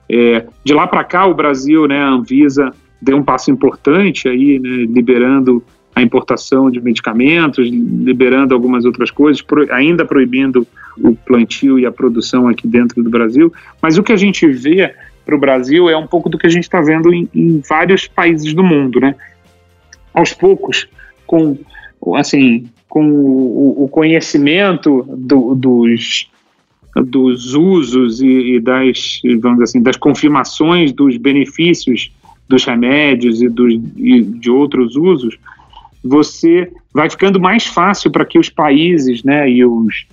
É, 0.08 0.46
de 0.64 0.72
lá 0.72 0.86
para 0.86 1.04
cá, 1.04 1.26
o 1.26 1.34
Brasil, 1.34 1.86
né, 1.86 2.00
a 2.00 2.08
Anvisa 2.08 2.72
deu 3.00 3.16
um 3.16 3.22
passo 3.22 3.50
importante 3.50 4.28
aí, 4.28 4.58
né, 4.58 4.86
liberando 4.88 5.62
a 5.94 6.02
importação 6.02 6.70
de 6.70 6.80
medicamentos, 6.80 7.66
liberando 7.68 8.54
algumas 8.54 8.84
outras 8.84 9.10
coisas, 9.10 9.40
pro, 9.40 9.72
ainda 9.72 10.04
proibindo 10.04 10.66
o 10.98 11.14
plantio 11.14 11.78
e 11.78 11.86
a 11.86 11.92
produção 11.92 12.48
aqui 12.48 12.68
dentro 12.68 13.02
do 13.02 13.08
Brasil. 13.08 13.52
Mas 13.80 13.96
o 13.96 14.02
que 14.02 14.12
a 14.12 14.16
gente 14.16 14.46
vê 14.46 14.94
para 15.24 15.34
o 15.34 15.38
Brasil 15.38 15.88
é 15.88 15.96
um 15.96 16.06
pouco 16.06 16.28
do 16.28 16.36
que 16.36 16.46
a 16.46 16.50
gente 16.50 16.64
está 16.64 16.82
vendo 16.82 17.12
em, 17.12 17.28
em 17.34 17.62
vários 17.66 18.06
países 18.06 18.52
do 18.52 18.62
mundo, 18.62 19.00
né? 19.00 19.14
Aos 20.12 20.34
poucos, 20.34 20.86
com 21.26 21.58
assim 22.14 22.66
com 22.88 23.08
o, 23.08 23.84
o 23.84 23.88
conhecimento 23.88 25.04
do, 25.08 25.54
dos, 25.54 26.30
dos 26.94 27.54
usos 27.54 28.20
e, 28.20 28.54
e, 28.54 28.60
das, 28.60 29.20
vamos 29.40 29.62
assim, 29.62 29.82
das 29.82 29.96
confirmações 29.96 30.92
dos 30.92 31.16
benefícios 31.16 32.10
dos 32.48 32.64
remédios 32.64 33.42
e, 33.42 33.48
dos, 33.48 33.74
e 33.96 34.22
de 34.22 34.50
outros 34.50 34.94
usos, 34.96 35.36
você 36.02 36.70
vai 36.94 37.10
ficando 37.10 37.40
mais 37.40 37.66
fácil 37.66 38.10
para 38.10 38.24
que 38.24 38.38
os 38.38 38.48
países 38.48 39.24
né, 39.24 39.50
e 39.50 39.64
os 39.64 40.06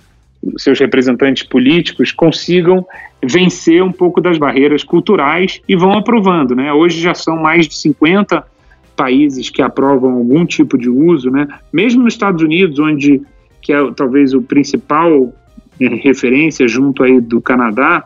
seus 0.58 0.78
representantes 0.78 1.42
políticos 1.42 2.12
consigam 2.12 2.84
vencer 3.22 3.82
um 3.82 3.92
pouco 3.92 4.20
das 4.20 4.36
barreiras 4.36 4.84
culturais 4.84 5.60
e 5.68 5.76
vão 5.76 5.92
aprovando. 5.92 6.54
Né? 6.54 6.72
Hoje 6.72 7.00
já 7.00 7.14
são 7.14 7.36
mais 7.36 7.66
de 7.66 7.74
50 7.74 8.44
países 8.96 9.50
que 9.50 9.62
aprovam 9.62 10.12
algum 10.12 10.44
tipo 10.46 10.78
de 10.78 10.88
uso, 10.88 11.30
né? 11.30 11.48
Mesmo 11.72 12.02
nos 12.02 12.14
Estados 12.14 12.42
Unidos, 12.42 12.78
onde 12.78 13.22
que 13.60 13.72
é 13.72 13.92
talvez 13.92 14.34
o 14.34 14.42
principal 14.42 15.32
é, 15.80 15.88
referência 15.88 16.68
junto 16.68 17.02
aí 17.02 17.20
do 17.20 17.40
Canadá, 17.40 18.04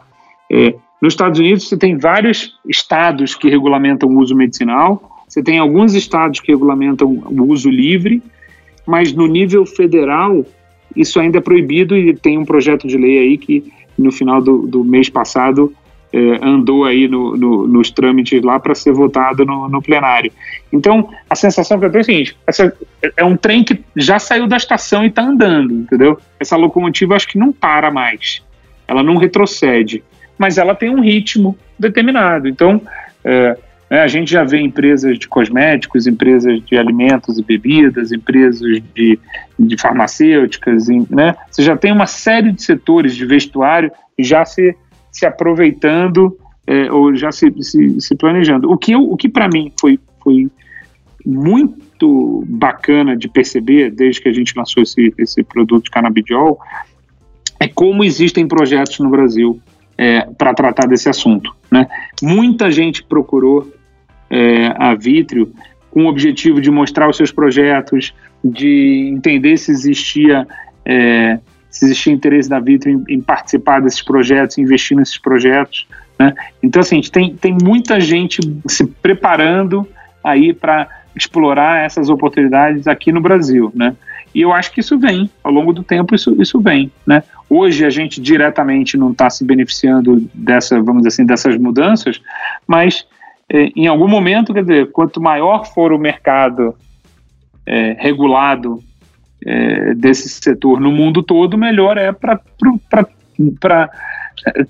é, 0.50 0.74
nos 1.00 1.12
Estados 1.12 1.38
Unidos 1.38 1.68
você 1.68 1.76
tem 1.76 1.96
vários 1.96 2.54
estados 2.68 3.34
que 3.34 3.48
regulamentam 3.48 4.08
o 4.08 4.18
uso 4.18 4.34
medicinal, 4.34 5.24
você 5.28 5.42
tem 5.42 5.58
alguns 5.58 5.94
estados 5.94 6.40
que 6.40 6.52
regulamentam 6.52 7.08
o 7.08 7.44
uso 7.44 7.68
livre, 7.70 8.22
mas 8.86 9.12
no 9.12 9.26
nível 9.26 9.66
federal 9.66 10.44
isso 10.96 11.20
ainda 11.20 11.38
é 11.38 11.40
proibido 11.40 11.96
e 11.96 12.14
tem 12.14 12.38
um 12.38 12.44
projeto 12.44 12.88
de 12.88 12.96
lei 12.96 13.18
aí 13.18 13.38
que 13.38 13.72
no 13.96 14.10
final 14.10 14.40
do, 14.40 14.66
do 14.66 14.84
mês 14.84 15.08
passado 15.08 15.72
é, 16.12 16.18
andou 16.42 16.84
aí 16.84 17.06
no, 17.06 17.36
no, 17.36 17.66
nos 17.66 17.90
trâmites 17.90 18.42
lá 18.42 18.58
para 18.58 18.74
ser 18.74 18.92
votado 18.92 19.44
no, 19.44 19.68
no, 19.68 19.82
plenário. 19.82 20.32
Então, 20.72 21.10
a 21.28 21.34
sensação 21.34 21.78
que 21.78 21.86
eu 21.86 21.90
tenho 21.90 22.00
é 22.00 22.02
a 22.02 22.04
seguinte: 22.04 22.36
essa, 22.46 22.76
é 23.16 23.24
um 23.24 23.36
trem 23.36 23.62
que 23.62 23.82
já 23.94 24.18
saiu 24.18 24.46
da 24.46 24.56
estação 24.56 25.04
e 25.04 25.08
está 25.08 25.22
andando, 25.22 25.74
entendeu? 25.74 26.18
Essa 26.40 26.56
locomotiva 26.56 27.14
acho 27.14 27.28
que 27.28 27.38
não 27.38 27.52
para 27.52 27.90
mais, 27.90 28.42
ela 28.86 29.02
não 29.02 29.16
retrocede, 29.16 30.02
mas 30.38 30.56
ela 30.56 30.74
tem 30.74 30.88
um 30.88 31.00
ritmo 31.00 31.56
determinado. 31.78 32.48
Então, 32.48 32.80
é, 33.22 33.56
né, 33.90 34.00
a 34.00 34.08
gente 34.08 34.30
já 34.30 34.44
vê 34.44 34.58
empresas 34.60 35.18
de 35.18 35.28
cosméticos, 35.28 36.06
empresas 36.06 36.62
de 36.64 36.76
alimentos 36.76 37.38
e 37.38 37.42
bebidas, 37.42 38.12
empresas 38.12 38.82
de, 38.94 39.18
de 39.58 39.80
farmacêuticas, 39.80 40.88
né? 41.10 41.34
Você 41.50 41.62
já 41.62 41.76
tem 41.76 41.92
uma 41.92 42.06
série 42.06 42.52
de 42.52 42.62
setores 42.62 43.14
de 43.14 43.26
vestuário 43.26 43.90
já 44.18 44.44
se 44.44 44.74
se 45.18 45.26
aproveitando 45.26 46.38
é, 46.66 46.92
ou 46.92 47.14
já 47.16 47.32
se, 47.32 47.52
se, 47.62 48.00
se, 48.00 48.14
planejando. 48.14 48.70
O 48.70 48.76
que, 48.76 48.94
o 48.94 49.16
que 49.16 49.28
para 49.28 49.48
mim 49.48 49.72
foi, 49.80 49.98
foi 50.22 50.48
muito 51.26 52.44
bacana 52.46 53.16
de 53.16 53.28
perceber 53.28 53.90
desde 53.90 54.20
que 54.20 54.28
a 54.28 54.32
gente 54.32 54.52
lançou 54.56 54.82
esse, 54.82 55.12
esse 55.18 55.42
produto 55.42 55.90
canabidiol 55.90 56.58
é 57.58 57.66
como 57.66 58.04
existem 58.04 58.46
projetos 58.46 59.00
no 59.00 59.10
Brasil 59.10 59.60
é, 59.96 60.20
para 60.38 60.54
tratar 60.54 60.86
desse 60.86 61.08
assunto. 61.08 61.52
Né? 61.70 61.88
Muita 62.22 62.70
gente 62.70 63.02
procurou 63.02 63.68
é, 64.30 64.72
a 64.78 64.94
Vitrio 64.94 65.52
com 65.90 66.04
o 66.04 66.08
objetivo 66.08 66.60
de 66.60 66.70
mostrar 66.70 67.08
os 67.08 67.16
seus 67.16 67.32
projetos, 67.32 68.14
de 68.44 69.10
entender 69.12 69.56
se 69.56 69.72
existia 69.72 70.46
é, 70.84 71.40
se 71.78 71.84
existia 71.84 72.12
interesse 72.12 72.48
da 72.48 72.58
Vitro 72.58 72.90
em, 72.90 73.04
em, 73.08 73.20
participar 73.20 73.80
desses 73.80 74.02
projetos, 74.02 74.58
investir 74.58 74.96
nesses 74.96 75.16
projetos. 75.16 75.86
Né? 76.18 76.34
Então, 76.62 76.80
assim, 76.80 76.96
a 76.96 76.98
gente 76.98 77.12
tem, 77.12 77.36
tem 77.36 77.56
muita 77.62 78.00
gente 78.00 78.40
se 78.66 78.84
preparando 78.86 79.86
aí 80.22 80.52
para 80.52 80.88
explorar 81.14 81.84
essas 81.84 82.08
oportunidades 82.08 82.86
aqui 82.86 83.12
no 83.12 83.20
Brasil, 83.20 83.72
né? 83.74 83.96
E 84.34 84.42
eu 84.42 84.52
acho 84.52 84.72
que 84.72 84.80
isso 84.80 84.98
vem, 84.98 85.30
ao 85.42 85.50
longo 85.50 85.72
do 85.72 85.82
tempo 85.82 86.14
isso, 86.14 86.36
isso 86.40 86.60
vem, 86.60 86.92
né? 87.06 87.22
Hoje 87.48 87.84
a 87.84 87.90
gente 87.90 88.20
diretamente 88.20 88.96
não 88.96 89.10
está 89.10 89.30
se 89.30 89.44
beneficiando 89.44 90.28
dessa, 90.34 90.80
vamos 90.82 91.06
assim, 91.06 91.24
dessas 91.24 91.56
mudanças, 91.56 92.20
mas 92.66 93.06
é, 93.48 93.70
em 93.74 93.86
algum 93.86 94.06
momento, 94.06 94.52
quer 94.52 94.62
dizer, 94.62 94.90
quanto 94.92 95.20
maior 95.20 95.64
for 95.72 95.92
o 95.92 95.98
mercado 95.98 96.74
é, 97.64 97.96
regulado 97.98 98.82
é, 99.44 99.94
desse 99.94 100.28
setor 100.28 100.80
no 100.80 100.90
mundo 100.90 101.22
todo, 101.22 101.56
melhor 101.56 101.96
é 101.96 102.12
para 102.12 102.40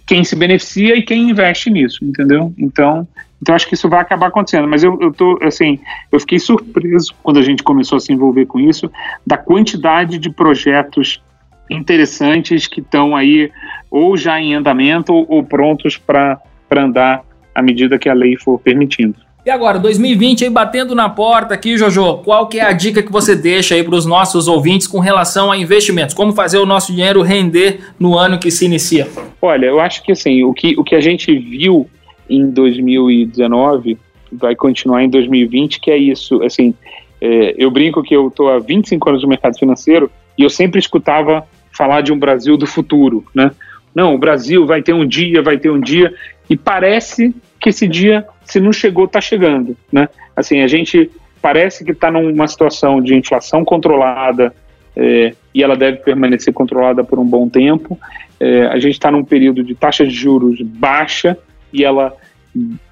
quem 0.07 0.25
se 0.25 0.37
beneficia 0.37 0.97
e 0.97 1.03
quem 1.03 1.31
investe 1.31 1.71
nisso, 1.71 2.05
entendeu? 2.05 2.53
Então, 2.59 3.07
então 3.41 3.55
acho 3.55 3.66
que 3.69 3.75
isso 3.75 3.89
vai 3.89 4.01
acabar 4.01 4.29
acontecendo. 4.29 4.69
Mas 4.69 4.83
eu, 4.83 4.99
eu 5.01 5.12
tô 5.12 5.39
assim, 5.43 5.79
eu 6.11 6.21
fiquei 6.21 6.39
surpreso 6.39 7.14
quando 7.23 7.39
a 7.39 7.43
gente 7.43 7.62
começou 7.62 7.97
a 7.97 8.01
se 8.01 8.12
envolver 8.12 8.47
com 8.47 8.59
isso, 8.59 8.91
da 9.27 9.37
quantidade 9.37 10.19
de 10.19 10.31
projetos 10.31 11.23
interessantes 11.71 12.66
que 12.66 12.81
estão 12.81 13.14
aí 13.14 13.51
ou 13.91 14.16
já 14.16 14.41
em 14.41 14.55
andamento 14.55 15.12
ou, 15.12 15.27
ou 15.29 15.43
prontos 15.43 15.97
para 15.97 16.41
andar 16.71 17.23
à 17.55 17.62
medida 17.62 17.99
que 17.99 18.09
a 18.09 18.14
lei 18.14 18.37
for 18.37 18.59
permitindo. 18.59 19.28
E 19.49 19.51
agora, 19.51 19.78
2020 19.78 20.44
aí 20.44 20.51
batendo 20.51 20.94
na 20.94 21.09
porta 21.09 21.55
aqui, 21.55 21.78
Jojo, 21.78 22.18
qual 22.18 22.49
que 22.49 22.61
é 22.61 22.64
a 22.64 22.72
dica 22.72 23.03
que 23.03 23.11
você 23.11 23.34
deixa 23.34 23.74
aí 23.74 23.82
para 23.82 23.94
os 23.94 24.05
nossos 24.05 24.46
ouvintes 24.46 24.86
com 24.86 24.99
relação 24.99 25.51
a 25.51 25.57
investimentos? 25.57 26.14
Como 26.14 26.34
fazer 26.34 26.59
o 26.59 26.66
nosso 26.66 26.92
dinheiro 26.92 27.22
render 27.22 27.80
no 27.99 28.18
ano 28.18 28.38
que 28.38 28.51
se 28.51 28.66
inicia? 28.66 29.09
Olha, 29.40 29.64
eu 29.64 29.80
acho 29.80 30.03
que 30.03 30.12
assim, 30.12 30.44
o 30.44 30.53
que, 30.53 30.78
o 30.78 30.84
que 30.84 30.94
a 30.94 31.01
gente 31.01 31.34
viu 31.34 31.88
em 32.28 32.51
2019 32.51 33.96
vai 34.30 34.55
continuar 34.55 35.03
em 35.03 35.09
2020, 35.09 35.80
que 35.80 35.90
é 35.90 35.96
isso, 35.96 36.42
assim, 36.42 36.74
É, 37.18 37.55
eu 37.57 37.70
brinco 37.70 38.03
que 38.03 38.14
eu 38.14 38.28
estou 38.28 38.51
há 38.51 38.59
25 38.59 39.09
anos 39.09 39.22
no 39.22 39.30
mercado 39.30 39.59
financeiro 39.59 40.11
e 40.36 40.42
eu 40.42 40.51
sempre 40.51 40.78
escutava 40.78 41.49
falar 41.72 42.03
de 42.03 42.12
um 42.12 42.18
Brasil 42.18 42.59
do 42.59 42.66
futuro, 42.66 43.24
né? 43.34 43.51
Não, 43.94 44.14
o 44.14 44.18
Brasil 44.18 44.66
vai 44.66 44.82
ter 44.82 44.92
um 44.92 45.07
dia, 45.07 45.40
vai 45.40 45.57
ter 45.57 45.70
um 45.70 45.80
dia, 45.80 46.12
e 46.51 46.55
parece 46.55 47.34
que 47.59 47.70
esse 47.70 47.88
dia, 47.88 48.26
se 48.49 48.59
não 48.59 48.72
chegou, 48.72 49.05
está 49.05 49.20
chegando, 49.20 49.76
né? 49.92 50.09
Assim, 50.34 50.62
a 50.62 50.66
gente 50.66 51.11
parece 51.40 51.84
que 51.84 51.92
está 51.92 52.11
numa 52.11 52.49
situação 52.49 53.01
de 53.01 53.14
inflação 53.14 53.64
controlada 53.64 54.55
é, 54.96 55.34
e 55.55 55.62
ela 55.62 55.76
deve 55.76 55.99
permanecer 55.99 56.53
controlada 56.53 57.05
por 57.05 57.18
um 57.18 57.24
bom 57.24 57.49
tempo. 57.49 57.99
É, 58.40 58.66
a 58.66 58.78
gente 58.78 58.94
está 58.94 59.11
num 59.11 59.22
período 59.22 59.62
de 59.62 59.74
taxa 59.74 60.05
de 60.05 60.14
juros 60.14 60.61
baixa 60.62 61.36
e 61.72 61.84
ela 61.84 62.16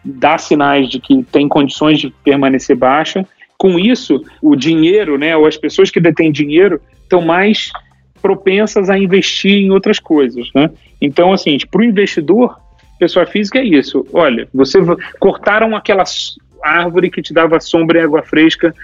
dá 0.04 0.36
sinais 0.36 0.88
de 0.88 1.00
que 1.00 1.24
tem 1.24 1.48
condições 1.48 1.98
de 1.98 2.10
permanecer 2.22 2.76
baixa. 2.76 3.26
Com 3.56 3.78
isso, 3.78 4.22
o 4.42 4.54
dinheiro, 4.54 5.16
né, 5.16 5.34
ou 5.36 5.46
as 5.46 5.56
pessoas 5.56 5.90
que 5.90 5.98
detêm 5.98 6.30
dinheiro, 6.30 6.80
estão 7.02 7.22
mais 7.22 7.70
propensas 8.20 8.90
a 8.90 8.98
investir 8.98 9.52
em 9.52 9.70
outras 9.70 9.98
coisas, 9.98 10.50
né? 10.54 10.70
Então, 11.00 11.32
assim, 11.32 11.56
para 11.70 11.80
o 11.80 11.84
investidor, 11.84 12.58
pessoa 12.98 13.26
física 13.26 13.58
é 13.58 13.64
isso. 13.64 14.06
Olha, 14.12 14.48
você 14.52 14.78
cortaram 15.18 15.76
aquela 15.76 16.04
árvore 16.62 17.10
que 17.10 17.22
te 17.22 17.32
dava 17.32 17.60
sombra 17.60 17.98
e 17.98 18.02
água 18.02 18.22
fresca 18.22 18.74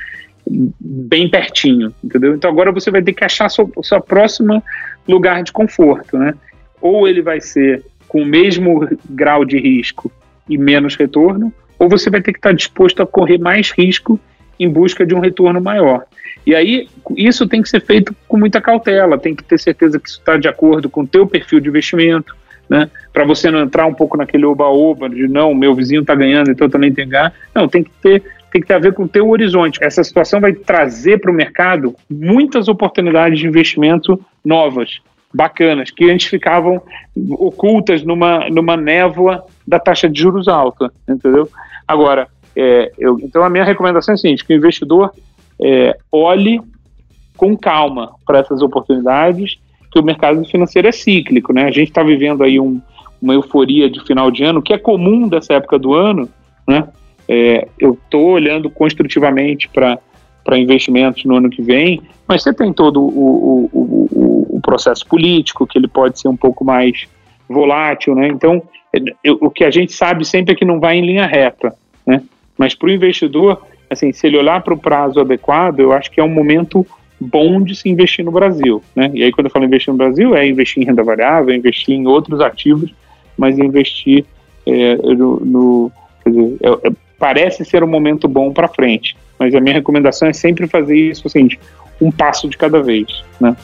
bem 0.46 1.28
pertinho, 1.28 1.94
entendeu? 2.02 2.34
Então 2.34 2.50
agora 2.50 2.72
você 2.72 2.90
vai 2.90 3.02
ter 3.02 3.12
que 3.12 3.24
achar 3.24 3.48
seu, 3.48 3.70
seu 3.82 4.00
próximo 4.00 4.62
lugar 5.06 5.42
de 5.42 5.52
conforto, 5.52 6.18
né? 6.18 6.34
Ou 6.80 7.06
ele 7.06 7.22
vai 7.22 7.40
ser 7.40 7.84
com 8.08 8.22
o 8.22 8.26
mesmo 8.26 8.88
grau 9.08 9.44
de 9.44 9.58
risco 9.58 10.10
e 10.48 10.58
menos 10.58 10.96
retorno, 10.96 11.52
ou 11.78 11.88
você 11.88 12.10
vai 12.10 12.20
ter 12.20 12.32
que 12.32 12.38
estar 12.38 12.52
disposto 12.52 13.02
a 13.02 13.06
correr 13.06 13.38
mais 13.38 13.70
risco 13.70 14.18
em 14.58 14.68
busca 14.68 15.06
de 15.06 15.14
um 15.14 15.20
retorno 15.20 15.60
maior. 15.60 16.04
E 16.46 16.54
aí, 16.54 16.88
isso 17.16 17.46
tem 17.46 17.62
que 17.62 17.68
ser 17.68 17.80
feito 17.80 18.14
com 18.26 18.36
muita 18.36 18.60
cautela, 18.60 19.18
tem 19.18 19.34
que 19.34 19.44
ter 19.44 19.58
certeza 19.58 19.98
que 19.98 20.08
isso 20.08 20.18
está 20.18 20.36
de 20.36 20.48
acordo 20.48 20.90
com 20.90 21.02
o 21.02 21.06
teu 21.06 21.26
perfil 21.26 21.60
de 21.60 21.68
investimento, 21.68 22.36
né? 22.72 22.90
Para 23.12 23.26
você 23.26 23.50
não 23.50 23.60
entrar 23.60 23.84
um 23.84 23.92
pouco 23.92 24.16
naquele 24.16 24.46
oba-oba 24.46 25.06
de 25.06 25.28
não, 25.28 25.54
meu 25.54 25.74
vizinho 25.74 26.00
está 26.00 26.14
ganhando, 26.14 26.50
então 26.50 26.66
eu 26.66 26.70
também 26.70 26.90
tenho 26.90 27.06
que 27.06 27.12
ganhar. 27.12 27.30
Não, 27.54 27.68
tem 27.68 27.84
que 27.84 27.90
ter 28.00 28.22
tem 28.50 28.60
que 28.60 28.68
ter 28.68 28.74
a 28.74 28.78
ver 28.78 28.92
com 28.92 29.04
o 29.04 29.08
teu 29.08 29.30
horizonte. 29.30 29.78
Essa 29.82 30.04
situação 30.04 30.38
vai 30.38 30.52
trazer 30.52 31.18
para 31.18 31.30
o 31.30 31.34
mercado 31.34 31.94
muitas 32.10 32.68
oportunidades 32.68 33.38
de 33.38 33.46
investimento 33.46 34.20
novas, 34.44 35.00
bacanas, 35.32 35.90
que 35.90 36.10
antes 36.10 36.26
ficavam 36.26 36.82
ocultas 37.30 38.02
numa, 38.02 38.50
numa 38.50 38.76
névoa 38.76 39.42
da 39.66 39.78
taxa 39.78 40.06
de 40.06 40.20
juros 40.20 40.48
alta, 40.48 40.92
entendeu? 41.08 41.48
Agora, 41.88 42.28
é, 42.54 42.92
eu, 42.98 43.18
então 43.20 43.42
a 43.42 43.48
minha 43.48 43.64
recomendação 43.64 44.12
é 44.12 44.16
a 44.16 44.18
seguinte, 44.18 44.44
que 44.44 44.52
o 44.52 44.56
investidor 44.56 45.14
é, 45.58 45.96
olhe 46.10 46.60
com 47.38 47.56
calma 47.56 48.12
para 48.26 48.40
essas 48.40 48.60
oportunidades, 48.60 49.58
que 49.92 49.98
o 50.00 50.02
mercado 50.02 50.42
financeiro 50.46 50.88
é 50.88 50.92
cíclico, 50.92 51.52
né? 51.52 51.64
A 51.64 51.70
gente 51.70 51.88
está 51.88 52.02
vivendo 52.02 52.42
aí 52.42 52.58
um, 52.58 52.80
uma 53.20 53.34
euforia 53.34 53.90
de 53.90 54.02
final 54.04 54.30
de 54.30 54.42
ano, 54.42 54.62
que 54.62 54.72
é 54.72 54.78
comum 54.78 55.28
dessa 55.28 55.54
época 55.54 55.78
do 55.78 55.92
ano, 55.92 56.28
né? 56.66 56.88
É, 57.28 57.68
eu 57.78 57.92
estou 57.92 58.30
olhando 58.30 58.70
construtivamente 58.70 59.68
para 59.68 60.58
investimentos 60.58 61.24
no 61.24 61.36
ano 61.36 61.50
que 61.50 61.62
vem, 61.62 62.00
mas 62.26 62.42
você 62.42 62.52
tem 62.52 62.72
todo 62.72 63.00
o, 63.00 63.06
o, 63.06 63.70
o, 63.72 64.56
o, 64.56 64.60
processo 64.60 65.06
político, 65.06 65.66
que 65.66 65.78
ele 65.78 65.88
pode 65.88 66.18
ser 66.18 66.28
um 66.28 66.36
pouco 66.36 66.64
mais 66.64 67.06
volátil, 67.48 68.14
né? 68.14 68.28
Então, 68.28 68.62
eu, 69.22 69.38
o 69.40 69.50
que 69.50 69.64
a 69.64 69.70
gente 69.70 69.92
sabe 69.92 70.24
sempre 70.24 70.54
é 70.54 70.56
que 70.56 70.64
não 70.64 70.80
vai 70.80 70.96
em 70.96 71.04
linha 71.06 71.26
reta, 71.26 71.74
né? 72.06 72.22
Mas 72.56 72.74
para 72.74 72.88
o 72.88 72.92
investidor, 72.92 73.62
assim, 73.90 74.12
se 74.12 74.26
ele 74.26 74.38
olhar 74.38 74.62
para 74.62 74.74
o 74.74 74.78
prazo 74.78 75.20
adequado, 75.20 75.80
eu 75.80 75.92
acho 75.92 76.10
que 76.10 76.20
é 76.20 76.24
um 76.24 76.28
momento 76.28 76.86
bom 77.22 77.62
de 77.62 77.74
se 77.74 77.88
investir 77.88 78.24
no 78.24 78.32
Brasil, 78.32 78.82
né? 78.94 79.10
E 79.14 79.22
aí 79.22 79.32
quando 79.32 79.46
eu 79.46 79.50
falo 79.50 79.64
investir 79.64 79.92
no 79.92 79.98
Brasil, 79.98 80.34
é 80.34 80.46
investir 80.46 80.82
em 80.82 80.86
renda 80.86 81.02
variável, 81.02 81.54
é 81.54 81.56
investir 81.56 81.94
em 81.94 82.06
outros 82.06 82.40
ativos, 82.40 82.92
mas 83.36 83.58
investir 83.58 84.24
é, 84.66 84.96
no, 84.96 85.40
no 85.40 85.92
dizer, 86.26 86.56
é, 86.62 86.88
é, 86.88 86.92
parece 87.18 87.64
ser 87.64 87.82
um 87.82 87.88
momento 87.88 88.28
bom 88.28 88.52
para 88.52 88.68
frente. 88.68 89.16
Mas 89.38 89.54
a 89.54 89.60
minha 89.60 89.74
recomendação 89.74 90.28
é 90.28 90.32
sempre 90.32 90.66
fazer 90.66 90.96
isso, 90.96 91.26
assim, 91.26 91.48
um 92.00 92.10
passo 92.10 92.48
de 92.48 92.56
cada 92.56 92.82
vez, 92.82 93.24
né? 93.40 93.56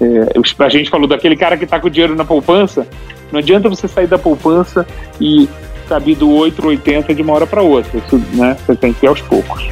É, 0.00 0.64
a 0.64 0.68
gente 0.68 0.90
falou 0.90 1.06
daquele 1.06 1.36
cara 1.36 1.56
que 1.56 1.64
está 1.64 1.78
com 1.78 1.86
o 1.86 1.90
dinheiro 1.90 2.16
na 2.16 2.24
poupança, 2.24 2.86
não 3.30 3.38
adianta 3.38 3.68
você 3.68 3.86
sair 3.86 4.06
da 4.06 4.18
poupança 4.18 4.86
e 5.20 5.48
saber 5.86 6.16
do 6.16 6.30
8 6.30 6.66
80 6.66 7.14
de 7.14 7.22
uma 7.22 7.34
hora 7.34 7.46
para 7.46 7.62
outra, 7.62 7.98
isso, 7.98 8.18
né? 8.34 8.56
Você 8.66 8.74
tem 8.74 8.92
que 8.92 9.06
ir 9.06 9.08
aos 9.08 9.20
poucos. 9.22 9.68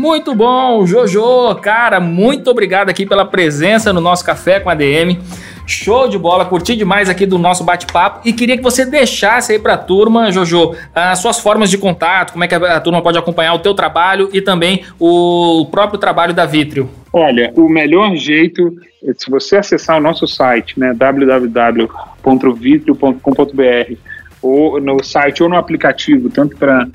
Muito 0.00 0.34
bom, 0.34 0.84
Jojo, 0.86 1.54
cara, 1.56 2.00
muito 2.00 2.50
obrigado 2.50 2.88
aqui 2.88 3.04
pela 3.04 3.26
presença 3.26 3.92
no 3.92 4.00
nosso 4.00 4.24
Café 4.24 4.58
com 4.58 4.70
a 4.70 4.74
DM. 4.74 5.20
Show 5.66 6.08
de 6.08 6.16
bola, 6.16 6.46
curti 6.46 6.74
demais 6.74 7.10
aqui 7.10 7.26
do 7.26 7.36
nosso 7.36 7.64
bate-papo 7.64 8.26
e 8.26 8.32
queria 8.32 8.56
que 8.56 8.62
você 8.62 8.86
deixasse 8.86 9.52
aí 9.52 9.58
para 9.58 9.74
a 9.74 9.76
turma, 9.76 10.32
Jojo, 10.32 10.74
as 10.94 11.18
suas 11.18 11.38
formas 11.38 11.68
de 11.68 11.76
contato, 11.76 12.32
como 12.32 12.42
é 12.42 12.48
que 12.48 12.54
a 12.54 12.80
turma 12.80 13.02
pode 13.02 13.18
acompanhar 13.18 13.52
o 13.52 13.58
teu 13.58 13.74
trabalho 13.74 14.30
e 14.32 14.40
também 14.40 14.84
o 14.98 15.68
próprio 15.70 16.00
trabalho 16.00 16.32
da 16.32 16.46
Vitrio. 16.46 16.88
Olha, 17.12 17.52
o 17.54 17.68
melhor 17.68 18.16
jeito, 18.16 18.74
se 19.18 19.30
você 19.30 19.58
acessar 19.58 19.98
o 19.98 20.00
nosso 20.00 20.26
site, 20.26 20.80
né, 20.80 20.94
www.vitrio.com.br 20.94 23.94
ou 24.40 24.80
no 24.80 25.04
site 25.04 25.42
ou 25.42 25.48
no 25.50 25.56
aplicativo, 25.56 26.30
tanto 26.30 26.56
para 26.56 26.88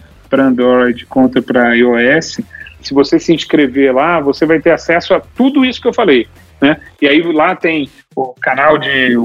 Android 0.44 1.06
quanto 1.06 1.40
para 1.44 1.76
iOS, 1.76 2.40
se 2.86 2.94
você 2.94 3.20
se 3.20 3.34
inscrever 3.34 3.94
lá, 3.94 4.20
você 4.20 4.46
vai 4.46 4.60
ter 4.60 4.72
acesso 4.72 5.14
a 5.14 5.20
tudo 5.20 5.66
isso 5.66 5.82
que 5.82 5.88
eu 5.88 5.94
falei. 5.94 6.28
Né? 6.62 6.78
E 7.02 7.08
aí 7.08 7.22
lá 7.22 7.56
tem 7.56 7.90
o 8.16 8.34
canal 8.34 8.78
de, 8.78 9.16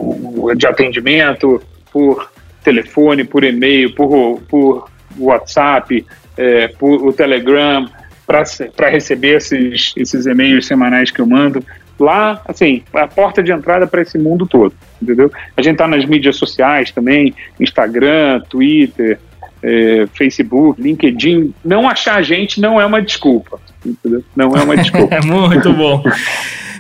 de 0.57 0.67
atendimento 0.67 1.63
por 1.93 2.31
telefone, 2.65 3.25
por 3.25 3.45
e-mail, 3.45 3.95
por, 3.95 4.41
por 4.49 4.91
WhatsApp, 5.19 6.05
é, 6.37 6.69
por 6.69 7.07
o 7.07 7.13
Telegram, 7.13 7.89
para 8.27 8.89
receber 8.89 9.37
esses, 9.37 9.93
esses 9.97 10.27
e-mails 10.27 10.67
semanais 10.67 11.11
que 11.11 11.21
eu 11.21 11.27
mando. 11.27 11.65
Lá, 11.99 12.41
assim, 12.47 12.83
a 12.95 13.07
porta 13.07 13.43
de 13.43 13.53
entrada 13.53 13.87
para 13.87 14.01
esse 14.01 14.17
mundo 14.17 14.47
todo, 14.47 14.75
entendeu? 15.03 15.31
A 15.55 15.61
gente 15.61 15.75
está 15.75 15.87
nas 15.87 16.05
mídias 16.07 16.37
sociais 16.37 16.91
também, 16.91 17.35
Instagram, 17.59 18.41
Twitter, 18.49 19.19
é, 19.63 20.07
Facebook, 20.15 20.81
LinkedIn. 20.81 21.55
Não 21.65 21.89
achar 21.89 22.17
a 22.17 22.23
gente 22.23 22.61
não 22.61 22.81
é 22.81 22.87
uma 22.87 23.01
desculpa, 23.03 23.61
entendeu? 23.85 24.25
Não 24.35 24.57
é 24.57 24.63
uma 24.63 24.77
desculpa. 24.79 25.15
É 25.15 25.21
Muito 25.21 25.73
bom. 25.73 26.03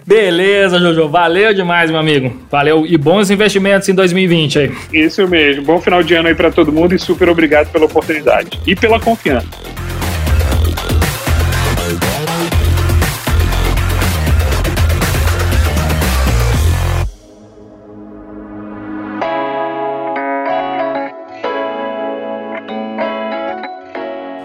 Beleza, 0.06 0.78
Jojo. 0.78 1.08
Valeu 1.08 1.54
demais, 1.54 1.90
meu 1.90 2.00
amigo. 2.00 2.36
Valeu 2.50 2.84
e 2.86 2.96
bons 2.96 3.30
investimentos 3.30 3.88
em 3.88 3.94
2020 3.94 4.58
aí. 4.58 4.72
Isso 4.92 5.26
mesmo. 5.28 5.62
Bom 5.62 5.80
final 5.80 6.02
de 6.02 6.14
ano 6.14 6.28
aí 6.28 6.34
para 6.34 6.50
todo 6.50 6.72
mundo 6.72 6.94
e 6.94 6.98
super 6.98 7.28
obrigado 7.28 7.70
pela 7.70 7.84
oportunidade 7.84 8.58
e 8.66 8.74
pela 8.74 8.98
confiança. 8.98 9.46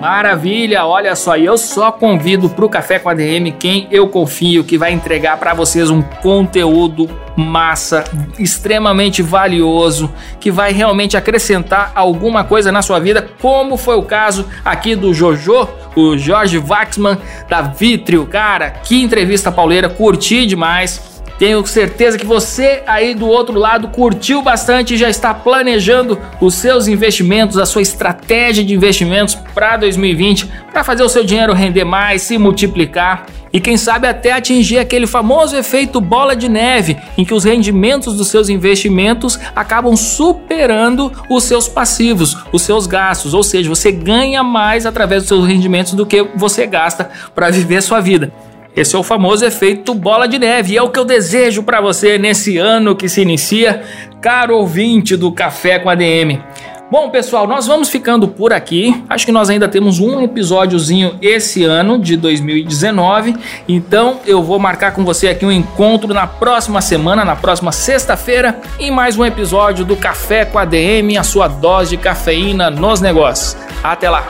Maravilha, 0.05 0.85
olha 0.85 1.15
só, 1.15 1.35
eu 1.35 1.57
só 1.57 1.91
convido 1.91 2.47
para 2.47 2.63
o 2.63 2.69
Café 2.69 2.99
com 2.99 3.09
a 3.09 3.15
DM 3.15 3.51
quem 3.53 3.87
eu 3.89 4.07
confio 4.07 4.63
que 4.63 4.77
vai 4.77 4.91
entregar 4.93 5.35
para 5.37 5.55
vocês 5.55 5.89
um 5.89 5.99
conteúdo 5.99 7.09
massa, 7.35 8.03
extremamente 8.37 9.23
valioso, 9.23 10.13
que 10.39 10.51
vai 10.51 10.71
realmente 10.71 11.17
acrescentar 11.17 11.91
alguma 11.95 12.43
coisa 12.43 12.71
na 12.71 12.83
sua 12.83 12.99
vida, 12.99 13.27
como 13.41 13.77
foi 13.77 13.95
o 13.95 14.03
caso 14.03 14.45
aqui 14.63 14.95
do 14.95 15.11
Jojo, 15.11 15.67
o 15.95 16.15
Jorge 16.15 16.59
Waxman 16.59 17.17
da 17.49 17.63
Vitrio. 17.63 18.27
Cara, 18.27 18.69
que 18.69 19.01
entrevista 19.01 19.51
pauleira, 19.51 19.89
curti 19.89 20.45
demais. 20.45 21.14
Tenho 21.37 21.65
certeza 21.65 22.17
que 22.17 22.25
você 22.25 22.81
aí 22.87 23.13
do 23.13 23.27
outro 23.27 23.59
lado 23.59 23.89
curtiu 23.89 24.41
bastante 24.41 24.93
e 24.93 24.97
já 24.97 25.09
está 25.09 25.33
planejando 25.33 26.17
os 26.39 26.53
seus 26.55 26.87
investimentos, 26.87 27.57
a 27.57 27.65
sua 27.65 27.81
estratégia 27.81 28.63
de 28.63 28.73
investimentos 28.73 29.35
para 29.53 29.77
2020, 29.77 30.49
para 30.71 30.83
fazer 30.83 31.03
o 31.03 31.09
seu 31.09 31.23
dinheiro 31.23 31.53
render 31.53 31.83
mais, 31.83 32.21
se 32.21 32.37
multiplicar 32.37 33.25
e 33.55 33.59
quem 33.61 33.77
sabe 33.77 34.05
até 34.05 34.33
atingir 34.33 34.79
aquele 34.79 35.07
famoso 35.07 35.55
efeito 35.55 36.01
bola 36.01 36.35
de 36.35 36.49
neve, 36.49 36.97
em 37.17 37.23
que 37.23 37.33
os 37.33 37.45
rendimentos 37.45 38.17
dos 38.17 38.27
seus 38.27 38.49
investimentos 38.49 39.39
acabam 39.55 39.95
superando 39.95 41.09
os 41.29 41.45
seus 41.45 41.65
passivos, 41.65 42.35
os 42.51 42.63
seus 42.63 42.85
gastos, 42.85 43.33
ou 43.33 43.43
seja, 43.43 43.69
você 43.69 43.93
ganha 43.93 44.43
mais 44.43 44.85
através 44.85 45.21
dos 45.21 45.29
seus 45.29 45.47
rendimentos 45.47 45.93
do 45.93 46.05
que 46.05 46.21
você 46.35 46.67
gasta 46.67 47.09
para 47.33 47.49
viver 47.49 47.77
a 47.77 47.81
sua 47.81 48.01
vida. 48.01 48.33
Esse 48.75 48.95
é 48.95 48.99
o 48.99 49.03
famoso 49.03 49.45
efeito 49.45 49.93
bola 49.93 50.27
de 50.27 50.37
neve 50.37 50.73
e 50.73 50.77
é 50.77 50.81
o 50.81 50.89
que 50.89 50.99
eu 50.99 51.05
desejo 51.05 51.63
para 51.63 51.79
você 51.79 52.17
nesse 52.17 52.57
ano 52.57 52.95
que 52.95 53.07
se 53.07 53.21
inicia, 53.21 53.83
caro 54.21 54.57
ouvinte 54.57 55.15
do 55.15 55.31
Café 55.31 55.79
com 55.79 55.89
ADM. 55.89 56.41
Bom, 56.91 57.09
pessoal, 57.09 57.47
nós 57.47 57.65
vamos 57.65 57.89
ficando 57.89 58.27
por 58.27 58.53
aqui. 58.53 59.03
Acho 59.09 59.25
que 59.25 59.31
nós 59.31 59.49
ainda 59.49 59.67
temos 59.67 59.99
um 59.99 60.21
episódiozinho 60.21 61.17
esse 61.19 61.63
ano 61.63 61.97
de 61.97 62.15
2019. 62.15 63.35
Então 63.67 64.19
eu 64.25 64.43
vou 64.43 64.59
marcar 64.59 64.93
com 64.93 65.03
você 65.03 65.29
aqui 65.29 65.45
um 65.45 65.51
encontro 65.51 66.13
na 66.13 66.27
próxima 66.27 66.81
semana, 66.81 67.25
na 67.25 67.35
próxima 67.35 67.71
sexta-feira, 67.71 68.59
em 68.79 68.91
mais 68.91 69.17
um 69.17 69.25
episódio 69.25 69.83
do 69.83 69.95
Café 69.95 70.45
com 70.45 70.59
a 70.59 70.65
DM, 70.65 71.17
a 71.17 71.23
sua 71.23 71.47
dose 71.47 71.91
de 71.91 71.97
cafeína 71.97 72.69
nos 72.69 73.01
negócios. 73.01 73.57
Até 73.83 74.09
lá! 74.09 74.29